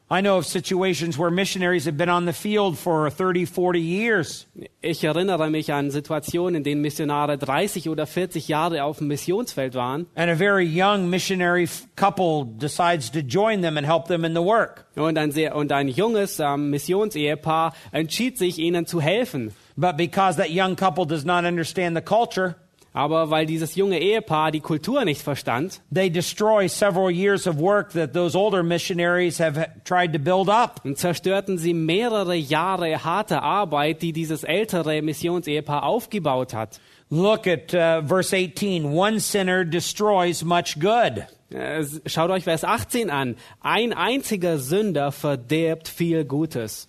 I 0.09 0.21
know 0.21 0.39
of 0.39 0.47
situations 0.47 1.19
where 1.19 1.33
missionaries 1.33 1.87
have 1.87 1.97
been 1.97 2.09
on 2.09 2.27
the 2.27 2.33
field 2.33 2.79
for 2.79 3.11
30, 3.11 3.45
40 3.45 3.81
years. 3.81 4.47
Ich 4.81 5.03
erinnere 5.03 5.51
mich 5.51 5.73
an 5.73 5.91
Situationen, 5.91 6.55
in 6.55 6.62
denen 6.62 6.81
Missionare 6.81 7.37
30 7.37 7.89
oder 7.89 8.07
40 8.07 8.47
Jahre 8.47 8.85
auf 8.85 8.99
dem 8.99 9.09
Missionsfeld 9.09 9.75
waren 9.75 10.07
And 10.15 10.31
a 10.31 10.37
very 10.37 10.65
young 10.65 11.11
missionary 11.11 11.69
couple 11.97 12.45
decides 12.45 13.11
to 13.11 13.19
join 13.19 13.62
them 13.62 13.77
and 13.77 13.85
help 13.85 14.07
them 14.07 14.25
in 14.25 14.33
the 14.33 14.43
work. 14.43 14.87
und 14.95 15.19
ein, 15.19 15.33
sehr, 15.33 15.57
und 15.57 15.73
ein 15.73 15.89
junges 15.89 16.39
ähm, 16.39 16.71
Missionsehepaar 16.71 17.75
entschied 17.91 18.39
sich, 18.39 18.61
ihnen 18.61 18.87
zu 18.87 19.01
helfen. 19.01 19.53
But 19.77 19.97
because 19.97 20.37
that 20.37 20.51
young 20.51 20.77
couple 20.77 21.05
does 21.05 21.25
not 21.25 21.45
understand 21.45 21.97
the 21.97 22.01
culture, 22.01 22.55
Aber 22.96 23.28
weil 23.28 23.44
dieses 23.44 23.74
junge 23.74 23.98
Ehepaar 24.00 24.50
die 24.50 24.61
Kultur 24.61 25.04
nicht 25.04 25.20
verstand, 25.20 25.82
they 25.94 26.09
destroy 26.09 26.66
several 26.66 27.11
years 27.11 27.46
of 27.46 27.59
work 27.59 27.92
that 27.92 28.14
those 28.14 28.35
older 28.35 28.62
missionaries 28.62 29.38
have 29.38 29.61
ha- 29.61 29.66
tried 29.85 30.14
to 30.14 30.18
build 30.18 30.48
up. 30.48 30.80
und 30.82 30.96
zerstörten 30.96 31.59
sie 31.59 31.74
mehrere 31.74 32.35
Jahre 32.35 33.04
harte 33.04 33.42
Arbeit, 33.42 34.00
die 34.00 34.14
dieses 34.14 34.44
ältere 34.44 35.02
Missionsehepaar 35.02 35.82
aufgebaut 35.82 36.54
hat. 36.54 36.80
Look 37.11 37.46
at 37.46 37.74
uh, 37.74 38.00
verse 38.09 38.35
18. 38.35 38.87
One 38.87 39.20
sinner 39.20 39.66
destroys 39.66 40.42
much 40.42 40.80
good. 40.80 41.26
Äh, 41.50 41.85
Schaut 42.06 42.30
euch 42.30 42.44
Vers 42.44 42.64
18 42.64 43.11
an. 43.11 43.37
Ein 43.61 43.92
einziger 43.92 44.59
Sünder 44.59 45.12
verdirbt 45.12 45.87
viel 45.87 46.24
Gutes. 46.24 46.88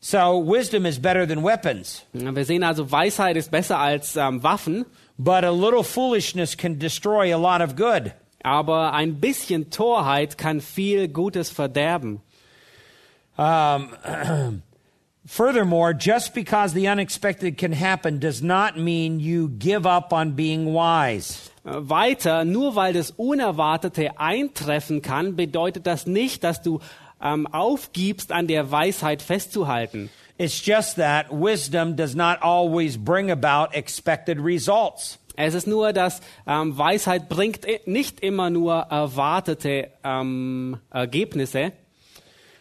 So 0.00 0.42
wisdom 0.44 0.86
is 0.86 1.00
better 1.00 1.26
than 1.26 1.42
weapons, 1.44 2.04
Wir 2.12 2.44
sehen 2.44 2.64
also, 2.64 2.90
Weisheit 2.90 3.36
ist 3.36 3.50
besser 3.50 3.78
als 3.78 4.14
ähm, 4.16 4.42
Waffen, 4.42 4.84
but 5.18 5.44
a 5.44 5.52
little 5.52 5.82
foolishness 5.82 6.54
can 6.54 6.78
destroy 6.78 7.34
a 7.34 7.38
lot 7.38 7.60
of 7.60 7.76
good. 7.76 8.12
aber 8.46 8.92
ein 8.92 9.20
bisschen 9.20 9.70
Torheit 9.70 10.38
kann 10.38 10.60
viel 10.60 11.08
Gutes 11.08 11.50
verderben. 11.50 12.20
Um, 13.36 13.88
furthermore, 15.26 15.92
just 15.92 16.32
because 16.32 16.72
the 16.72 16.88
unexpected 16.88 17.58
can 17.58 17.72
happen 17.72 18.20
does 18.20 18.42
not 18.42 18.78
mean 18.78 19.18
you 19.18 19.48
give 19.48 19.84
up 19.84 20.12
on 20.12 20.36
being 20.36 20.72
wise. 20.72 21.50
Weiter, 21.64 22.44
nur 22.44 22.76
weil 22.76 22.92
das 22.92 23.10
Unerwartete 23.10 24.20
eintreffen 24.20 25.02
kann, 25.02 25.34
bedeutet 25.34 25.84
das 25.84 26.06
nicht, 26.06 26.44
dass 26.44 26.62
du 26.62 26.78
ähm, 27.20 27.48
aufgibst, 27.48 28.30
an 28.30 28.46
der 28.46 28.70
Weisheit 28.70 29.22
festzuhalten. 29.22 30.08
It's 30.38 30.60
just 30.64 30.96
that 30.96 31.32
wisdom 31.32 31.96
does 31.96 32.14
not 32.14 32.42
always 32.42 32.96
bring 32.98 33.30
about 33.30 33.74
expected 33.74 34.38
results. 34.38 35.18
Es 35.38 35.54
ist 35.54 35.66
nur, 35.66 35.92
dass 35.92 36.20
ähm, 36.46 36.76
Weisheit 36.78 37.28
bringt 37.28 37.66
nicht 37.86 38.20
immer 38.20 38.48
nur 38.50 38.74
erwartete 38.90 39.90
ähm, 40.04 40.78
Ergebnisse. 40.90 41.72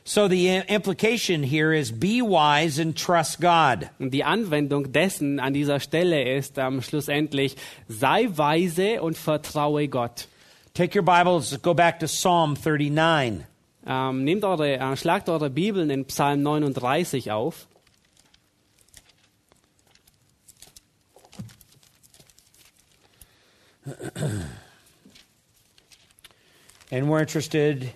So 0.04 0.28
the 0.28 0.48
i- 0.50 0.64
implication 0.68 1.42
here 1.44 1.74
is 1.74 1.92
be 1.92 2.22
wise 2.22 2.80
and 2.82 2.96
trust 2.98 3.40
God. 3.42 3.90
Und 3.98 4.12
die 4.14 4.24
Anwendung 4.24 4.92
dessen 4.92 5.40
an 5.40 5.54
dieser 5.54 5.80
Stelle 5.80 6.22
ist 6.36 6.58
ähm, 6.58 6.82
schlussendlich, 6.82 7.56
sei 7.88 8.28
weise 8.30 9.02
und 9.02 9.18
vertraue 9.18 9.88
Gott. 9.88 10.28
Take 10.74 10.98
your 11.00 11.06
Bibles, 11.06 11.58
go 11.62 11.74
back 11.74 12.00
to 12.00 12.06
Psalm 12.08 12.56
39. 12.56 13.46
Ähm, 13.88 14.24
nehmt 14.24 14.44
eure, 14.44 14.78
äh, 14.80 14.98
schlagt 14.98 15.30
eure 15.30 15.50
Bibeln 15.50 15.90
in 15.90 16.06
Psalm 16.06 16.42
39 16.42 17.32
auf. 17.32 17.68
And 26.92 27.10
we're 27.10 27.20
interested 27.20 27.92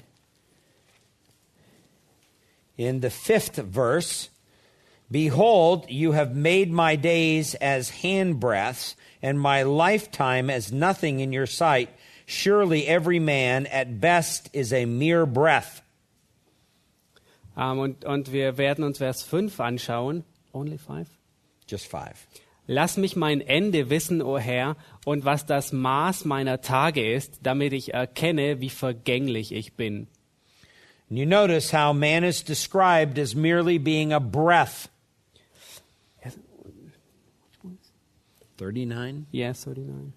in 2.77 2.99
the 2.99 3.09
fifth 3.09 3.55
verse. 3.55 4.29
Behold, 5.11 5.89
you 5.89 6.11
have 6.11 6.35
made 6.35 6.71
my 6.71 6.95
days 6.95 7.55
as 7.55 7.89
handbreadths, 7.89 8.95
and 9.21 9.39
my 9.39 9.63
lifetime 9.63 10.51
as 10.51 10.71
nothing 10.71 11.19
in 11.19 11.33
your 11.33 11.47
sight. 11.47 11.89
Surely 12.29 12.85
every 12.85 13.17
man 13.17 13.65
at 13.65 13.99
best 13.99 14.51
is 14.53 14.71
a 14.71 14.85
mere 14.85 15.25
breath. 15.25 15.81
Ähm, 17.57 17.79
und, 17.79 18.05
und 18.05 18.31
wir 18.31 18.59
werden 18.59 18.83
uns 18.83 18.99
Vers 18.99 19.23
5 19.23 19.59
anschauen. 19.59 20.23
Only 20.53 20.77
five? 20.77 21.07
Just 21.67 21.87
five. 21.87 22.27
Lass 22.67 22.97
mich 22.97 23.15
mein 23.15 23.41
Ende 23.41 23.89
wissen, 23.89 24.21
o 24.21 24.37
Herr, 24.37 24.75
und 25.05 25.25
was 25.25 25.47
das 25.47 25.71
Maß 25.71 26.25
meiner 26.25 26.61
Tage 26.61 27.13
ist, 27.13 27.39
damit 27.41 27.73
ich 27.73 27.95
erkenne, 27.95 28.61
wie 28.61 28.69
vergänglich 28.69 29.51
ich 29.51 29.73
bin. 29.73 30.07
And 31.09 31.17
you 31.17 31.25
notice 31.25 31.73
how 31.73 31.95
man 31.95 32.23
is 32.23 32.43
described 32.43 33.17
as 33.17 33.33
merely 33.33 33.79
being 33.79 34.13
a 34.13 34.19
breath. 34.19 34.87
39, 38.59 39.25
Yes, 39.31 39.65
39. 39.65 40.13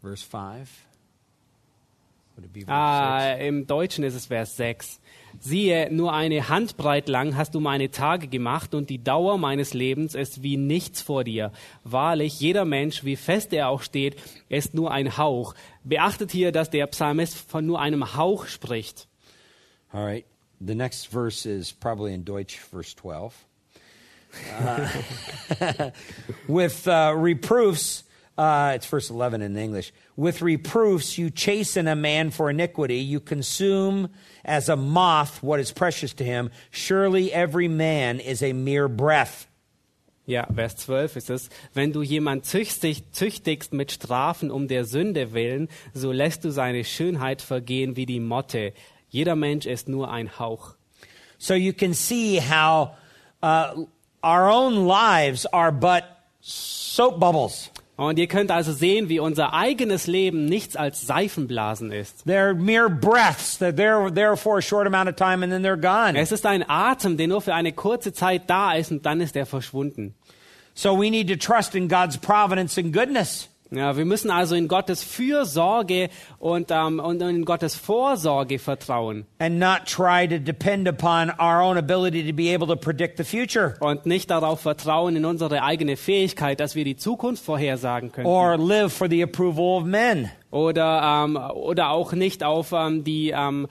verse 0.00 0.22
5. 0.22 0.89
Ah, 2.66 3.34
Im 3.34 3.66
Deutschen 3.66 4.04
ist 4.04 4.14
es 4.14 4.26
Vers 4.26 4.56
6. 4.56 5.00
Siehe, 5.38 5.88
nur 5.92 6.12
eine 6.12 6.48
Handbreit 6.48 7.08
lang 7.08 7.36
hast 7.36 7.54
du 7.54 7.60
meine 7.60 7.90
Tage 7.90 8.26
gemacht 8.28 8.74
und 8.74 8.90
die 8.90 9.02
Dauer 9.02 9.38
meines 9.38 9.74
Lebens 9.74 10.14
ist 10.14 10.42
wie 10.42 10.56
nichts 10.56 11.00
vor 11.00 11.24
dir. 11.24 11.52
Wahrlich, 11.84 12.40
jeder 12.40 12.64
Mensch, 12.64 13.04
wie 13.04 13.16
fest 13.16 13.52
er 13.52 13.68
auch 13.68 13.82
steht, 13.82 14.16
ist 14.48 14.74
nur 14.74 14.90
ein 14.90 15.16
Hauch. 15.16 15.54
Beachtet 15.84 16.30
hier, 16.32 16.52
dass 16.52 16.70
der 16.70 16.86
Psalmist 16.88 17.36
von 17.36 17.64
nur 17.64 17.80
einem 17.80 18.16
Hauch 18.16 18.46
spricht. 18.46 19.08
All 19.92 20.04
right. 20.04 20.24
The 20.60 20.74
next 20.74 21.06
verse 21.06 21.46
is 21.46 21.72
probably 21.72 22.12
in 22.12 22.24
Deutsch, 22.24 22.58
verse 22.58 22.94
12. 22.96 23.34
Uh, 24.60 25.90
with 26.46 26.86
uh, 26.86 27.12
reproofs, 27.16 28.04
uh, 28.38 28.72
it's 28.74 28.86
verse 28.86 29.10
11 29.10 29.42
in 29.42 29.56
English. 29.56 29.92
With 30.16 30.42
reproofs, 30.42 31.18
you 31.18 31.30
chasten 31.30 31.88
a 31.88 31.96
man 31.96 32.30
for 32.30 32.50
iniquity. 32.50 32.98
You 32.98 33.20
consume 33.20 34.10
as 34.44 34.68
a 34.68 34.76
moth 34.76 35.42
what 35.42 35.60
is 35.60 35.72
precious 35.72 36.14
to 36.14 36.24
him. 36.24 36.50
Surely 36.70 37.32
every 37.32 37.68
man 37.68 38.20
is 38.20 38.42
a 38.42 38.52
mere 38.52 38.88
breath. 38.88 39.46
Ja, 40.26 40.46
Vers 40.54 40.76
12 40.76 41.16
ist 41.16 41.30
es. 41.30 41.50
Wenn 41.74 41.92
du 41.92 42.02
jemand 42.02 42.44
züchtig, 42.44 43.12
züchtigst 43.12 43.72
mit 43.72 43.90
Strafen 43.90 44.50
um 44.50 44.68
der 44.68 44.84
Sünde 44.84 45.32
willen, 45.32 45.68
so 45.92 46.12
lässt 46.12 46.44
du 46.44 46.50
seine 46.50 46.84
Schönheit 46.84 47.42
vergehen 47.42 47.96
wie 47.96 48.06
die 48.06 48.20
Motte. 48.20 48.72
Jeder 49.08 49.34
Mensch 49.34 49.66
ist 49.66 49.88
nur 49.88 50.10
ein 50.10 50.38
Hauch. 50.38 50.76
So 51.38 51.54
you 51.54 51.72
can 51.72 51.94
see 51.94 52.40
how 52.40 52.90
uh, 53.42 53.86
our 54.22 54.50
own 54.50 54.86
lives 54.86 55.46
are 55.46 55.72
but 55.72 56.04
soap 56.40 57.18
bubbles. 57.18 57.70
Und 58.00 58.18
ihr 58.18 58.28
könnt 58.28 58.50
also 58.50 58.72
sehen, 58.72 59.10
wie 59.10 59.20
unser 59.20 59.52
eigenes 59.52 60.06
Leben 60.06 60.46
nichts 60.46 60.74
als 60.74 61.06
Seifenblasen 61.06 61.92
ist. 61.92 62.26
They're 62.26 62.54
mere 62.54 62.88
breaths. 62.88 63.58
That 63.58 63.76
they're 63.76 64.10
there 64.10 64.38
for 64.38 64.56
a 64.56 64.62
short 64.62 64.86
amount 64.86 65.10
of 65.10 65.16
time 65.16 65.44
and 65.44 65.52
then 65.52 65.62
they're 65.62 65.76
gone. 65.76 66.18
Es 66.18 66.32
ist 66.32 66.46
ein 66.46 66.64
Atem, 66.66 67.18
der 67.18 67.28
nur 67.28 67.42
für 67.42 67.52
eine 67.52 67.74
kurze 67.74 68.14
Zeit 68.14 68.48
da 68.48 68.72
ist 68.72 68.90
und 68.90 69.04
dann 69.04 69.20
ist 69.20 69.36
er 69.36 69.44
verschwunden. 69.44 70.14
So 70.72 70.98
we 70.98 71.10
need 71.10 71.28
to 71.28 71.36
trust 71.36 71.74
in 71.74 71.90
God's 71.90 72.16
providence 72.16 72.78
and 72.78 72.90
goodness. 72.90 73.50
Ja, 73.72 73.96
wir 73.96 74.04
müssen 74.04 74.30
also 74.32 74.56
in 74.56 74.66
Gottes 74.66 75.04
Fürsorge 75.04 76.08
und, 76.40 76.72
ähm, 76.72 76.98
und 76.98 77.22
in 77.22 77.44
Gottes 77.44 77.76
Vorsorge 77.76 78.58
vertrauen 78.58 79.26
and 79.38 79.60
not 79.60 79.86
try 79.86 80.26
to 80.26 80.38
depend 80.38 80.88
upon 80.88 81.30
our 81.38 81.62
own 81.62 81.78
ability 81.78 82.26
to 82.26 82.34
be 82.34 82.52
able 82.52 82.66
to 82.66 82.74
predict 82.74 83.16
the 83.16 83.22
future 83.24 83.74
und 83.78 84.06
nicht 84.06 84.28
darauf 84.30 84.60
vertrauen 84.60 85.14
in 85.14 85.24
unsere 85.24 85.62
eigene 85.62 85.96
Fähigkeit, 85.96 86.58
dass 86.58 86.74
wir 86.74 86.84
die 86.84 86.96
Zukunft 86.96 87.44
vorhersagen 87.44 88.10
können. 88.10 88.26
or 88.26 88.58
live 88.58 88.92
for 88.92 89.08
the 89.08 89.22
approval 89.22 89.80
of 89.80 89.84
men. 89.84 90.30
oder, 90.50 91.24
ähm, 91.24 91.36
oder 91.36 91.90
auch 91.90 92.12
nicht 92.12 92.42
auf 92.42 92.72
ähm, 92.72 93.04
die, 93.04 93.30
ähm, 93.30 93.68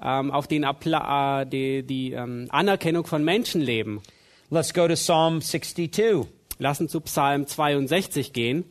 ähm, 0.00 0.30
auf 0.30 0.46
den 0.46 0.64
Appla 0.64 1.42
äh, 1.42 1.46
die, 1.46 1.82
die 1.82 2.12
ähm, 2.12 2.46
Anerkennung 2.50 3.06
von 3.06 3.24
Menschen 3.24 3.60
leben. 3.60 4.02
Let's 4.50 4.72
go 4.72 4.86
to 4.86 4.94
Psalm 4.94 5.40
62. 5.40 6.28
Lassen 6.58 6.88
zu 6.88 7.00
Psalm 7.00 7.48
62 7.48 8.32
gehen 8.32 8.64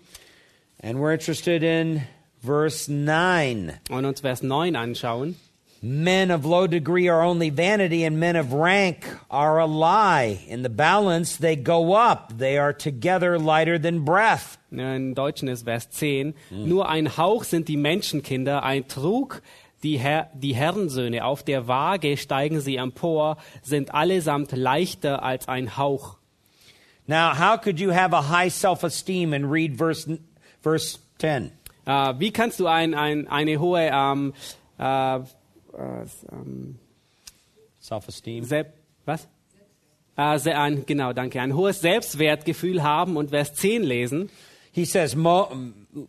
And 0.82 1.00
we're 1.00 1.14
interested 1.14 1.64
in 1.64 2.04
verse 2.42 2.90
9. 2.90 3.80
und 3.90 4.06
uns 4.06 4.22
Vers 4.22 4.42
9 4.42 4.76
anschauen. 4.76 5.36
Men 5.84 6.30
of 6.30 6.46
low 6.46 6.68
degree 6.68 7.08
are 7.08 7.24
only 7.24 7.50
vanity, 7.50 8.04
and 8.04 8.20
men 8.20 8.36
of 8.36 8.54
rank 8.54 9.04
are 9.32 9.60
a 9.60 9.66
lie. 9.66 10.40
In 10.48 10.62
the 10.62 10.70
balance, 10.70 11.38
they 11.38 11.56
go 11.56 11.94
up. 11.94 12.38
They 12.38 12.60
are 12.60 12.72
together 12.72 13.40
lighter 13.40 13.80
than 13.80 14.06
breath. 14.06 14.60
Im 14.72 15.16
Deutschen 15.16 15.48
ist 15.48 15.64
Vers 15.64 15.90
10. 15.90 16.36
Nur 16.52 16.88
ein 16.88 17.18
Hauch 17.18 17.44
sind 17.44 17.68
die 17.68 17.78
Menschenkinder, 17.78 18.64
ein 18.64 18.88
Trug 18.88 19.42
die, 19.84 19.98
Herr, 19.98 20.30
die 20.34 20.56
Herrensöhne. 20.56 21.26
Auf 21.26 21.44
der 21.44 21.68
Waage 21.68 22.18
steigen 22.18 22.62
sie 22.62 22.76
empor, 22.76 23.38
sind 23.62 23.94
allesamt 23.94 24.52
leichter 24.52 25.24
als 25.24 25.48
ein 25.48 25.78
Hauch. 25.78 26.18
Now, 27.08 27.34
how 27.34 27.58
could 27.58 27.80
you 27.80 27.92
have 27.92 28.14
a 28.14 28.30
high 28.30 28.54
self 28.54 28.84
esteem 28.84 29.34
and 29.34 29.52
read 29.52 29.78
verse, 29.78 30.08
verse 30.62 31.00
10? 31.20 31.52
Äh, 31.86 32.14
wie 32.20 32.32
kannst 32.32 32.60
du 32.60 32.68
ein, 32.68 32.94
ein, 32.94 33.28
eine 33.28 33.60
hohe 33.60 33.90
ähm, 33.92 34.34
äh, 34.80 35.16
äh, 35.18 35.22
ähm, 36.32 36.80
Self 37.82 38.08
esteem? 38.08 38.44
Sel 38.44 38.66
was? 39.06 39.28
Äh, 40.16 40.38
se- 40.40 40.56
ein, 40.58 40.86
genau, 40.86 41.14
danke. 41.14 41.42
Ein 41.42 41.56
hohes 41.56 41.82
Selbstwertgefühl 41.82 42.84
haben 42.84 43.18
und 43.18 43.30
Vers 43.32 43.54
10 43.56 43.84
lesen. 43.84 44.30
He 44.74 44.86
says, 44.86 45.16
Mo- 45.16 45.52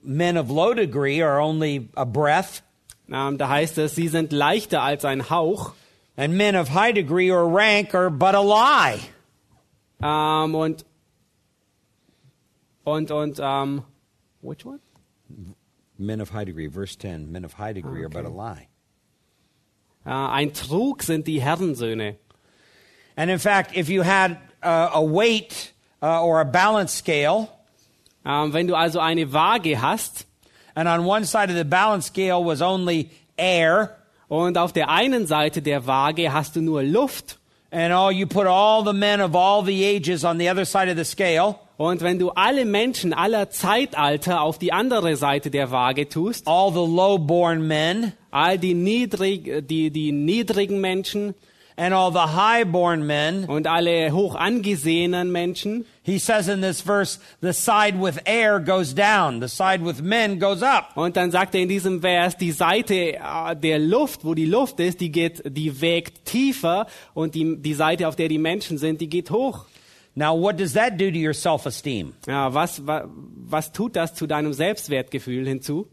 Men 0.02 0.36
of 0.38 0.48
low 0.50 0.74
degree 0.74 1.22
are 1.22 1.40
only 1.42 1.88
a 1.94 2.04
breath, 2.04 2.62
Ähm, 3.10 3.36
da 3.36 3.48
heißt 3.48 3.78
es, 3.78 3.94
sie 3.96 4.08
sind 4.08 4.32
leichter 4.32 4.82
als 4.82 5.04
ein 5.04 5.28
Hauch. 5.28 5.72
and 6.16 6.34
men 6.34 6.54
of 6.56 6.68
high 6.74 6.92
degree 6.94 7.30
or 7.32 7.46
rank 7.52 7.94
are 7.94 8.10
but 8.10 8.34
a 8.34 8.40
lie. 8.42 9.00
Ähm, 10.02 10.54
und 10.54 10.84
und 12.84 13.10
und 13.10 13.38
ähm, 13.42 13.82
which 14.42 14.64
one? 14.64 14.80
Men 15.98 16.20
of 16.20 16.30
high 16.30 16.44
degree, 16.44 16.66
verse 16.66 16.96
10, 16.96 17.32
men 17.32 17.44
of 17.44 17.54
high 17.54 17.72
degree 17.72 18.02
are 18.02 18.08
but 18.08 18.24
a 18.24 18.28
lie. 18.28 18.68
Äh, 20.04 20.10
ein 20.10 20.52
Trug 20.52 21.02
sind 21.02 21.26
die 21.26 21.40
Herrensöhne. 21.40 22.16
And 23.16 23.30
in 23.30 23.38
fact, 23.38 23.76
if 23.76 23.88
you 23.88 24.02
had 24.02 24.38
uh, 24.62 24.90
a 24.94 25.02
weight 25.02 25.72
uh, 26.02 26.22
or 26.22 26.40
a 26.40 26.44
balance 26.44 26.92
scale, 26.92 27.48
Ähm, 28.24 28.52
wenn 28.52 28.68
du 28.68 28.74
also 28.76 29.00
eine 29.00 29.32
Waage 29.32 29.80
hast 29.80 30.26
and 30.74 30.88
on 30.88 31.04
one 31.04 31.24
side 31.24 31.50
of 31.50 31.56
the 31.56 31.64
balance 31.64 32.06
scale 32.06 32.44
was 32.44 32.62
only 32.62 33.10
air, 33.36 33.96
und 34.28 34.56
auf 34.56 34.72
der 34.72 34.88
einen 34.88 35.26
Seite 35.26 35.60
der 35.60 35.86
Waage 35.86 36.32
hast 36.32 36.56
du 36.56 36.62
nur 36.62 36.82
Luft 36.82 37.38
and 37.70 37.92
all 37.92 38.12
you 38.12 38.26
put 38.26 38.46
all 38.46 38.84
the 38.84 38.92
men 38.92 39.20
of 39.20 39.34
all 39.34 39.62
the 39.62 39.84
ages 39.84 40.24
on 40.24 40.38
the 40.38 40.48
other 40.48 40.64
side 40.64 40.88
of 40.88 40.96
the 40.96 41.04
scale, 41.04 41.58
und 41.76 42.00
wenn 42.02 42.18
du 42.18 42.30
alle 42.30 42.64
Menschen 42.64 43.12
aller 43.12 43.50
Zeitalter 43.50 44.42
auf 44.42 44.58
die 44.58 44.72
andere 44.72 45.16
Seite 45.16 45.50
der 45.50 45.70
Waage 45.70 46.08
tust, 46.08 46.46
all 46.46 46.70
the 46.72 46.78
low-born 46.78 47.66
men, 47.66 48.12
all 48.30 48.58
die, 48.58 48.74
niedrig, 48.74 49.66
die, 49.68 49.90
die 49.90 50.12
niedrigen 50.12 50.80
Menschen 50.80 51.34
and 51.76 51.94
all 51.94 52.10
the 52.10 52.34
highborn 52.36 53.06
men. 53.06 53.44
und 53.44 53.66
alle 53.66 54.12
hoch 54.12 54.34
angesehenen 54.34 55.32
Menschen. 55.32 55.86
He 56.04 56.18
says 56.18 56.48
in 56.48 56.60
this 56.60 56.80
verse, 56.80 57.18
the 57.40 57.52
side 57.52 58.00
with 58.00 58.18
air 58.24 58.60
goes 58.60 58.94
down, 58.94 59.40
the 59.40 59.48
side 59.48 59.84
with 59.84 60.02
men 60.02 60.38
goes 60.38 60.62
up. 60.62 60.90
Und 60.96 61.16
dann 61.16 61.30
sagt 61.30 61.54
er 61.54 61.62
in 61.62 61.68
diesem 61.68 62.00
Vers, 62.00 62.36
die 62.36 62.52
Seite 62.52 63.14
äh, 63.14 63.56
der 63.56 63.78
Luft, 63.78 64.24
wo 64.24 64.34
die 64.34 64.46
Luft 64.46 64.80
ist, 64.80 65.00
die 65.00 65.10
geht, 65.10 65.42
die 65.44 65.80
wägt 65.80 66.24
tiefer 66.24 66.86
und 67.14 67.34
die, 67.34 67.56
die 67.56 67.74
Seite, 67.74 68.08
auf 68.08 68.16
der 68.16 68.28
die 68.28 68.38
Menschen 68.38 68.78
sind, 68.78 69.00
die 69.00 69.08
geht 69.08 69.30
hoch. 69.30 69.66
Now, 70.14 70.34
what 70.34 70.56
does 70.56 70.74
that 70.74 70.98
do 70.98 71.10
to 71.10 71.18
your 71.18 71.32
self 71.32 71.64
esteem? 71.66 72.14
Ja, 72.26 72.52
was, 72.52 72.86
was, 72.86 73.04
was 73.06 73.72
tut 73.72 73.96
das 73.96 74.14
zu 74.14 74.26
deinem 74.26 74.52
Selbstwertgefühl 74.52 75.46
hinzu? 75.46 75.88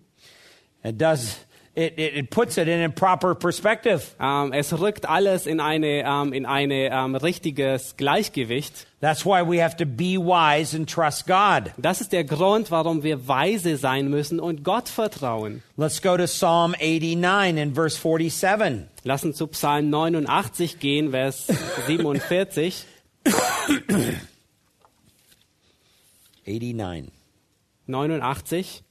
It 0.84 0.97
does, 0.97 1.38
it, 1.74 1.97
it, 1.97 2.15
it 2.15 2.30
puts 2.30 2.57
it 2.57 2.67
in 2.67 2.82
a 2.82 2.89
proper 2.89 3.34
perspective. 3.34 4.15
Ähm, 4.20 4.51
es 4.51 4.78
rückt 4.78 5.07
alles 5.07 5.45
in 5.45 5.61
eine, 5.61 6.03
ähm, 6.05 6.34
in 6.34 6.45
eine 6.45 6.89
ähm, 6.91 7.15
richtiges 7.15 7.95
Gleichgewicht. 7.95 8.88
That's 8.99 9.26
why 9.26 9.41
we 9.41 9.63
have 9.63 9.78
to 9.78 9.86
be 9.86 10.17
wise 10.17 10.76
and 10.76 10.89
trust 10.89 11.26
God. 11.26 11.72
Das 11.78 12.01
ist 12.01 12.11
der 12.11 12.26
Grund, 12.26 12.72
warum 12.72 13.03
wir 13.03 13.26
weise 13.30 13.78
sein 13.78 14.09
müssen 14.09 14.41
und 14.41 14.65
Gott 14.65 14.89
vertrauen. 14.89 15.63
Let's 15.78 16.01
go 16.01 16.17
to 16.17 16.26
Psalm 16.26 16.76
89 16.78 17.57
and 17.57 17.74
verse 17.74 17.97
47. 17.97 18.88
Lass 19.03 19.24
uns 19.24 19.38
zu 19.38 19.47
Psalm 19.47 19.89
89 19.89 20.80
gehen, 20.80 21.11
Vers 21.11 21.47
47. 21.88 22.86
89. 26.45 27.11
89. 27.88 28.84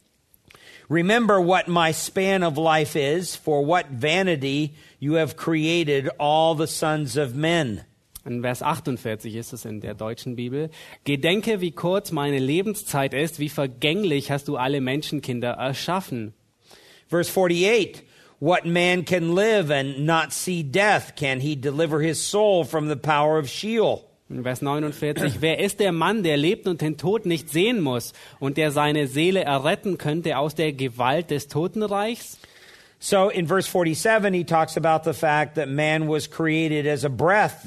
Remember 0.88 1.40
what 1.40 1.68
my 1.68 1.92
span 1.92 2.42
of 2.42 2.56
life 2.56 2.96
is, 2.96 3.36
for 3.36 3.64
what 3.64 3.88
vanity 3.88 4.74
you 4.98 5.14
have 5.14 5.36
created 5.36 6.08
all 6.18 6.54
the 6.54 6.66
sons 6.66 7.16
of 7.16 7.34
men. 7.34 7.84
In 8.24 8.42
Vers 8.42 8.62
48 8.62 9.36
ist 9.36 9.52
es 9.52 9.64
in 9.64 9.80
der 9.80 9.94
deutschen 9.94 10.34
Bibel. 10.34 10.70
Gedenke, 11.04 11.60
wie 11.60 11.70
kurz 11.70 12.10
meine 12.12 12.38
Lebenszeit 12.38 13.14
ist, 13.14 13.38
wie 13.38 13.48
vergänglich 13.48 14.30
hast 14.30 14.48
du 14.48 14.56
alle 14.56 14.80
Menschenkinder 14.80 15.52
erschaffen. 15.52 16.34
Verse 17.08 17.30
48 17.30 18.02
What 18.40 18.64
man 18.64 19.04
can 19.04 19.34
live 19.34 19.70
and 19.70 20.06
not 20.06 20.32
see 20.32 20.62
death? 20.62 21.16
Can 21.16 21.40
he 21.40 21.56
deliver 21.56 22.00
his 22.00 22.22
soul 22.22 22.64
from 22.64 22.88
the 22.88 22.96
power 22.96 23.38
of 23.38 23.48
Sheol? 23.48 24.07
In 24.30 24.42
Vers 24.42 24.60
49. 24.60 25.40
Wer 25.40 25.58
ist 25.58 25.80
der 25.80 25.90
Mann, 25.90 26.22
der 26.22 26.36
lebt 26.36 26.66
und 26.66 26.82
den 26.82 26.98
Tod 26.98 27.24
nicht 27.24 27.48
sehen 27.48 27.80
muss 27.80 28.12
und 28.38 28.58
der 28.58 28.72
seine 28.72 29.06
Seele 29.06 29.42
erretten 29.42 29.96
könnte 29.96 30.36
aus 30.36 30.54
der 30.54 30.74
Gewalt 30.74 31.30
des 31.30 31.48
Totenreichs? 31.48 32.38
So 33.00 33.30
in 33.30 33.46
verse 33.46 33.70
47, 33.70 34.34
he 34.34 34.44
talks 34.44 34.76
about 34.76 35.08
the 35.08 35.14
fact 35.14 35.54
that 35.54 35.68
man 35.68 36.08
was 36.08 36.28
created 36.28 36.86
as 36.86 37.04
a 37.04 37.08
breath, 37.08 37.66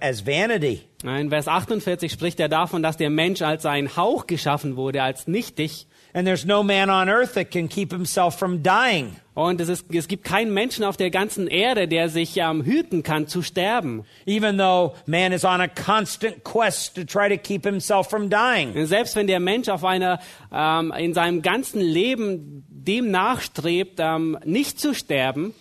as 0.00 0.24
vanity. 0.24 0.86
In 1.02 1.28
Vers 1.28 1.48
48 1.48 2.12
spricht 2.12 2.40
er 2.40 2.48
davon, 2.48 2.82
dass 2.82 2.96
der 2.96 3.10
Mensch 3.10 3.42
als 3.42 3.66
ein 3.66 3.96
Hauch 3.96 4.26
geschaffen 4.26 4.76
wurde, 4.76 5.02
als 5.02 5.26
nichtig. 5.26 5.86
And 6.18 6.26
there's 6.26 6.44
no 6.44 6.64
man 6.64 6.90
on 6.90 7.08
earth 7.08 7.34
that 7.34 7.52
can 7.52 7.68
keep 7.68 7.92
himself 7.92 8.36
from 8.36 8.60
dying. 8.60 9.14
Und 9.36 9.60
es, 9.60 9.68
ist, 9.68 9.84
es 9.94 10.08
gibt 10.08 10.24
keinen 10.24 10.52
Menschen 10.52 10.82
auf 10.82 10.96
der 10.96 11.10
ganzen 11.10 11.46
Erde, 11.46 11.86
der 11.86 12.08
sich 12.08 12.38
ähm, 12.38 12.64
hüten 12.64 13.04
kann 13.04 13.28
zu 13.28 13.40
sterben. 13.40 14.04
Even 14.26 14.58
though 14.58 14.96
man 15.06 15.32
is 15.32 15.44
on 15.44 15.60
a 15.60 15.68
constant 15.68 16.42
quest 16.42 16.96
to 16.96 17.04
try 17.04 17.28
to 17.28 17.36
keep 17.36 17.64
himself 17.64 18.10
from 18.10 18.30
dying. 18.30 18.72
Selbst 18.84 19.14
wenn 19.14 19.28
der 19.28 19.38
Mensch 19.38 19.68
auf 19.68 19.84
einer, 19.84 20.18
ähm, 20.52 20.92
in 20.98 21.14
seinem 21.14 21.40
ganzen 21.40 21.80
Leben 21.80 22.64
dem 22.68 23.12
nachstrebt, 23.12 24.00
ähm, 24.00 24.38
nicht 24.44 24.80
zu 24.80 24.94
sterben. 24.94 25.54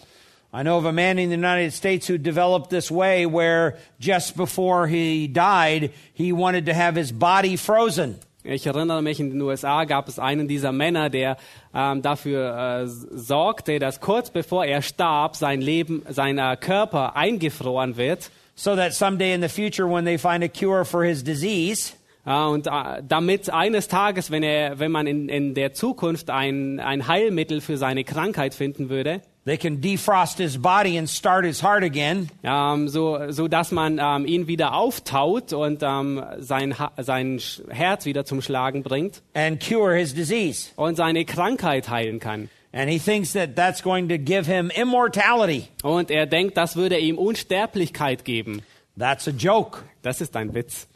I 0.51 0.63
know 0.63 0.79
of 0.79 0.85
a 0.85 0.91
man 0.91 1.19
in 1.19 1.29
the 1.29 1.35
United 1.35 1.71
States 1.71 2.09
who 2.09 2.17
developed 2.17 2.71
this 2.71 2.89
way 2.89 3.27
where 3.27 3.77
just 3.99 4.35
before 4.35 4.87
he 4.87 5.27
died, 5.27 5.91
he 6.15 6.33
wanted 6.33 6.65
to 6.65 6.73
have 6.73 6.95
his 6.95 7.11
body 7.11 7.57
frozen. 7.57 8.15
Ich 8.49 8.65
erinnere 8.65 9.01
mich, 9.01 9.19
in 9.19 9.29
den 9.31 9.41
USA 9.41 9.83
gab 9.83 10.07
es 10.07 10.19
einen 10.19 10.47
dieser 10.47 10.71
Männer, 10.71 11.09
der 11.09 11.37
ähm, 11.75 12.01
dafür 12.01 12.83
äh, 12.83 12.87
sorgte, 12.87 13.77
dass 13.79 13.99
kurz 13.99 14.29
bevor 14.29 14.65
er 14.65 14.81
starb, 14.81 15.35
sein 15.35 15.59
Leben, 15.59 16.03
sein 16.07 16.37
äh, 16.37 16.55
Körper 16.59 17.15
eingefroren 17.15 17.97
wird. 17.97 18.31
So 18.55 18.75
that 18.75 18.93
someday 18.93 19.33
in 19.33 19.41
the 19.41 19.49
future, 19.49 19.87
when 19.87 20.05
they 20.05 20.17
find 20.17 20.43
a 20.43 20.47
cure 20.47 20.85
for 20.85 21.03
his 21.03 21.23
disease, 21.23 21.93
Äh, 22.27 22.43
und 22.43 22.67
äh, 22.67 23.01
damit 23.07 23.49
eines 23.49 23.87
Tages, 23.87 24.29
wenn, 24.29 24.43
er, 24.43 24.79
wenn 24.79 24.91
man 24.91 25.07
in, 25.07 25.29
in 25.29 25.53
der 25.53 25.73
Zukunft 25.73 26.29
ein, 26.29 26.79
ein 26.79 27.07
Heilmittel 27.07 27.61
für 27.61 27.77
seine 27.77 28.03
Krankheit 28.03 28.53
finden 28.53 28.89
würde, 28.89 29.21
they 29.47 29.57
can 29.57 29.81
defrost 29.81 30.37
his 30.37 30.57
body 30.61 30.97
and 30.97 31.09
start 31.09 31.45
his 31.45 31.63
heart 31.63 31.83
again. 31.83 32.29
ähm, 32.43 32.87
so, 32.89 33.31
so 33.31 33.47
dass 33.47 33.71
man 33.71 33.97
ähm, 33.99 34.25
ihn 34.27 34.45
wieder 34.47 34.75
auftaut 34.75 35.53
und 35.53 35.81
ähm, 35.81 36.21
sein, 36.37 36.77
Ha- 36.77 36.91
sein 36.97 37.39
Herz 37.69 38.05
wieder 38.05 38.25
zum 38.25 38.41
Schlagen 38.43 38.83
bringt 38.83 39.23
and 39.33 39.59
cure 39.65 39.95
his 39.97 40.13
disease. 40.13 40.69
und 40.75 40.97
seine 40.97 41.25
Krankheit 41.25 41.89
heilen 41.89 42.19
kann. 42.19 42.49
And 42.73 42.91
he 42.91 42.99
thinks 42.99 43.33
that 43.33 43.55
that's 43.55 43.81
going 43.81 44.09
to 44.09 44.17
give 44.19 44.45
him 44.45 44.69
immortality. 44.69 45.67
Und 45.81 46.11
er 46.11 46.27
denkt, 46.27 46.57
das 46.57 46.75
würde 46.75 46.99
ihm 46.99 47.17
Unsterblichkeit 47.17 48.25
geben. 48.25 48.61
That's 48.99 49.27
a 49.27 49.31
joke. 49.31 49.79
Das 50.01 50.21
ist 50.21 50.35
ein 50.35 50.53
Witz. 50.53 50.87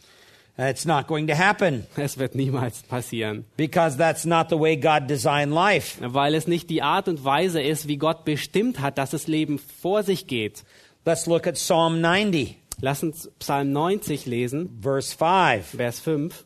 It's 0.69 0.85
not 0.85 1.07
going 1.07 1.27
to 1.27 1.35
happen 1.35 1.85
Es 1.95 2.17
wird 2.17 2.35
niemals 2.35 2.83
passieren, 2.83 3.45
because 3.57 3.97
that's 3.97 4.25
not 4.25 4.49
the 4.49 4.59
way 4.59 4.75
God 4.75 5.09
designed 5.09 5.51
life. 5.53 5.97
weil 6.01 6.35
es 6.35 6.47
nicht 6.47 6.69
die 6.69 6.81
Art 6.81 7.07
und 7.07 7.23
Weise 7.25 7.61
ist, 7.61 7.87
wie 7.87 7.97
Gott 7.97 8.25
bestimmt 8.25 8.79
hat, 8.79 8.97
dass 8.97 9.11
das 9.11 9.27
Leben 9.27 9.59
vor 9.59 10.03
sich 10.03 10.27
geht. 10.27 10.63
Let's 11.05 11.25
look 11.25 11.47
at 11.47 11.55
Psalm 11.55 11.99
90, 12.01 12.57
Lass 12.81 13.03
uns 13.03 13.29
Psalm 13.39 13.71
90 13.71 14.25
lesen, 14.25 14.79
verse 14.81 15.15
5. 15.15 15.77
Vers 15.77 15.99
5. 15.99 16.45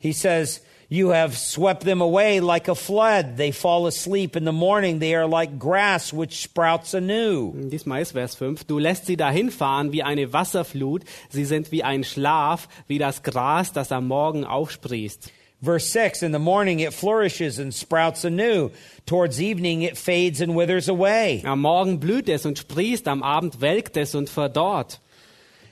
He 0.00 0.12
says, 0.12 0.60
You 0.90 1.10
have 1.10 1.36
swept 1.36 1.84
them 1.84 2.00
away 2.00 2.40
like 2.40 2.66
a 2.66 2.74
flood. 2.74 3.36
They 3.36 3.52
fall 3.52 3.86
asleep 3.86 4.36
in 4.36 4.44
the 4.44 4.52
morning. 4.52 5.00
They 5.00 5.14
are 5.14 5.26
like 5.26 5.58
grass 5.58 6.14
which 6.14 6.40
sprouts 6.40 6.94
anew. 6.94 7.52
Diesmal 7.68 8.00
ist 8.00 8.12
Vers 8.12 8.34
5. 8.36 8.64
Du 8.64 8.78
lässt 8.78 9.04
sie 9.04 9.18
dahinfahren 9.18 9.92
wie 9.92 10.02
eine 10.02 10.32
Wasserflut. 10.32 11.04
Sie 11.28 11.44
sind 11.44 11.72
wie 11.72 11.84
ein 11.84 12.04
Schlaf, 12.04 12.68
wie 12.86 12.96
das 12.96 13.22
Gras, 13.22 13.74
das 13.74 13.92
am 13.92 14.08
Morgen 14.08 14.44
aufsprießt. 14.44 15.30
Verse 15.60 15.86
6 15.88 16.22
In 16.22 16.32
the 16.32 16.38
morning 16.38 16.78
it 16.80 16.94
flourishes 16.94 17.58
and 17.58 17.74
sprouts 17.74 18.24
anew. 18.24 18.70
Towards 19.04 19.42
evening 19.42 19.82
it 19.82 19.98
fades 19.98 20.40
and 20.40 20.56
withers 20.56 20.88
away. 20.88 21.42
Am 21.44 21.60
Morgen 21.60 22.00
blüht 22.00 22.30
es 22.30 22.46
und 22.46 22.56
sprießt, 22.56 23.08
am 23.08 23.22
Abend 23.22 23.60
welkt 23.60 23.98
es 23.98 24.14
und 24.14 24.30
verdorrt. 24.30 25.00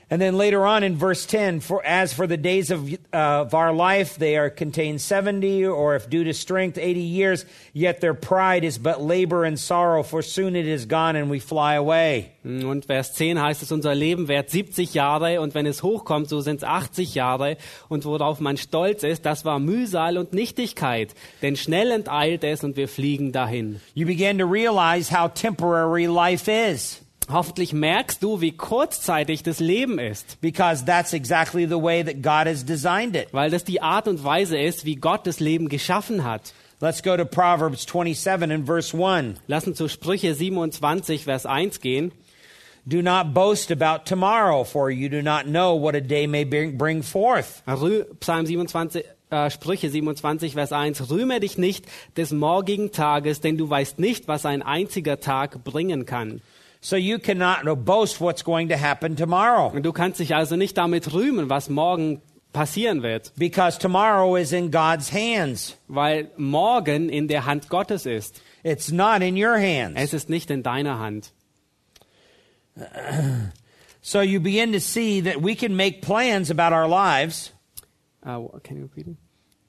And 0.09 0.21
then 0.21 0.37
later 0.37 0.65
on 0.65 0.83
in 0.83 0.95
verse 0.95 1.25
10, 1.25 1.59
for 1.59 1.85
as 1.85 2.13
for 2.13 2.27
the 2.27 2.37
days 2.37 2.71
of, 2.71 2.93
uh, 2.93 2.97
of 3.13 3.53
our 3.53 3.73
life, 3.73 4.15
they 4.15 4.37
are 4.37 4.49
contained 4.49 5.01
70, 5.01 5.65
or 5.65 5.95
if 5.95 6.09
due 6.09 6.23
to 6.23 6.33
strength, 6.33 6.77
80 6.77 7.01
years, 7.01 7.45
yet 7.73 7.99
their 7.99 8.13
pride 8.13 8.63
is 8.63 8.77
but 8.77 9.01
labor 9.01 9.43
and 9.43 9.59
sorrow, 9.59 10.03
for 10.03 10.21
soon 10.21 10.55
it 10.55 10.65
is 10.65 10.85
gone 10.85 11.17
and 11.17 11.29
we 11.29 11.39
fly 11.39 11.73
away. 11.73 12.31
Und 12.45 12.85
Vers 12.85 13.13
10 13.15 13.41
heißt 13.41 13.61
es, 13.61 13.73
unser 13.73 13.93
Leben 13.93 14.29
währt 14.29 14.49
70 14.49 14.93
Jahre 14.93 15.41
und 15.41 15.53
wenn 15.53 15.65
es 15.65 15.83
hochkommt, 15.83 16.29
so 16.29 16.39
sind 16.39 16.57
es 16.57 16.63
80 16.63 17.13
Jahre. 17.13 17.57
Und 17.89 18.05
worauf 18.05 18.39
man 18.39 18.55
stolz 18.55 19.03
ist, 19.03 19.25
das 19.25 19.43
war 19.43 19.59
Mühsal 19.59 20.17
und 20.17 20.31
Nichtigkeit. 20.31 21.13
Denn 21.41 21.57
schnell 21.57 21.91
enteilt 21.91 22.45
es 22.45 22.63
und 22.63 22.77
wir 22.77 22.87
fliegen 22.87 23.33
dahin. 23.33 23.81
You 23.93 24.07
begin 24.07 24.37
to 24.37 24.45
realize 24.45 25.11
how 25.13 25.27
temporary 25.27 26.05
life 26.05 26.49
is, 26.49 27.01
Hoffentlich 27.29 27.73
merkst 27.73 28.23
du, 28.23 28.39
wie 28.39 28.53
kurzzeitig 28.53 29.43
das 29.43 29.59
Leben 29.59 29.99
ist. 29.99 30.39
because 30.41 30.85
that's 30.85 31.13
exactly 31.13 31.65
the 31.67 31.81
way 31.81 32.03
that 32.03 32.21
God 32.21 32.47
has 32.47 32.63
designed 32.63 33.15
it. 33.15 33.27
Weil 33.33 33.49
das 33.49 33.63
die 33.63 33.81
Art 33.81 34.07
und 34.07 34.23
Weise 34.23 34.57
ist, 34.57 34.85
wie 34.85 34.95
Gott 34.95 35.27
das 35.27 35.39
Leben 35.39 35.67
geschaffen 35.67 36.23
hat. 36.23 36.53
Let's 36.79 37.01
go 37.01 37.17
to 37.17 37.25
Proverbs 37.25 37.85
27 37.85 38.51
and 38.51 38.65
verse 38.65 38.95
1. 38.95 39.39
Lass 39.47 39.67
uns 39.67 39.77
zu 39.77 39.89
Sprüche 39.89 40.33
27, 40.35 41.23
Vers 41.23 41.45
1 41.45 41.81
gehen. 41.81 42.11
Do 42.85 43.01
not 43.01 43.33
boast 43.33 43.71
about 43.71 44.05
tomorrow, 44.05 44.63
for 44.63 44.89
you 44.89 45.09
do 45.09 45.21
not 45.21 45.45
know 45.45 45.75
what 45.75 45.95
a 45.95 45.99
day 45.99 46.27
may 46.27 46.45
bring 46.45 47.03
forth. 47.03 47.61
Psalm 48.21 48.45
27, 48.45 49.03
äh, 49.31 49.49
Sprüche 49.49 49.89
27, 49.89 50.53
Vers 50.53 50.71
1. 50.71 51.09
Rühme 51.09 51.41
dich 51.41 51.57
nicht 51.57 51.85
des 52.15 52.31
morgigen 52.31 52.93
Tages, 52.93 53.41
denn 53.41 53.57
du 53.57 53.69
weißt 53.69 53.99
nicht, 53.99 54.29
was 54.29 54.45
ein 54.45 54.61
einziger 54.61 55.19
Tag 55.19 55.65
bringen 55.65 56.05
kann. 56.05 56.41
So 56.81 56.95
you 56.95 57.17
cannot 57.19 57.63
boast 57.85 58.21
what's 58.21 58.43
going 58.43 58.69
to 58.69 58.75
happen 58.79 59.15
tomorrow. 59.15 59.67
Und 59.75 59.83
du 59.83 59.91
kannst 59.91 60.19
dich 60.19 60.35
also 60.35 60.55
nicht 60.55 60.77
damit 60.77 61.11
rühmen, 61.13 61.49
was 61.49 61.69
morgen 61.69 62.21
passieren 62.53 63.03
wird, 63.03 63.33
Because 63.35 63.77
tomorrow 63.77 64.35
is 64.37 64.51
in 64.51 64.71
God's 64.71 65.11
hands. 65.11 65.77
weil 65.87 66.31
morgen 66.37 67.09
in 67.09 67.27
der 67.27 67.45
Hand 67.45 67.69
Gottes 67.69 68.05
ist. 68.05 68.41
It's 68.63 68.91
not 68.91 69.21
in 69.21 69.35
your 69.35 69.57
hands. 69.57 69.93
Es 69.95 70.13
ist 70.13 70.29
nicht 70.29 70.49
in 70.49 70.63
deiner 70.63 70.99
Hand. 70.99 71.31
So 74.01 74.21
you 74.21 74.39
begin 74.39 74.71
to 74.71 74.79
see 74.79 75.19
that 75.21 75.41
we 75.43 75.53
can 75.55 75.75
make 75.75 76.01
plans 76.01 76.49
about 76.49 76.71
our 76.73 76.87
lives. 76.87 77.51
Uh, 78.25 78.47
can 78.63 78.77
you 78.77 78.83
repeat 78.83 79.07
it? 79.07 79.17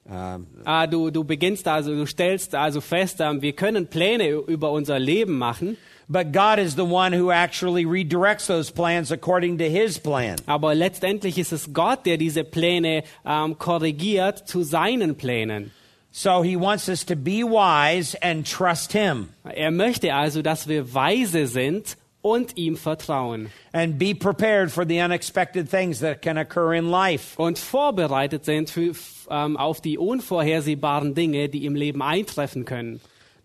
Um, 0.08 0.46
Ah, 0.64 0.86
du, 0.86 1.10
du 1.10 1.24
beginnst 1.24 1.66
also, 1.66 1.92
du 1.94 2.06
stellst 2.06 2.54
also 2.54 2.80
fest, 2.80 3.16
ähm, 3.20 3.42
wir 3.42 3.52
können 3.54 3.88
Pläne 3.88 4.28
über 4.30 4.70
unser 4.70 4.98
Leben 4.98 5.36
machen, 5.38 5.76
But 6.10 6.32
God 6.32 6.58
is 6.58 6.74
the 6.74 6.86
one 6.86 7.12
who 7.12 7.30
actually 7.30 7.84
redirects 7.84 8.46
those 8.46 8.70
plans 8.70 9.12
according 9.12 9.58
to 9.58 9.68
his 9.68 9.98
plan. 9.98 10.38
Aber 10.46 10.74
letztendlich 10.74 11.36
ist 11.38 11.52
es 11.52 11.72
Gott, 11.74 12.06
der 12.06 12.16
diese 12.16 12.44
Pläne 12.44 13.02
ähm, 13.26 13.58
korrigiert 13.58 14.48
zu 14.48 14.62
seinen 14.62 15.16
Plänen. 15.16 15.70
So 16.10 16.42
he 16.42 16.56
wants 16.56 16.88
us 16.88 17.04
to 17.04 17.14
be 17.14 17.44
wise 17.44 18.16
and 18.22 18.46
trust 18.46 18.92
him 18.92 19.28
Er 19.44 19.70
möchte 19.70 20.14
also, 20.14 20.40
dass 20.40 20.66
wir 20.66 20.94
weise 20.94 21.46
sind 21.46 21.98
und 22.22 22.56
ihm 22.56 22.76
vertrauen 22.76 23.50
and 23.72 23.98
be 23.98 24.14
prepared 24.14 24.72
for 24.72 24.86
the 24.86 25.00
unexpected 25.00 25.70
things 25.70 26.00
that 26.00 26.22
can 26.22 26.38
occur 26.38 26.72
in 26.72 26.90
life. 26.90 27.36
und 27.36 27.58
vorbereitet 27.58 28.46
sind 28.46 28.70
für, 28.70 28.94
ähm, 29.30 29.58
auf 29.58 29.82
die 29.82 29.98
unvorhersehbaren 29.98 31.14
Dinge, 31.14 31.50
die 31.50 31.66
im 31.66 31.74
Leben 31.74 32.00
eintreffen 32.00 32.64
können. 32.64 33.00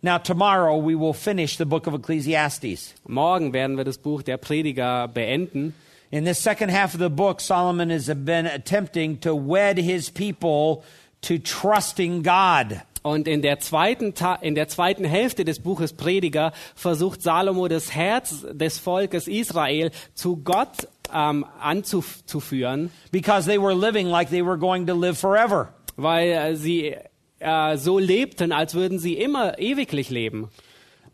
Now, 0.05 0.17
tomorrow 0.17 0.75
we 0.75 0.95
will 0.95 1.13
finish 1.13 1.55
the 1.55 1.65
book 1.65 1.87
of 1.87 1.93
Ecclesiastes. 1.93 2.93
Morgen 3.07 3.53
werden 3.53 3.77
wir 3.77 3.85
das 3.85 3.97
Buch 3.97 4.21
der 4.21 4.35
Prediger 4.35 5.07
beenden. 5.07 5.73
In 6.11 6.25
this 6.25 6.43
second 6.43 6.71
half 6.71 6.93
of 6.93 6.99
the 6.99 7.09
book, 7.09 7.39
Solomon 7.39 7.89
has 7.89 8.07
been 8.07 8.45
attempting 8.45 9.17
to 9.21 9.33
wed 9.33 9.77
his 9.77 10.09
people 10.09 10.83
to 11.21 11.37
trusting 11.39 12.21
God. 12.21 12.81
Und 13.01 13.29
in 13.29 13.41
der 13.41 13.59
zweiten, 13.59 14.13
Ta 14.13 14.35
in 14.35 14.55
der 14.55 14.67
zweiten 14.67 15.05
Hälfte 15.05 15.45
des 15.45 15.61
Buches 15.61 15.93
Prediger 15.93 16.51
versucht 16.75 17.21
Salomo 17.21 17.69
das 17.69 17.95
Herz 17.95 18.45
des 18.51 18.79
Volkes 18.79 19.29
Israel 19.29 19.91
zu 20.15 20.35
Gott 20.35 20.89
ähm, 21.13 21.45
anzuführen, 21.61 22.91
because 23.11 23.47
they 23.47 23.57
were 23.57 23.73
living 23.73 24.07
like 24.07 24.29
they 24.29 24.45
were 24.45 24.57
going 24.57 24.85
to 24.85 24.93
live 24.93 25.17
forever. 25.17 25.69
weil 25.95 26.29
äh, 26.29 26.55
sie 26.55 26.95
äh, 27.43 27.77
so 27.77 27.99
lebten, 27.99 28.51
als 28.51 28.73
würden 28.73 28.99
sie 28.99 29.13
immer 29.13 29.59
ewiglich 29.59 30.09
leben. 30.09 30.49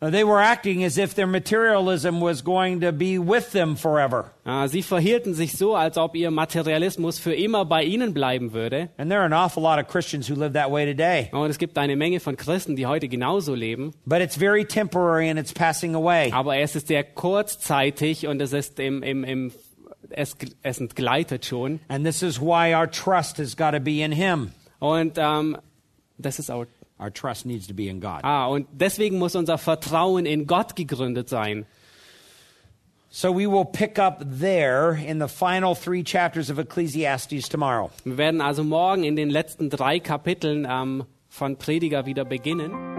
Uh, 0.02 0.10
They 0.10 0.24
were 0.24 0.40
acting 0.40 0.86
as 0.86 0.98
if 0.98 1.14
their 1.14 1.28
materialism 1.28 2.22
was 2.22 2.42
going 2.42 2.80
to 2.80 2.94
be 2.94 3.20
with 3.20 3.52
them 3.52 3.76
forever. 3.76 4.32
Äh, 4.46 4.70
sie 4.70 4.82
verhielten 4.82 5.34
sich 5.34 5.58
so, 5.58 5.76
als 5.76 5.98
ob 5.98 6.16
ihr 6.16 6.32
Materialismus 6.32 7.20
für 7.20 7.34
immer 7.34 7.66
bei 7.66 7.84
ihnen 7.84 8.14
bleiben 8.14 8.54
würde. 8.54 8.90
And 8.98 9.12
there 9.12 9.20
are 9.20 9.26
an 9.26 9.34
awful 9.34 9.62
lot 9.62 9.78
of 9.78 9.88
Christians 9.88 10.30
who 10.30 10.36
live 10.36 10.54
that 10.54 10.72
way 10.72 10.86
today. 10.86 11.30
Und 11.34 11.50
es 11.50 11.58
gibt 11.58 11.78
eine 11.78 11.98
Menge 11.98 12.22
von 12.22 12.38
Christen, 12.38 12.78
die 12.78 12.86
heute 12.86 13.10
genauso 13.10 13.54
leben. 13.54 13.94
But 14.06 14.22
it's 14.22 14.38
very 14.38 14.64
temporary 14.64 15.30
and 15.30 15.38
it's 15.38 15.54
passing 15.54 15.96
away. 15.96 16.32
Aber 16.32 16.56
es 16.56 16.78
ist 16.78 16.88
sehr 16.88 17.04
kurzzeitig 17.04 18.26
und 18.26 18.42
es 18.42 18.54
ist 18.54 18.80
im, 18.80 19.04
im, 19.04 19.26
im 19.26 19.52
es, 20.12 20.38
es 20.64 20.80
entgleitet 20.80 21.46
schon. 21.46 21.82
And 21.90 22.06
this 22.06 22.24
is 22.24 22.40
why 22.40 22.74
our 22.74 22.90
trust 22.90 23.38
has 23.38 23.58
got 23.58 23.74
to 23.74 23.82
be 23.82 24.02
in 24.02 24.14
Him. 24.14 24.54
Und 24.80 25.18
ähm, 25.18 25.58
das 26.20 26.40
ist 26.40 26.52
auch. 26.52 26.66
Our 27.00 27.14
trust 27.14 27.46
needs 27.46 27.66
to 27.68 27.74
be 27.74 27.88
in 27.88 28.02
God. 28.02 28.24
Ah, 28.24 28.48
und 28.48 28.68
deswegen 28.74 29.20
muss 29.20 29.34
unser 29.34 29.58
Vertrauen 29.58 30.26
in 30.26 30.48
Gott 30.48 30.76
gegründet 30.76 31.30
sein. 31.30 31.66
So 33.10 33.34
we 33.34 33.48
will 33.48 33.66
pick 33.66 33.98
up 33.98 34.24
there 34.40 34.94
in 34.94 35.20
the 35.20 35.28
final 35.28 35.74
three 35.74 36.04
chapters 36.04 36.52
of 36.52 36.60
Ecclesiastes 36.60 37.48
tomorrow. 37.48 37.90
Wir 38.04 38.18
werden 38.18 38.42
also 38.42 38.64
morgen 38.64 39.04
in 39.04 39.16
den 39.16 39.30
letzten 39.30 39.70
drei 39.70 40.00
Kapiteln 40.00 40.68
ähm, 40.70 41.06
von 41.30 41.56
Prediger 41.56 42.06
wieder 42.06 42.26
beginnen. 42.26 42.99